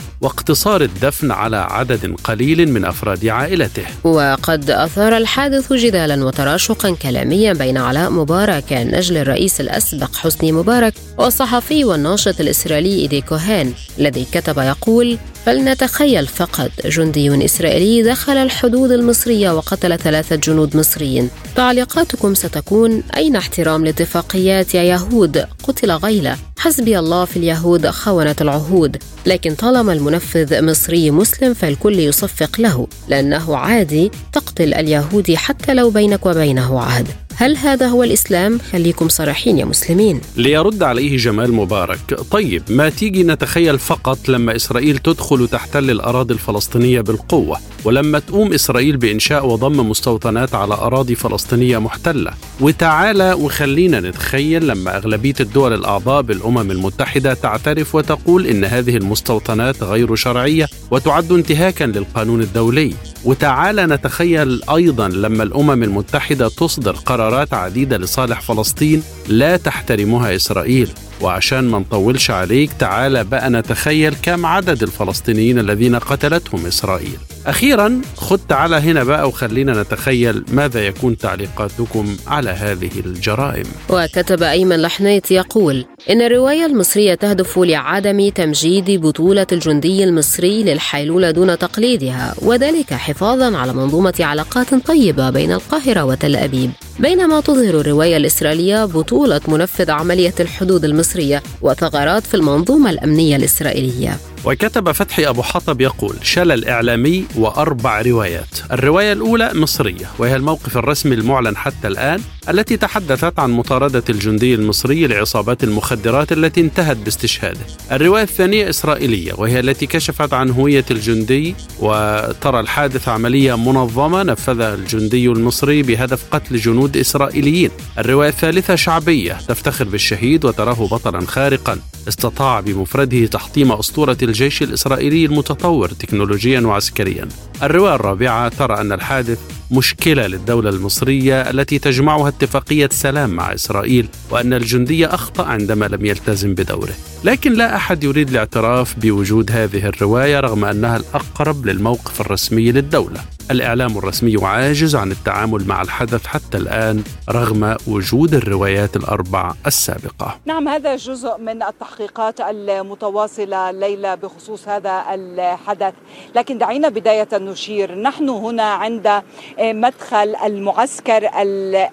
واقتصار 0.70 0.82
الدفن 0.82 1.32
على 1.32 1.58
عدد 1.58 2.16
قليل 2.24 2.70
من 2.70 2.86
أفراد 2.86 3.26
عائلته. 3.28 3.84
وقد 4.04 4.70
أثار 4.70 5.18
الحادث 5.18 5.74
جدالا 5.74 6.26
وتراشقا 6.26 6.96
كلاميا 6.96 7.54
بين 7.54 7.78
علاء 7.78 8.10
مبارك 8.10 8.74
نجل 8.74 9.18
الرئيس 9.18 9.62
الأسبق 9.62 10.16
حسني 10.16 10.52
مبارك 10.52 10.94
والصحفي 11.18 11.86
والناشط 11.86 12.42
الإسرائيلي 12.42 13.00
إيدي 13.00 13.22
كوهان 13.22 13.74
الذي 14.00 14.26
كتب 14.32 14.58
يقول 14.58 15.18
فلنتخيل 15.46 16.28
فقط 16.28 16.72
جندي 16.86 17.46
إسرائيلي 17.46 18.04
دخل 18.04 18.38
الحدود 18.38 18.92
المصرية 18.92 19.52
وقتل 19.52 19.98
ثلاثة 19.98 20.36
جنود 20.36 20.78
مصريين. 20.78 21.30
تعليقاتكم 21.56 22.34
ستكون 22.34 23.04
أين 23.16 23.36
احترام 23.36 23.84
الاتفاقيات 23.84 24.76
يا 24.76 24.84
يهود؟ 24.84 25.46
قتل 25.64 25.92
غيلة. 25.92 26.49
حسبي 26.60 27.00
الله 27.00 27.26
في 27.26 27.38
اليهود 27.38 27.88
خونة 27.88 28.36
العهود 28.42 28.98
لكن 29.26 29.56
طالما 29.56 29.94
المنفذ 29.94 30.66
مصري 30.66 31.12
مسلم 31.12 31.54
فالكل 31.54 32.00
يصفق 32.00 32.62
له 32.62 32.88
لأنه 33.08 33.58
عادي 33.58 34.12
تقتل 34.34 34.74
اليهودي 34.74 35.38
حتى 35.38 35.74
لو 35.74 35.90
بينك 35.90 36.26
وبينه 36.26 36.80
عهد. 36.80 37.08
هل 37.40 37.58
هذا 37.58 37.88
هو 37.88 38.04
الإسلام؟ 38.04 38.60
خليكم 38.72 39.10
صريحين 39.10 39.58
يا 39.58 39.66
مسلمين. 39.66 40.22
ليرد 40.38 40.84
عليه 40.84 41.18
جمال 41.18 41.54
مبارك. 41.54 42.20
طيب 42.32 42.64
ما 42.70 42.90
تيجي 42.90 43.24
نتخيل 43.24 43.80
فقط 43.80 44.30
لما 44.30 44.56
إسرائيل 44.56 44.98
تدخل 44.98 45.48
تحتل 45.48 45.90
الأراضي 45.90 46.34
الفلسطينية 46.34 47.02
بالقوة 47.02 47.58
ولما 47.86 48.20
تقوم 48.20 48.54
إسرائيل 48.54 48.98
بإنشاء 48.98 49.46
وضم 49.46 49.90
مستوطنات 49.90 50.56
على 50.56 50.74
أراضي 50.74 51.16
فلسطينية 51.16 51.78
محتلة؟ 51.78 52.32
وتعالى 52.62 53.34
وخلينا 53.34 54.00
نتخيل 54.00 54.68
لما 54.68 54.98
أغلبية 54.98 55.36
الدول 55.40 55.74
الأعضاء 55.74 56.22
بالأمم 56.22 56.72
المتحدة 56.72 57.34
تعترف 57.34 57.96
وتقول 57.96 58.48
إن 58.48 58.64
هذه 58.66 58.98
المستوطنات 58.98 59.84
غير 59.84 60.16
شرعية 60.16 60.68
وتعد 60.92 61.32
انتهاكا 61.32 61.84
للقانون 61.84 62.42
الدولي. 62.42 62.94
وتعالى 63.26 63.86
نتخيل 63.86 64.62
أيضا 64.76 65.08
لما 65.08 65.44
الأمم 65.44 65.84
المتحدة 65.84 66.50
تصدر 66.50 66.96
قرارات 67.30 67.54
عديدة 67.54 67.98
لصالح 67.98 68.42
فلسطين 68.42 69.04
لا 69.28 69.58
تحترمها 69.58 70.36
إسرائيل. 70.36 70.90
وعشان 71.22 71.64
ما 71.64 71.80
نطولش 71.80 72.32
عليك 72.32 72.72
تعال 72.80 73.24
بقى 73.24 73.50
نتخيل 73.50 74.16
كم 74.22 74.46
عدد 74.46 74.84
الفلسطينيين 74.84 75.60
الذين 75.60 75.96
قتلتهم 75.96 76.66
إسرائيل. 76.66 77.18
أخيرا 77.48 78.02
خد 78.18 78.40
تعالى 78.50 78.76
هنا 78.76 79.04
بقى 79.04 79.28
وخلينا 79.28 79.82
نتخيل 79.82 80.46
ماذا 80.52 80.88
يكون 80.88 81.18
تعليقاتكم 81.18 82.18
على 82.28 82.50
هذه 82.50 82.90
الجرائم. 83.06 83.66
وكتب 83.90 84.44
أيمن 84.44 84.82
لحنيت 84.82 85.32
يقول 85.32 85.86
إن 86.10 86.22
الرواية 86.22 86.66
المصرية 86.66 87.14
تهدف 87.16 87.60
لعدم 87.60 88.30
تمجيد 88.30 89.02
بطولة 89.02 89.48
الجندي 89.52 90.04
المصري 90.04 90.64
للحيلولة 90.64 91.32
دون 91.32 91.58
تقليدها 91.58 92.36
وذلك 92.42 92.94
حفاظا 92.94 93.58
على 93.58 93.74
منظومة 93.74 94.14
علاقات 94.20 94.74
طيبة 94.76 95.30
بين 95.30 95.52
القاهرة 95.52 96.04
وتل 96.04 96.36
أبيب. 96.36 96.72
بينما 97.00 97.42
تظهر 97.42 97.80
الرواية 97.82 98.18
الإسرائيلية 98.18 98.86
بطولة 98.86 99.42
منفذ 99.48 99.92
عملية 99.92 100.34
الحدود 100.40 100.86
المصرية 100.86 101.44
وثغرات 101.62 102.28
في 102.28 102.34
المنظومة 102.34 102.90
الأمنية 102.90 103.36
الإسرائيلية. 103.36 104.18
وكتب 104.46 104.92
فتحي 104.92 105.30
أبو 105.30 105.42
حطب 105.42 105.82
يقول 105.82 106.16
شلل 106.22 106.68
إعلامي 106.68 107.26
وأربع 107.36 108.02
روايات. 108.02 108.60
الرواية 108.72 109.14
الأولى 109.14 109.52
مصرية 109.54 110.10
وهي 110.20 110.36
الموقف 110.36 110.78
الرسمي 110.78 111.16
المعلن 111.16 111.58
حتى 111.58 111.88
الآن 111.88 112.22
التي 112.50 112.78
تحدثت 112.78 113.40
عن 113.40 113.52
مطاردة 113.52 114.04
الجندي 114.10 114.56
المصري 114.56 115.08
لعصابات 115.08 115.64
المخدرات 115.64 116.32
التي 116.32 116.62
انتهت 116.62 116.98
باستشهاده. 116.98 117.60
الرواية 117.92 118.24
الثانية 118.24 118.70
إسرائيلية 118.70 119.34
وهي 119.38 119.60
التي 119.60 119.86
كشفت 119.86 120.34
عن 120.34 120.50
هوية 120.50 120.86
الجندي 120.92 121.56
وترى 121.80 122.60
الحادث 122.60 123.08
عملية 123.08 123.58
منظمة 123.58 124.24
نفذها 124.24 124.74
الجندي 124.74 125.28
المصري 125.28 125.84
بهدف 125.84 126.24
قتل 126.32 126.58
جنود 126.58 126.98
إسرائيليين. 126.98 127.72
الرواية 127.98 128.30
الثالثة 128.30 128.76
شعبية 128.76 129.34
تفتخر 129.48 129.86
بالشهيد 129.86 130.46
وتراه 130.46 130.88
بطلا 130.88 131.26
خارقا. 131.26 131.80
استطاع 132.08 132.60
بمفرده 132.60 133.26
تحطيم 133.26 133.72
أسطورة 133.72 134.18
الجيش 134.30 134.64
الإسرائيلي 134.64 135.26
المتطور 135.26 135.90
تكنولوجيا 135.90 136.60
وعسكريا. 136.60 137.28
الرواية 137.64 137.96
الرابعة 137.96 138.50
ترى 138.50 138.82
أن 138.82 138.92
الحادث 138.92 139.40
مشكلة 139.72 140.28
للدولة 140.28 140.70
المصرية 140.70 141.42
التي 141.42 141.80
تجمعها 141.80 142.28
اتفاقية 142.28 142.90
سلام 142.92 143.30
مع 143.30 143.54
إسرائيل 143.54 144.08
وأن 144.32 144.54
الجندي 144.54 145.06
أخطأ 145.06 145.46
عندما 145.46 145.86
لم 145.86 146.06
يلتزم 146.06 146.54
بدوره. 146.54 146.94
لكن 147.24 147.54
لا 147.54 147.76
أحد 147.76 148.04
يريد 148.04 148.30
الاعتراف 148.30 149.00
بوجود 149.00 149.52
هذه 149.52 149.86
الرواية 149.86 150.40
رغم 150.40 150.66
أنها 150.66 150.98
الأقرب 150.98 151.66
للموقف 151.66 152.22
الرسمي 152.22 152.72
للدولة. 152.72 153.39
الإعلام 153.52 153.98
الرسمي 153.98 154.36
عاجز 154.42 154.96
عن 154.96 155.12
التعامل 155.12 155.68
مع 155.68 155.82
الحدث 155.82 156.28
حتى 156.28 156.58
الآن 156.58 157.04
رغم 157.30 157.76
وجود 157.88 158.34
الروايات 158.34 158.96
الأربع 158.96 159.54
السابقة. 159.68 160.40
نعم 160.46 160.68
هذا 160.68 160.96
جزء 160.96 161.38
من 161.38 161.64
التحقيقات 161.64 162.42
المتواصلة 162.42 163.72
ليلى 163.72 164.18
بخصوص 164.18 164.68
هذا 164.68 165.04
الحدث. 165.14 165.94
لكن 166.36 166.58
دعينا 166.58 166.90
بداية 166.90 167.28
نشير 167.34 167.96
نحن 167.96 168.30
هنا 168.30 168.64
عند 168.64 169.22
مدخل 169.60 170.36
المعسكر 170.36 171.30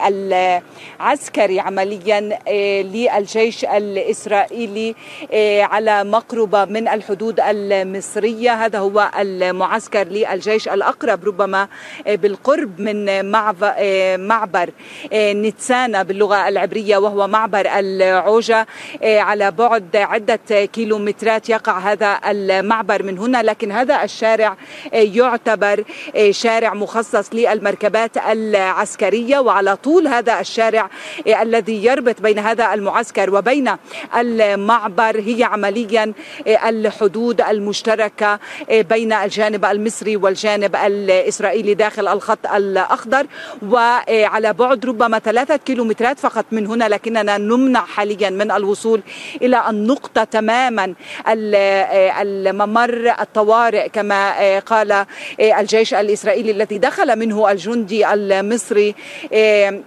العسكري 0.06 1.60
عمليا 1.60 2.38
آه، 2.48 2.82
للجيش 2.82 3.64
الإسرائيلي 3.64 4.94
آه، 5.32 5.62
على 5.62 6.04
مقربة 6.04 6.64
من 6.64 6.88
الحدود 6.88 7.40
المصرية. 7.40 8.64
هذا 8.64 8.78
هو 8.78 9.10
المعسكر 9.18 10.08
للجيش 10.08 10.68
الأقرب 10.68 11.24
ربما 11.24 11.45
آه، 11.54 11.68
بالقرب 12.06 12.80
من 12.80 13.30
معبر 14.28 14.70
نتسانا 15.14 16.02
باللغة 16.02 16.48
العبرية 16.48 16.96
وهو 16.96 17.26
معبر 17.28 17.66
العوجة 17.78 18.66
على 19.02 19.50
بعد 19.50 19.96
عدة 19.96 20.64
كيلومترات 20.64 21.48
يقع 21.48 21.78
هذا 21.78 22.20
المعبر 22.28 23.02
من 23.02 23.18
هنا. 23.18 23.42
لكن 23.42 23.72
هذا 23.72 24.04
الشارع 24.04 24.56
يعتبر 24.92 25.84
شارع 26.30 26.74
مخصص 26.74 27.30
للمركبات 27.32 28.16
العسكرية 28.16 29.38
وعلى 29.38 29.76
طول 29.76 30.06
هذا 30.08 30.40
الشارع 30.40 30.90
الذي 31.26 31.84
يربط 31.84 32.20
بين 32.20 32.38
هذا 32.38 32.74
المعسكر 32.74 33.34
وبين 33.34 33.70
المعبر 34.16 35.20
هي 35.20 35.44
عمليا 35.44 36.12
الحدود 36.46 37.40
المشتركة 37.40 38.38
بين 38.70 39.12
الجانب 39.12 39.64
المصري 39.64 40.16
والجانب 40.16 40.76
الإسرائيلي. 40.76 41.35
داخل 41.74 42.08
الخط 42.08 42.46
الأخضر 42.54 43.26
وعلى 43.68 44.52
بعد 44.52 44.86
ربما 44.86 45.18
ثلاثة 45.18 45.56
كيلومترات 45.56 46.18
فقط 46.18 46.44
من 46.52 46.66
هنا 46.66 46.88
لكننا 46.88 47.38
نمنع 47.38 47.80
حاليا 47.80 48.30
من 48.30 48.50
الوصول 48.50 49.02
إلى 49.42 49.70
النقطة 49.70 50.24
تماما 50.24 50.94
الممر 51.28 53.14
الطوارئ 53.20 53.88
كما 53.88 54.58
قال 54.58 55.06
الجيش 55.40 55.94
الإسرائيلي 55.94 56.50
الذي 56.50 56.78
دخل 56.78 57.18
منه 57.18 57.50
الجندي 57.50 58.12
المصري 58.12 58.94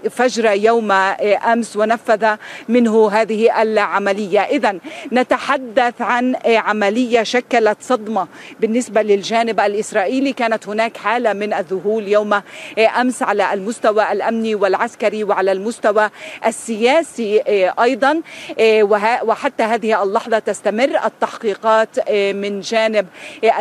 فجر 0.10 0.52
يوم 0.52 0.92
أمس 0.92 1.78
ونفذ 1.78 2.36
منه 2.70 3.12
هذه 3.12 3.62
العملية، 3.62 4.40
اذا 4.40 4.80
نتحدث 5.14 6.02
عن 6.02 6.36
عملية 6.46 7.24
شكلت 7.24 7.78
صدمة 7.82 8.28
بالنسبة 8.60 9.02
للجانب 9.02 9.60
الإسرائيلي، 9.60 10.34
كانت 10.34 10.68
هناك 10.68 10.98
من 11.34 11.54
الذهول 11.54 12.08
يوم 12.08 12.42
أمس 13.00 13.24
على 13.24 13.54
المستوى 13.54 14.12
الأمني 14.12 14.56
والعسكري 14.56 15.24
وعلى 15.24 15.52
المستوى 15.52 16.10
السياسي 16.46 17.42
أيضا 17.80 18.22
وحتى 19.24 19.64
هذه 19.64 20.04
اللحظة 20.04 20.40
تستمر 20.40 21.00
التحقيقات 21.06 22.10
من 22.12 22.60
جانب 22.62 23.08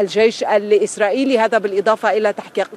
الجيش 0.01 0.45
الإسرائيلي. 0.45 1.39
هذا 1.39 1.59
بالإضافة 1.59 2.11
إلى 2.17 2.35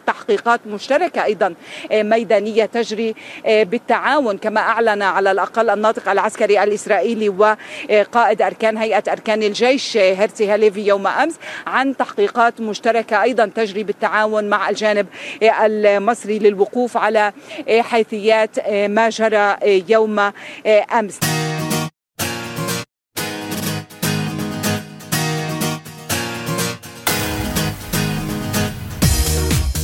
تحقيقات 0.07 0.59
مشتركة 0.67 1.23
أيضا 1.23 1.53
ميدانية 1.91 2.65
تجري 2.65 3.15
بالتعاون 3.45 4.37
كما 4.37 4.59
أعلن 4.61 5.01
على 5.01 5.31
الأقل 5.31 5.69
الناطق 5.69 6.09
العسكري 6.09 6.63
الإسرائيلي 6.63 7.29
وقائد 7.29 8.41
أركان 8.41 8.77
هيئة 8.77 9.03
أركان 9.11 9.43
الجيش 9.43 9.97
هيرتي 9.97 10.47
هاليفي 10.49 10.87
يوم 10.87 11.07
أمس 11.07 11.35
عن 11.67 11.97
تحقيقات 11.97 12.61
مشتركة 12.61 13.21
أيضا 13.23 13.45
تجري 13.55 13.83
بالتعاون 13.83 14.49
مع 14.49 14.69
الجانب 14.81 15.07
المصري 15.43 16.39
للوقوف 16.39 16.97
على 16.97 17.33
حيثيات 17.81 18.69
ما 18.69 19.09
جرى 19.09 19.57
يوم 19.89 20.31
أمس. 20.99 21.19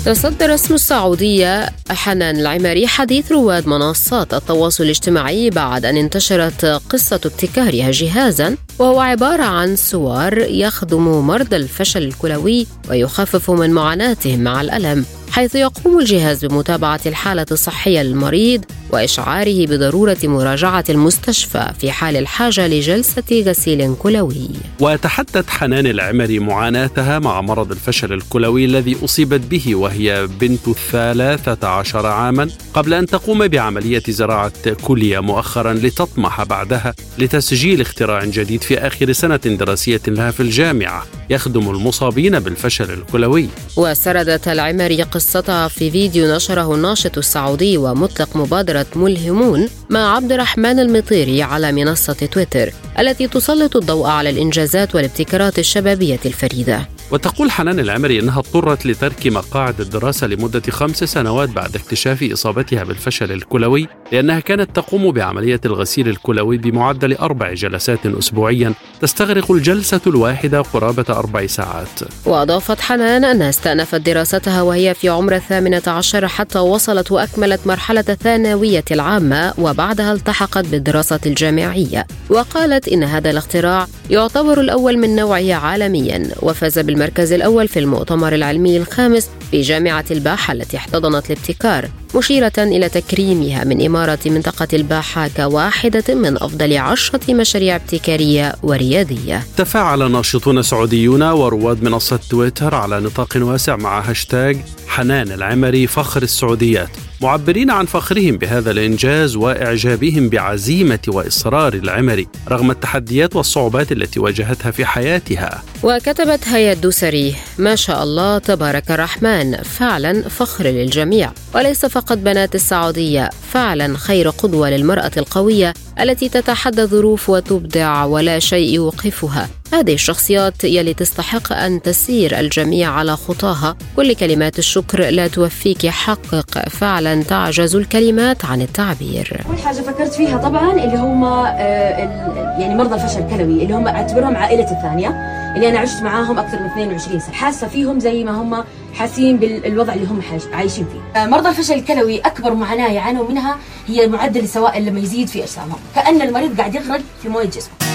تصدر 0.08 0.54
اسم 0.54 0.74
السعودية 0.74 1.70
حنان 1.90 2.40
العماري 2.40 2.88
حديث 2.88 3.32
رواد 3.32 3.68
منصات 3.68 4.34
التواصل 4.34 4.84
الاجتماعي 4.84 5.50
بعد 5.50 5.86
أن 5.86 5.98
انتشرت 5.98 6.66
قصة 6.66 7.22
ابتكارها 7.26 7.92
جهازا 7.92 8.58
وهو 8.80 9.00
عبارة 9.00 9.44
عن 9.44 9.76
سوار 9.76 10.38
يخدم 10.38 11.28
مرضى 11.28 11.56
الفشل 11.56 12.04
الكلوي 12.04 12.68
ويخفف 12.90 13.52
من 13.52 13.70
معاناتهم 13.70 14.40
مع 14.40 14.62
الألم. 14.62 15.06
حيث 15.38 15.56
يقوم 15.56 16.00
الجهاز 16.00 16.46
بمتابعة 16.46 17.00
الحالة 17.06 17.46
الصحية 17.52 18.02
للمريض 18.02 18.66
وإشعاره 18.92 19.66
بضرورة 19.66 20.18
مراجعة 20.24 20.84
المستشفى 20.90 21.74
في 21.80 21.92
حال 21.92 22.18
الحاجة 22.18 22.68
لجلسة 22.68 23.44
غسيل 23.46 23.96
كلوي. 23.96 24.50
وتحدث 24.80 25.50
حنان 25.50 25.88
العمري 25.88 26.40
معاناتها 26.40 27.20
مع 27.20 27.42
مرض 27.42 27.72
الفشل 27.72 28.14
الكلوي 28.14 28.66
الذي 28.66 28.98
أصيبت 29.04 29.40
به 29.40 29.76
وهي 29.76 30.28
بنت 30.40 30.68
الثلاثة 30.68 31.68
عشر 31.68 32.06
عاما 32.06 32.50
قبل 32.74 32.94
أن 32.94 33.06
تقوم 33.06 33.48
بعملية 33.48 34.04
زراعة 34.08 34.72
كلية 34.84 35.20
مؤخرا 35.20 35.74
لتطمح 35.74 36.44
بعدها 36.44 36.96
لتسجيل 37.18 37.82
اختراع 37.82 38.26
جديد 38.26 38.62
في 38.62 38.78
آخر 38.78 39.12
سنة 39.12 39.38
دراسية 39.38 40.02
لها 40.08 40.32
في 40.32 40.40
الجامعة 40.40 41.06
يخدم 41.30 41.70
المصابين 41.70 42.40
بالفشل 42.40 42.94
الكلوي. 42.94 43.48
وسردت 43.78 44.48
العمري 44.48 45.02
قصتها 45.02 45.68
في 45.68 45.92
فيديو 45.92 46.36
نشره 46.36 46.76
الناشط 46.76 47.18
السعودي 47.18 47.78
ومطلق 47.78 48.38
مبادرة 48.38 48.86
ملهمون 48.96 49.70
مع 49.90 50.16
عبد 50.16 50.32
الرحمن 50.32 50.80
المطيري 50.80 51.44
على 51.44 51.72
منصة 51.72 52.14
تويتر 52.14 52.74
التي 53.00 53.28
تسلط 53.28 53.76
الضوء 53.76 54.08
على 54.08 54.30
الإنجازات 54.30 54.96
والابتكارات 54.96 55.60
الشبابية 55.60 56.20
الفريدة 56.26 56.97
وتقول 57.12 57.52
حنان 57.52 57.80
العمري 57.80 58.20
إنها 58.20 58.40
اضطرت 58.40 58.86
لترك 58.86 59.28
مقاعد 59.28 59.82
الدراسة 59.82 60.28
لمدة 60.28 60.62
خمس 60.70 61.04
سنوات 61.04 61.50
بعد 61.50 61.76
اكتشاف 61.76 62.24
إصابتها 62.24 62.84
بالفشل 62.84 63.32
الكلوي 63.32 63.88
لأنها 64.12 64.40
كانت 64.40 64.76
تقوم 64.76 65.12
بعملية 65.12 65.62
الغسيل 65.66 66.08
الكلوي 66.08 66.58
بمعدل 66.58 67.14
أربع 67.14 67.54
جلسات 67.54 68.06
اسبوعيا 68.06 68.74
تستغرق 69.02 69.52
الجلسة 69.52 70.02
الواحدة 70.08 70.62
قرابة 70.62 71.06
أربع 71.10 71.48
ساعات. 71.48 72.00
وأضافت 72.26 72.82
حنان 72.82 73.24
انها 73.24 73.50
استأنفت 73.50 74.02
دراستها 74.02 74.62
وهي 74.62 74.94
في 74.94 75.10
عمر 75.10 75.36
الثامنة 75.36 75.82
عشر 75.88 76.28
حتى 76.28 76.60
وصلت 76.60 77.12
وأكملت 77.12 77.68
مرحلة 77.68 78.06
الثانوية 78.10 78.86
العامة 78.92 79.54
وبعدها 79.58 80.14
التحقت 80.14 80.66
بالدراسة 80.66 81.20
الجامعية 81.26 82.08
وقالت 82.30 82.88
إن 82.88 83.04
هذا 83.04 83.30
الاختراع 83.30 83.88
يعتبر 84.10 84.62
الأول 84.62 84.98
من 84.98 85.16
نوعه 85.16 85.54
عالميا 85.54 86.30
وفاز 86.42 86.80
بال 86.80 86.97
المركز 86.98 87.34
الأول 87.34 87.68
في 87.68 87.80
المؤتمر 87.80 88.36
العلمي 88.36 88.78
الخامس 88.78 89.30
في 89.52 89.62
جامعة 89.62 90.06
الباحة 90.12 90.54
التي 90.54 90.78
احتضنت 90.78 91.32
الابتكار 91.32 91.90
مشيرة 92.16 92.54
إلى 92.58 92.90
تكريمها 92.90 93.64
من 93.64 93.86
إمارة 93.86 94.20
منطقة 94.26 94.68
الباحة 94.74 95.28
كواحدة 95.28 96.16
من 96.16 96.36
أفضل 96.44 96.78
عشرة 96.78 97.34
مشاريع 97.34 97.76
ابتكارية 97.76 98.56
وريادية 98.64 99.44
تفاعل 99.58 100.12
ناشطون 100.12 100.62
سعوديون 100.62 101.24
ورواد 101.24 101.84
منصة 101.84 102.20
تويتر 102.30 102.76
على 102.76 103.00
نطاق 103.00 103.34
واسع 103.36 103.76
مع 103.76 104.00
هاشتاج 104.00 104.58
حنان 104.88 105.32
العمري 105.32 105.88
فخر 105.88 106.24
السعوديات. 106.24 106.90
معبرين 107.22 107.72
عن 107.72 107.86
فخرهم 107.86 108.38
بهذا 108.38 108.72
الإنجاز 108.72 109.36
وإعجابهم 109.36 110.30
بعزيمة 110.30 111.00
وإصرار 111.08 111.74
العمري 111.74 112.28
رغم 112.50 112.72
التحديات 112.72 113.36
والصعوبات 113.36 113.92
التي 113.92 114.20
واجهتها 114.20 114.72
في 114.72 114.86
حياتها. 114.86 115.64
وكتبت 115.84 116.48
هيا 116.48 116.74
الدوسري 116.74 117.36
ما 117.58 117.76
شاء 117.76 118.04
الله 118.04 118.38
تبارك 118.38 118.92
الرحمن 118.92 119.58
فعلا 119.58 120.30
فخر 120.30 120.64
للجميع. 120.64 121.32
وليس 121.56 121.86
فقط 121.86 122.18
بنات 122.18 122.56
السعودية 122.56 123.30
فعلا 123.52 123.98
خير 123.98 124.30
قدوة 124.30 124.70
للمرأة 124.70 125.12
القوية 125.18 125.74
التي 126.00 126.30
تتحدى 126.30 126.82
الظروف 126.82 127.30
وتبدع 127.30 128.04
ولا 128.04 128.40
شيء 128.40 128.74
يوقفها. 128.74 129.50
هذه 129.74 129.94
الشخصيات 129.94 130.64
يلي 130.64 130.94
تستحق 130.94 131.54
أن 131.54 131.82
تسير 131.82 132.40
الجميع 132.40 132.92
على 132.92 133.16
خطاها. 133.16 133.78
كل 133.96 134.16
كلمات 134.16 134.60
الشكر 134.60 135.10
لا 135.10 135.28
توفيك 135.28 135.88
حقق. 135.88 136.70
فعلا 136.70 137.24
تعجز 137.24 137.76
الكلمات 137.76 138.46
عن 138.46 138.62
التعبير. 138.62 139.44
أول 139.50 139.58
حاجة 139.58 139.82
فكرت 139.82 140.14
فيها 140.14 140.38
طبعا 140.38 140.72
اللي 140.72 140.98
هم 140.98 141.24
آه، 141.24 142.58
يعني 142.60 142.76
مرضى 142.76 142.96
الفشل 142.96 143.20
الكلوي 143.20 143.64
اللي 143.64 143.74
هم 143.74 143.88
أعتبرهم 143.88 144.36
عائلتي 144.36 144.72
الثانية 144.72 145.08
اللي 145.56 145.70
أنا 145.70 145.80
عشت 145.80 146.02
معاهم 146.02 146.40
أكثر 146.40 146.60
من 146.60 146.66
22 146.66 147.20
سنة. 147.20 147.34
حاسة 147.34 147.68
فيهم 147.68 148.00
زي 148.00 148.24
ما 148.24 148.32
هم 148.32 148.64
حاسين 148.94 149.38
بالوضع 149.38 149.94
اللي 149.94 150.08
هم 150.08 150.22
عايشين 150.54 150.86
فيه. 150.86 151.22
آه، 151.22 151.26
مرضى 151.28 151.50
الفشل 151.50 151.74
الكلوي 151.74 152.20
أكبر 152.20 152.54
معاناة 152.54 152.92
يعانوا 152.92 153.30
منها 153.30 153.58
هي 153.88 154.08
معدل 154.08 154.44
السوائل 154.44 154.86
لما 154.86 155.00
يزيد 155.00 155.28
في 155.28 155.44
أجسامهم. 155.44 155.80
كأن 155.96 156.22
المريض 156.22 156.58
قاعد 156.58 156.76
يغرق 156.76 157.02
في 157.24 157.30
موية 157.30 157.46
جسمه. 157.46 157.87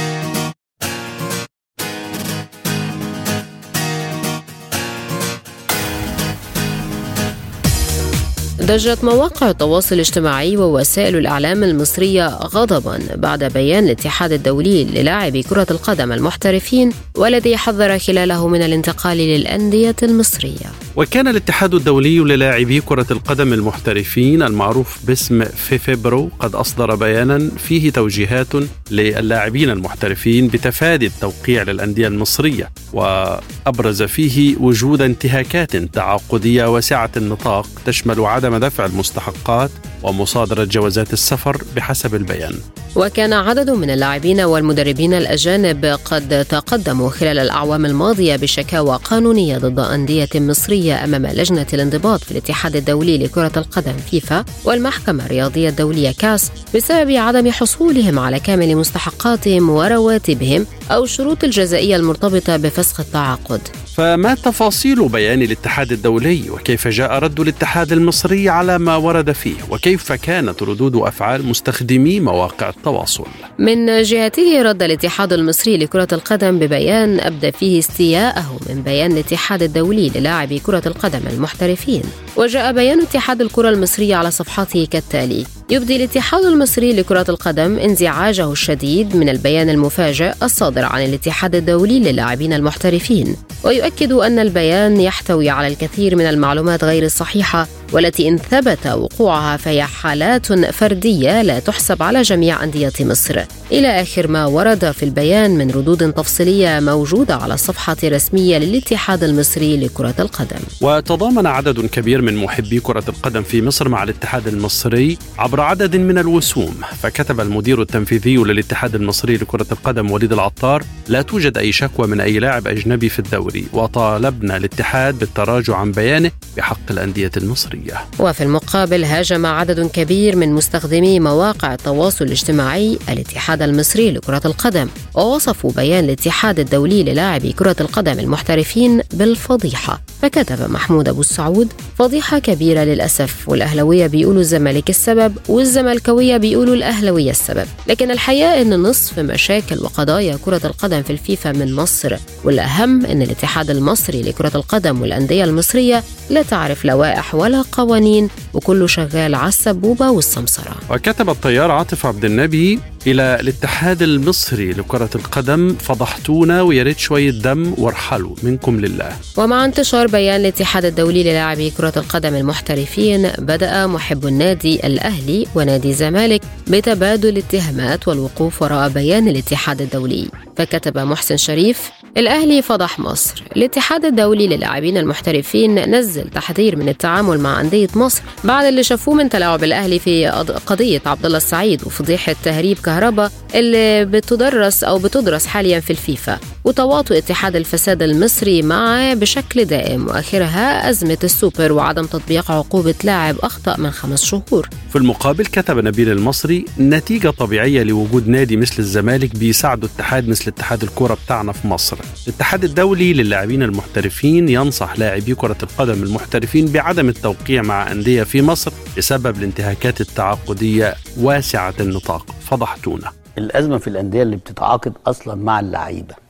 ضجت 8.72 9.04
مواقع 9.04 9.50
التواصل 9.50 9.94
الاجتماعي 9.94 10.56
ووسائل 10.56 11.16
الإعلام 11.16 11.64
المصرية 11.64 12.28
غضبا 12.28 12.98
بعد 13.14 13.44
بيان 13.44 13.84
الاتحاد 13.84 14.32
الدولي 14.32 14.84
للاعبي 14.84 15.42
كرة 15.42 15.66
القدم 15.70 16.12
المحترفين 16.12 16.90
والذي 17.16 17.56
حذر 17.56 17.98
خلاله 17.98 18.48
من 18.48 18.62
الانتقال 18.62 19.16
للأندية 19.16 19.96
المصرية. 20.02 20.72
وكان 20.96 21.28
الاتحاد 21.28 21.74
الدولي 21.74 22.18
للاعبي 22.18 22.80
كرة 22.80 23.06
القدم 23.10 23.52
المحترفين 23.52 24.42
المعروف 24.42 24.98
باسم 25.06 25.44
فيفيبرو 25.44 26.30
قد 26.40 26.54
أصدر 26.54 26.94
بيانا 26.94 27.50
فيه 27.58 27.90
توجيهات 27.90 28.48
للاعبين 28.90 29.70
المحترفين 29.70 30.48
بتفادي 30.48 31.06
التوقيع 31.06 31.62
للأندية 31.62 32.08
المصرية 32.08 32.70
وأبرز 32.92 34.02
فيه 34.02 34.56
وجود 34.60 35.02
انتهاكات 35.02 35.76
تعاقدية 35.76 36.64
واسعة 36.64 37.10
النطاق 37.16 37.66
تشمل 37.86 38.20
عدم 38.20 38.61
دفع 38.62 38.86
المستحقات 38.86 39.70
ومصادرة 40.02 40.64
جوازات 40.64 41.12
السفر 41.12 41.62
بحسب 41.76 42.14
البيان. 42.14 42.54
وكان 42.96 43.32
عدد 43.32 43.70
من 43.70 43.90
اللاعبين 43.90 44.40
والمدربين 44.40 45.14
الأجانب 45.14 45.98
قد 46.04 46.44
تقدموا 46.44 47.10
خلال 47.10 47.38
الأعوام 47.38 47.86
الماضية 47.86 48.36
بشكاوى 48.36 48.98
قانونية 49.04 49.58
ضد 49.58 49.78
أندية 49.78 50.28
مصرية 50.34 51.04
أمام 51.04 51.26
لجنة 51.26 51.66
الانضباط 51.72 52.24
في 52.24 52.30
الاتحاد 52.30 52.76
الدولي 52.76 53.18
لكرة 53.18 53.52
القدم 53.56 53.96
فيفا 54.10 54.44
والمحكمة 54.64 55.26
الرياضية 55.26 55.68
الدولية 55.68 56.12
كاس 56.18 56.50
بسبب 56.74 57.10
عدم 57.10 57.50
حصولهم 57.50 58.18
على 58.18 58.40
كامل 58.40 58.76
مستحقاتهم 58.76 59.70
ورواتبهم 59.70 60.66
أو 60.90 61.04
الشروط 61.04 61.44
الجزائية 61.44 61.96
المرتبطة 61.96 62.56
بفسخ 62.56 63.00
التعاقد. 63.00 63.60
فما 63.94 64.34
تفاصيل 64.34 65.08
بيان 65.08 65.42
الاتحاد 65.42 65.92
الدولي 65.92 66.50
وكيف 66.50 66.88
جاء 66.88 67.18
رد 67.18 67.40
الاتحاد 67.40 67.92
المصري 67.92 68.48
على 68.48 68.78
ما 68.78 68.96
ورد 68.96 69.32
فيه 69.32 69.56
وكيف 69.70 70.12
كانت 70.12 70.62
ردود 70.62 70.96
أفعال 70.96 71.46
مستخدمي 71.46 72.20
مواقع 72.20 72.68
التواصل؟ 72.68 73.26
من 73.58 74.02
جهته 74.02 74.62
رد 74.62 74.82
الاتحاد 74.82 75.32
المصري 75.32 75.76
لكرة 75.76 76.08
القدم 76.12 76.58
ببيان 76.58 77.20
أبدى 77.20 77.52
فيه 77.52 77.78
استياءه 77.78 78.60
من 78.68 78.82
بيان 78.82 79.12
الاتحاد 79.12 79.62
الدولي 79.62 80.08
للاعبي 80.14 80.58
كرة 80.58 80.82
القدم 80.86 81.20
المحترفين. 81.26 82.02
وجاء 82.36 82.72
بيان 82.72 83.00
اتحاد 83.00 83.40
الكرة 83.40 83.68
المصري 83.68 84.14
على 84.14 84.30
صفحته 84.30 84.88
كالتالي 84.90 85.46
يبدي 85.70 85.96
الاتحاد 85.96 86.44
المصري 86.44 86.92
لكرة 86.92 87.24
القدم 87.28 87.78
انزعاجه 87.78 88.52
الشديد 88.52 89.16
من 89.16 89.28
البيان 89.28 89.68
المفاجئ 89.70 90.32
الصادر 90.42 90.84
عن 90.84 91.04
الاتحاد 91.04 91.54
الدولي 91.54 92.00
للاعبين 92.00 92.52
المحترفين 92.52 93.36
ويؤكد 93.64 94.12
أن 94.12 94.38
البيان 94.38 95.00
يحتوي 95.00 95.50
على 95.50 95.66
الكثير 95.68 96.16
من 96.16 96.26
المعلومات 96.26 96.84
غير 96.84 97.02
الصحيحة 97.02 97.66
والتي 97.92 98.28
إن 98.28 98.38
ثبت 98.38 98.86
وقوعها 98.86 99.56
فهي 99.56 99.82
حالات 99.82 100.52
فردية 100.52 101.42
لا 101.42 101.58
تحسب 101.58 102.02
على 102.02 102.22
جميع 102.22 102.64
أندية 102.64 102.92
مصر. 103.00 103.42
إلى 103.72 104.02
آخر 104.02 104.28
ما 104.28 104.46
ورد 104.46 104.90
في 104.90 105.02
البيان 105.02 105.50
من 105.50 105.70
ردود 105.70 106.12
تفصيلية 106.12 106.80
موجودة 106.80 107.36
على 107.36 107.54
الصفحة 107.54 107.96
الرسمية 108.04 108.58
للاتحاد 108.58 109.24
المصري 109.24 109.76
لكرة 109.76 110.14
القدم. 110.18 110.60
وتضامن 110.80 111.46
عدد 111.46 111.86
كبير 111.86 112.22
من 112.22 112.36
محبي 112.36 112.80
كرة 112.80 113.04
القدم 113.08 113.42
في 113.42 113.62
مصر 113.62 113.88
مع 113.88 114.02
الاتحاد 114.02 114.48
المصري 114.48 115.18
عبر 115.38 115.60
عدد 115.60 115.96
من 115.96 116.18
الوسوم. 116.18 116.74
فكتب 117.02 117.40
المدير 117.40 117.82
التنفيذي 117.82 118.36
للاتحاد 118.36 118.94
المصري 118.94 119.36
لكرة 119.36 119.66
القدم 119.72 120.10
وليد 120.10 120.32
العطار 120.32 120.84
لا 121.08 121.22
توجد 121.22 121.58
أي 121.58 121.72
شكوى 121.72 122.06
من 122.06 122.20
أي 122.20 122.38
لاعب 122.38 122.68
أجنبي 122.68 123.08
في 123.08 123.18
الدوري 123.18 123.66
وطالبنا 123.72 124.56
الاتحاد 124.56 125.18
بالتراجع 125.18 125.76
عن 125.76 125.92
بيانه 125.92 126.30
بحق 126.56 126.90
الأندية 126.90 127.30
المصرية. 127.36 127.81
وفي 128.18 128.42
المقابل 128.42 129.04
هاجم 129.04 129.46
عدد 129.46 129.86
كبير 129.86 130.36
من 130.36 130.52
مستخدمي 130.52 131.20
مواقع 131.20 131.74
التواصل 131.74 132.24
الاجتماعي 132.24 132.98
الاتحاد 133.08 133.62
المصري 133.62 134.10
لكرة 134.10 134.42
القدم 134.44 134.88
ووصفوا 135.14 135.70
بيان 135.76 136.04
الاتحاد 136.04 136.58
الدولي 136.58 137.02
للاعبي 137.02 137.52
كرة 137.52 137.76
القدم 137.80 138.18
المحترفين 138.18 139.00
بالفضيحة. 139.12 140.00
فكتب 140.22 140.70
محمود 140.70 141.08
أبو 141.08 141.20
السعود 141.20 141.72
فضيحة 141.98 142.38
كبيرة 142.38 142.80
للأسف 142.84 143.48
والأهلوية 143.48 144.06
بيقولوا 144.06 144.40
الزمالك 144.40 144.90
السبب 144.90 145.36
والزملكاوية 145.48 146.36
بيقولوا 146.36 146.74
الأهلوية 146.74 147.30
السبب. 147.30 147.66
لكن 147.86 148.10
الحقيقة 148.10 148.62
أن 148.62 148.82
نصف 148.82 149.18
مشاكل 149.18 149.78
وقضايا 149.78 150.38
كرة 150.44 150.60
القدم 150.64 151.02
في 151.02 151.10
الفيفا 151.10 151.52
من 151.52 151.74
مصر 151.74 152.16
والأهم 152.44 153.06
أن 153.06 153.22
الاتحاد 153.22 153.70
المصري 153.70 154.22
لكرة 154.22 154.52
القدم 154.54 155.00
والأندية 155.02 155.44
المصرية 155.44 156.04
لا 156.30 156.42
تعرف 156.42 156.84
لوائح 156.84 157.34
ولا 157.34 157.62
قوانين 157.72 158.28
وكله 158.54 158.86
شغال 158.86 159.34
على 159.34 159.48
السبوبة 159.48 160.10
والسمسرة. 160.10 160.76
وكتب 160.90 161.30
الطيار 161.30 161.70
عاطف 161.70 162.06
عبد 162.06 162.24
النبي 162.24 162.78
إلى 163.06 163.38
الاتحاد 163.40 164.02
المصري 164.02 164.72
لكرة 164.72 165.10
القدم 165.14 165.74
فضحتونا 165.74 166.62
ويا 166.62 166.82
ريت 166.82 166.98
شوية 166.98 167.30
دم 167.30 167.74
وارحلوا 167.78 168.34
منكم 168.42 168.80
لله. 168.80 169.12
ومع 169.36 169.64
انتشار 169.64 170.06
بيان 170.06 170.40
الاتحاد 170.40 170.84
الدولي 170.84 171.22
للاعبي 171.22 171.70
كرة 171.70 171.92
القدم 171.96 172.34
المحترفين 172.34 173.30
بدأ 173.38 173.86
محب 173.86 174.26
النادي 174.26 174.86
الأهلي 174.86 175.46
ونادي 175.54 175.90
الزمالك 175.90 176.42
بتبادل 176.68 177.28
الاتهامات 177.28 178.08
والوقوف 178.08 178.62
وراء 178.62 178.88
بيان 178.88 179.28
الاتحاد 179.28 179.80
الدولي. 179.82 180.28
فكتب 180.56 180.98
محسن 180.98 181.36
شريف 181.36 181.90
الأهلي 182.16 182.62
فضح 182.62 182.98
مصر. 182.98 183.42
الاتحاد 183.56 184.04
الدولي 184.04 184.46
للاعبين 184.46 184.96
المحترفين 184.96 185.74
نزل 185.94 186.28
تحذير 186.30 186.76
من 186.76 186.88
التعامل 186.88 187.40
مع 187.40 187.60
أندية 187.60 187.88
مصر 187.94 188.22
بعد 188.44 188.64
اللي 188.64 188.82
شافوه 188.82 189.14
من 189.14 189.28
تلاعب 189.28 189.64
الأهلي 189.64 189.98
في 189.98 190.26
قضية 190.66 191.02
عبد 191.06 191.26
الله 191.26 191.36
السعيد 191.36 191.82
وفضيحة 191.86 192.36
تهريب 192.44 192.78
كهرباء 192.78 193.32
اللي 193.54 194.04
بتدرس 194.04 194.84
أو 194.84 194.98
بتدرس 194.98 195.46
حاليا 195.46 195.80
في 195.80 195.90
الفيفا. 195.90 196.38
وتواطؤ 196.64 197.16
اتحاد 197.16 197.56
الفساد 197.56 198.02
المصري 198.02 198.62
معه 198.62 199.14
بشكل 199.14 199.64
دائم 199.64 200.06
وآخرها 200.06 200.90
أزمة 200.90 201.18
السوبر 201.24 201.72
وعدم 201.72 202.06
تطبيق 202.06 202.50
عقوبة 202.50 202.94
لاعب 203.04 203.36
أخطأ 203.38 203.76
من 203.76 203.90
خمس 203.90 204.24
شهور. 204.24 204.68
في 204.90 204.96
المقابل 204.98 205.46
كتب 205.46 205.78
نبيل 205.78 206.08
المصري 206.10 206.64
نتيجة 206.80 207.30
طبيعية 207.30 207.82
لوجود 207.82 208.28
نادي 208.28 208.56
مثل 208.56 208.74
الزمالك 208.78 209.36
بيساعدوا 209.36 209.88
اتحاد 209.96 210.28
مثل 210.28 210.44
اتحاد 210.48 210.82
الكرة 210.82 211.18
بتاعنا 211.26 211.52
في 211.52 211.68
مصر. 211.68 211.98
الاتحاد 212.26 212.64
الدولي 212.64 213.12
للاعبين 213.12 213.62
المحترفين 213.62 214.48
ينصح 214.48 214.98
لاعبي 214.98 215.34
كرة 215.34 215.56
القدم 215.62 216.02
المحترفين 216.02 216.66
بعدم 216.66 217.08
التوقيع 217.08 217.62
مع 217.62 217.92
أندية 217.92 218.22
في 218.22 218.42
مصر 218.42 218.72
بسبب 218.98 219.36
الانتهاكات 219.36 220.00
التعاقدية 220.00 220.94
واسعة 221.20 221.74
النطاق. 221.80 222.34
فضحتونا. 222.40 223.10
الأزمة 223.38 223.78
في 223.78 223.88
الأندية 223.88 224.22
اللي 224.22 224.36
بتتعاقد 224.36 224.92
أصلا 225.06 225.34
مع 225.34 225.60
اللعيبة. 225.60 226.21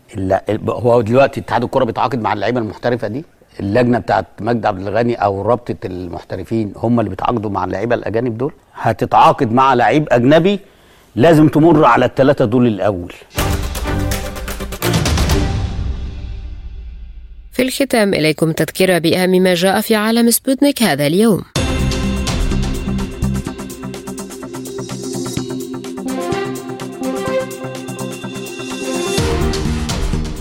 هو 0.69 1.01
دلوقتي 1.01 1.41
اتحاد 1.41 1.63
الكرة 1.65 1.85
بيتعاقد 1.85 2.21
مع 2.23 2.33
اللعيبة 2.33 2.61
المحترفة 2.61 3.09
دي؟ 3.09 3.25
اللجنة 3.61 3.99
بتاعت 3.99 4.27
مجدي 4.41 4.69
عبد 4.69 4.87
الغني 4.87 5.15
أو 5.15 5.43
رابطة 5.43 5.77
المحترفين 5.85 6.73
هم 6.77 7.01
اللي 7.01 7.11
بيتعاقدوا 7.11 7.51
مع 7.51 7.65
اللعيبة 7.65 7.95
الأجانب 7.95 8.39
دول؟ 8.39 8.53
هتتعاقد 8.75 9.53
مع 9.53 9.75
لعيب 9.75 10.09
أجنبي 10.11 10.61
لازم 11.17 11.49
تمر 11.49 11.85
على 11.85 12.05
الثلاثه 12.05 12.45
دول 12.45 12.67
الأول. 12.67 13.13
في 17.53 17.63
الختام 17.63 18.15
إليكم 18.15 18.53
تذكرة 18.53 18.99
بأهم 18.99 19.31
ما 19.31 19.55
جاء 19.55 19.81
في 19.81 19.95
عالم 19.95 20.31
سبوتنيك 20.31 20.83
هذا 20.83 21.07
اليوم. 21.07 21.43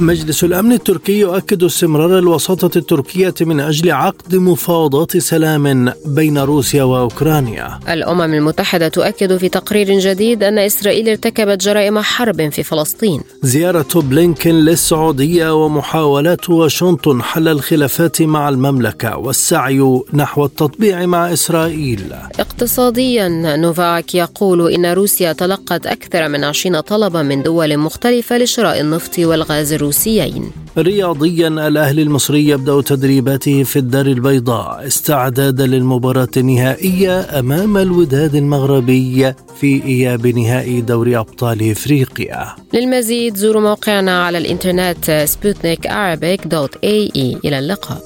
مجلس 0.01 0.43
الأمن 0.43 0.71
التركي 0.71 1.19
يؤكد 1.19 1.63
استمرار 1.63 2.19
الوساطة 2.19 2.77
التركية 2.77 3.33
من 3.41 3.59
أجل 3.59 3.91
عقد 3.91 4.35
مفاوضات 4.35 5.17
سلام 5.17 5.93
بين 6.05 6.37
روسيا 6.37 6.83
وأوكرانيا. 6.83 7.79
الأمم 7.89 8.33
المتحدة 8.33 8.87
تؤكد 8.87 9.37
في 9.37 9.49
تقرير 9.49 9.99
جديد 9.99 10.43
أن 10.43 10.57
إسرائيل 10.57 11.09
ارتكبت 11.09 11.63
جرائم 11.63 11.99
حرب 11.99 12.49
في 12.49 12.63
فلسطين. 12.63 13.21
زيارة 13.43 13.87
بلينكن 13.95 14.55
للسعودية 14.55 15.63
ومحاولات 15.63 16.49
واشنطن 16.49 17.21
حل 17.21 17.47
الخلافات 17.47 18.21
مع 18.21 18.49
المملكة 18.49 19.17
والسعي 19.17 20.01
نحو 20.13 20.45
التطبيع 20.45 21.05
مع 21.05 21.33
إسرائيل. 21.33 22.03
اقتصاديا 22.39 23.27
نوفاك 23.55 24.15
يقول 24.15 24.71
إن 24.71 24.85
روسيا 24.85 25.33
تلقت 25.33 25.87
أكثر 25.87 26.27
من 26.27 26.43
20 26.43 26.81
طلبا 26.81 27.21
من 27.21 27.43
دول 27.43 27.77
مختلفة 27.77 28.37
لشراء 28.37 28.81
النفط 28.81 29.19
والغاز 29.19 29.73
الروسيين. 29.91 30.51
رياضيا 30.77 31.47
الأهلي 31.47 32.01
المصري 32.01 32.47
يبدأ 32.47 32.81
تدريباته 32.81 33.63
في 33.63 33.79
الدار 33.79 34.05
البيضاء 34.05 34.87
استعدادا 34.87 35.65
للمباراة 35.67 36.27
النهائية 36.37 37.39
أمام 37.39 37.77
الوداد 37.77 38.35
المغربي 38.35 39.33
في 39.59 39.83
إياب 39.85 40.27
نهائي 40.27 40.81
دوري 40.81 41.17
أبطال 41.17 41.71
إفريقيا. 41.71 42.55
للمزيد 42.73 43.35
زوروا 43.35 43.61
موقعنا 43.61 44.25
على 44.25 44.37
الإنترنت 44.37 45.25
سبوتنيك 45.25 45.87
dot 46.45 46.75
ae 46.83 47.37
إلى 47.45 47.59
اللقاء. 47.59 48.01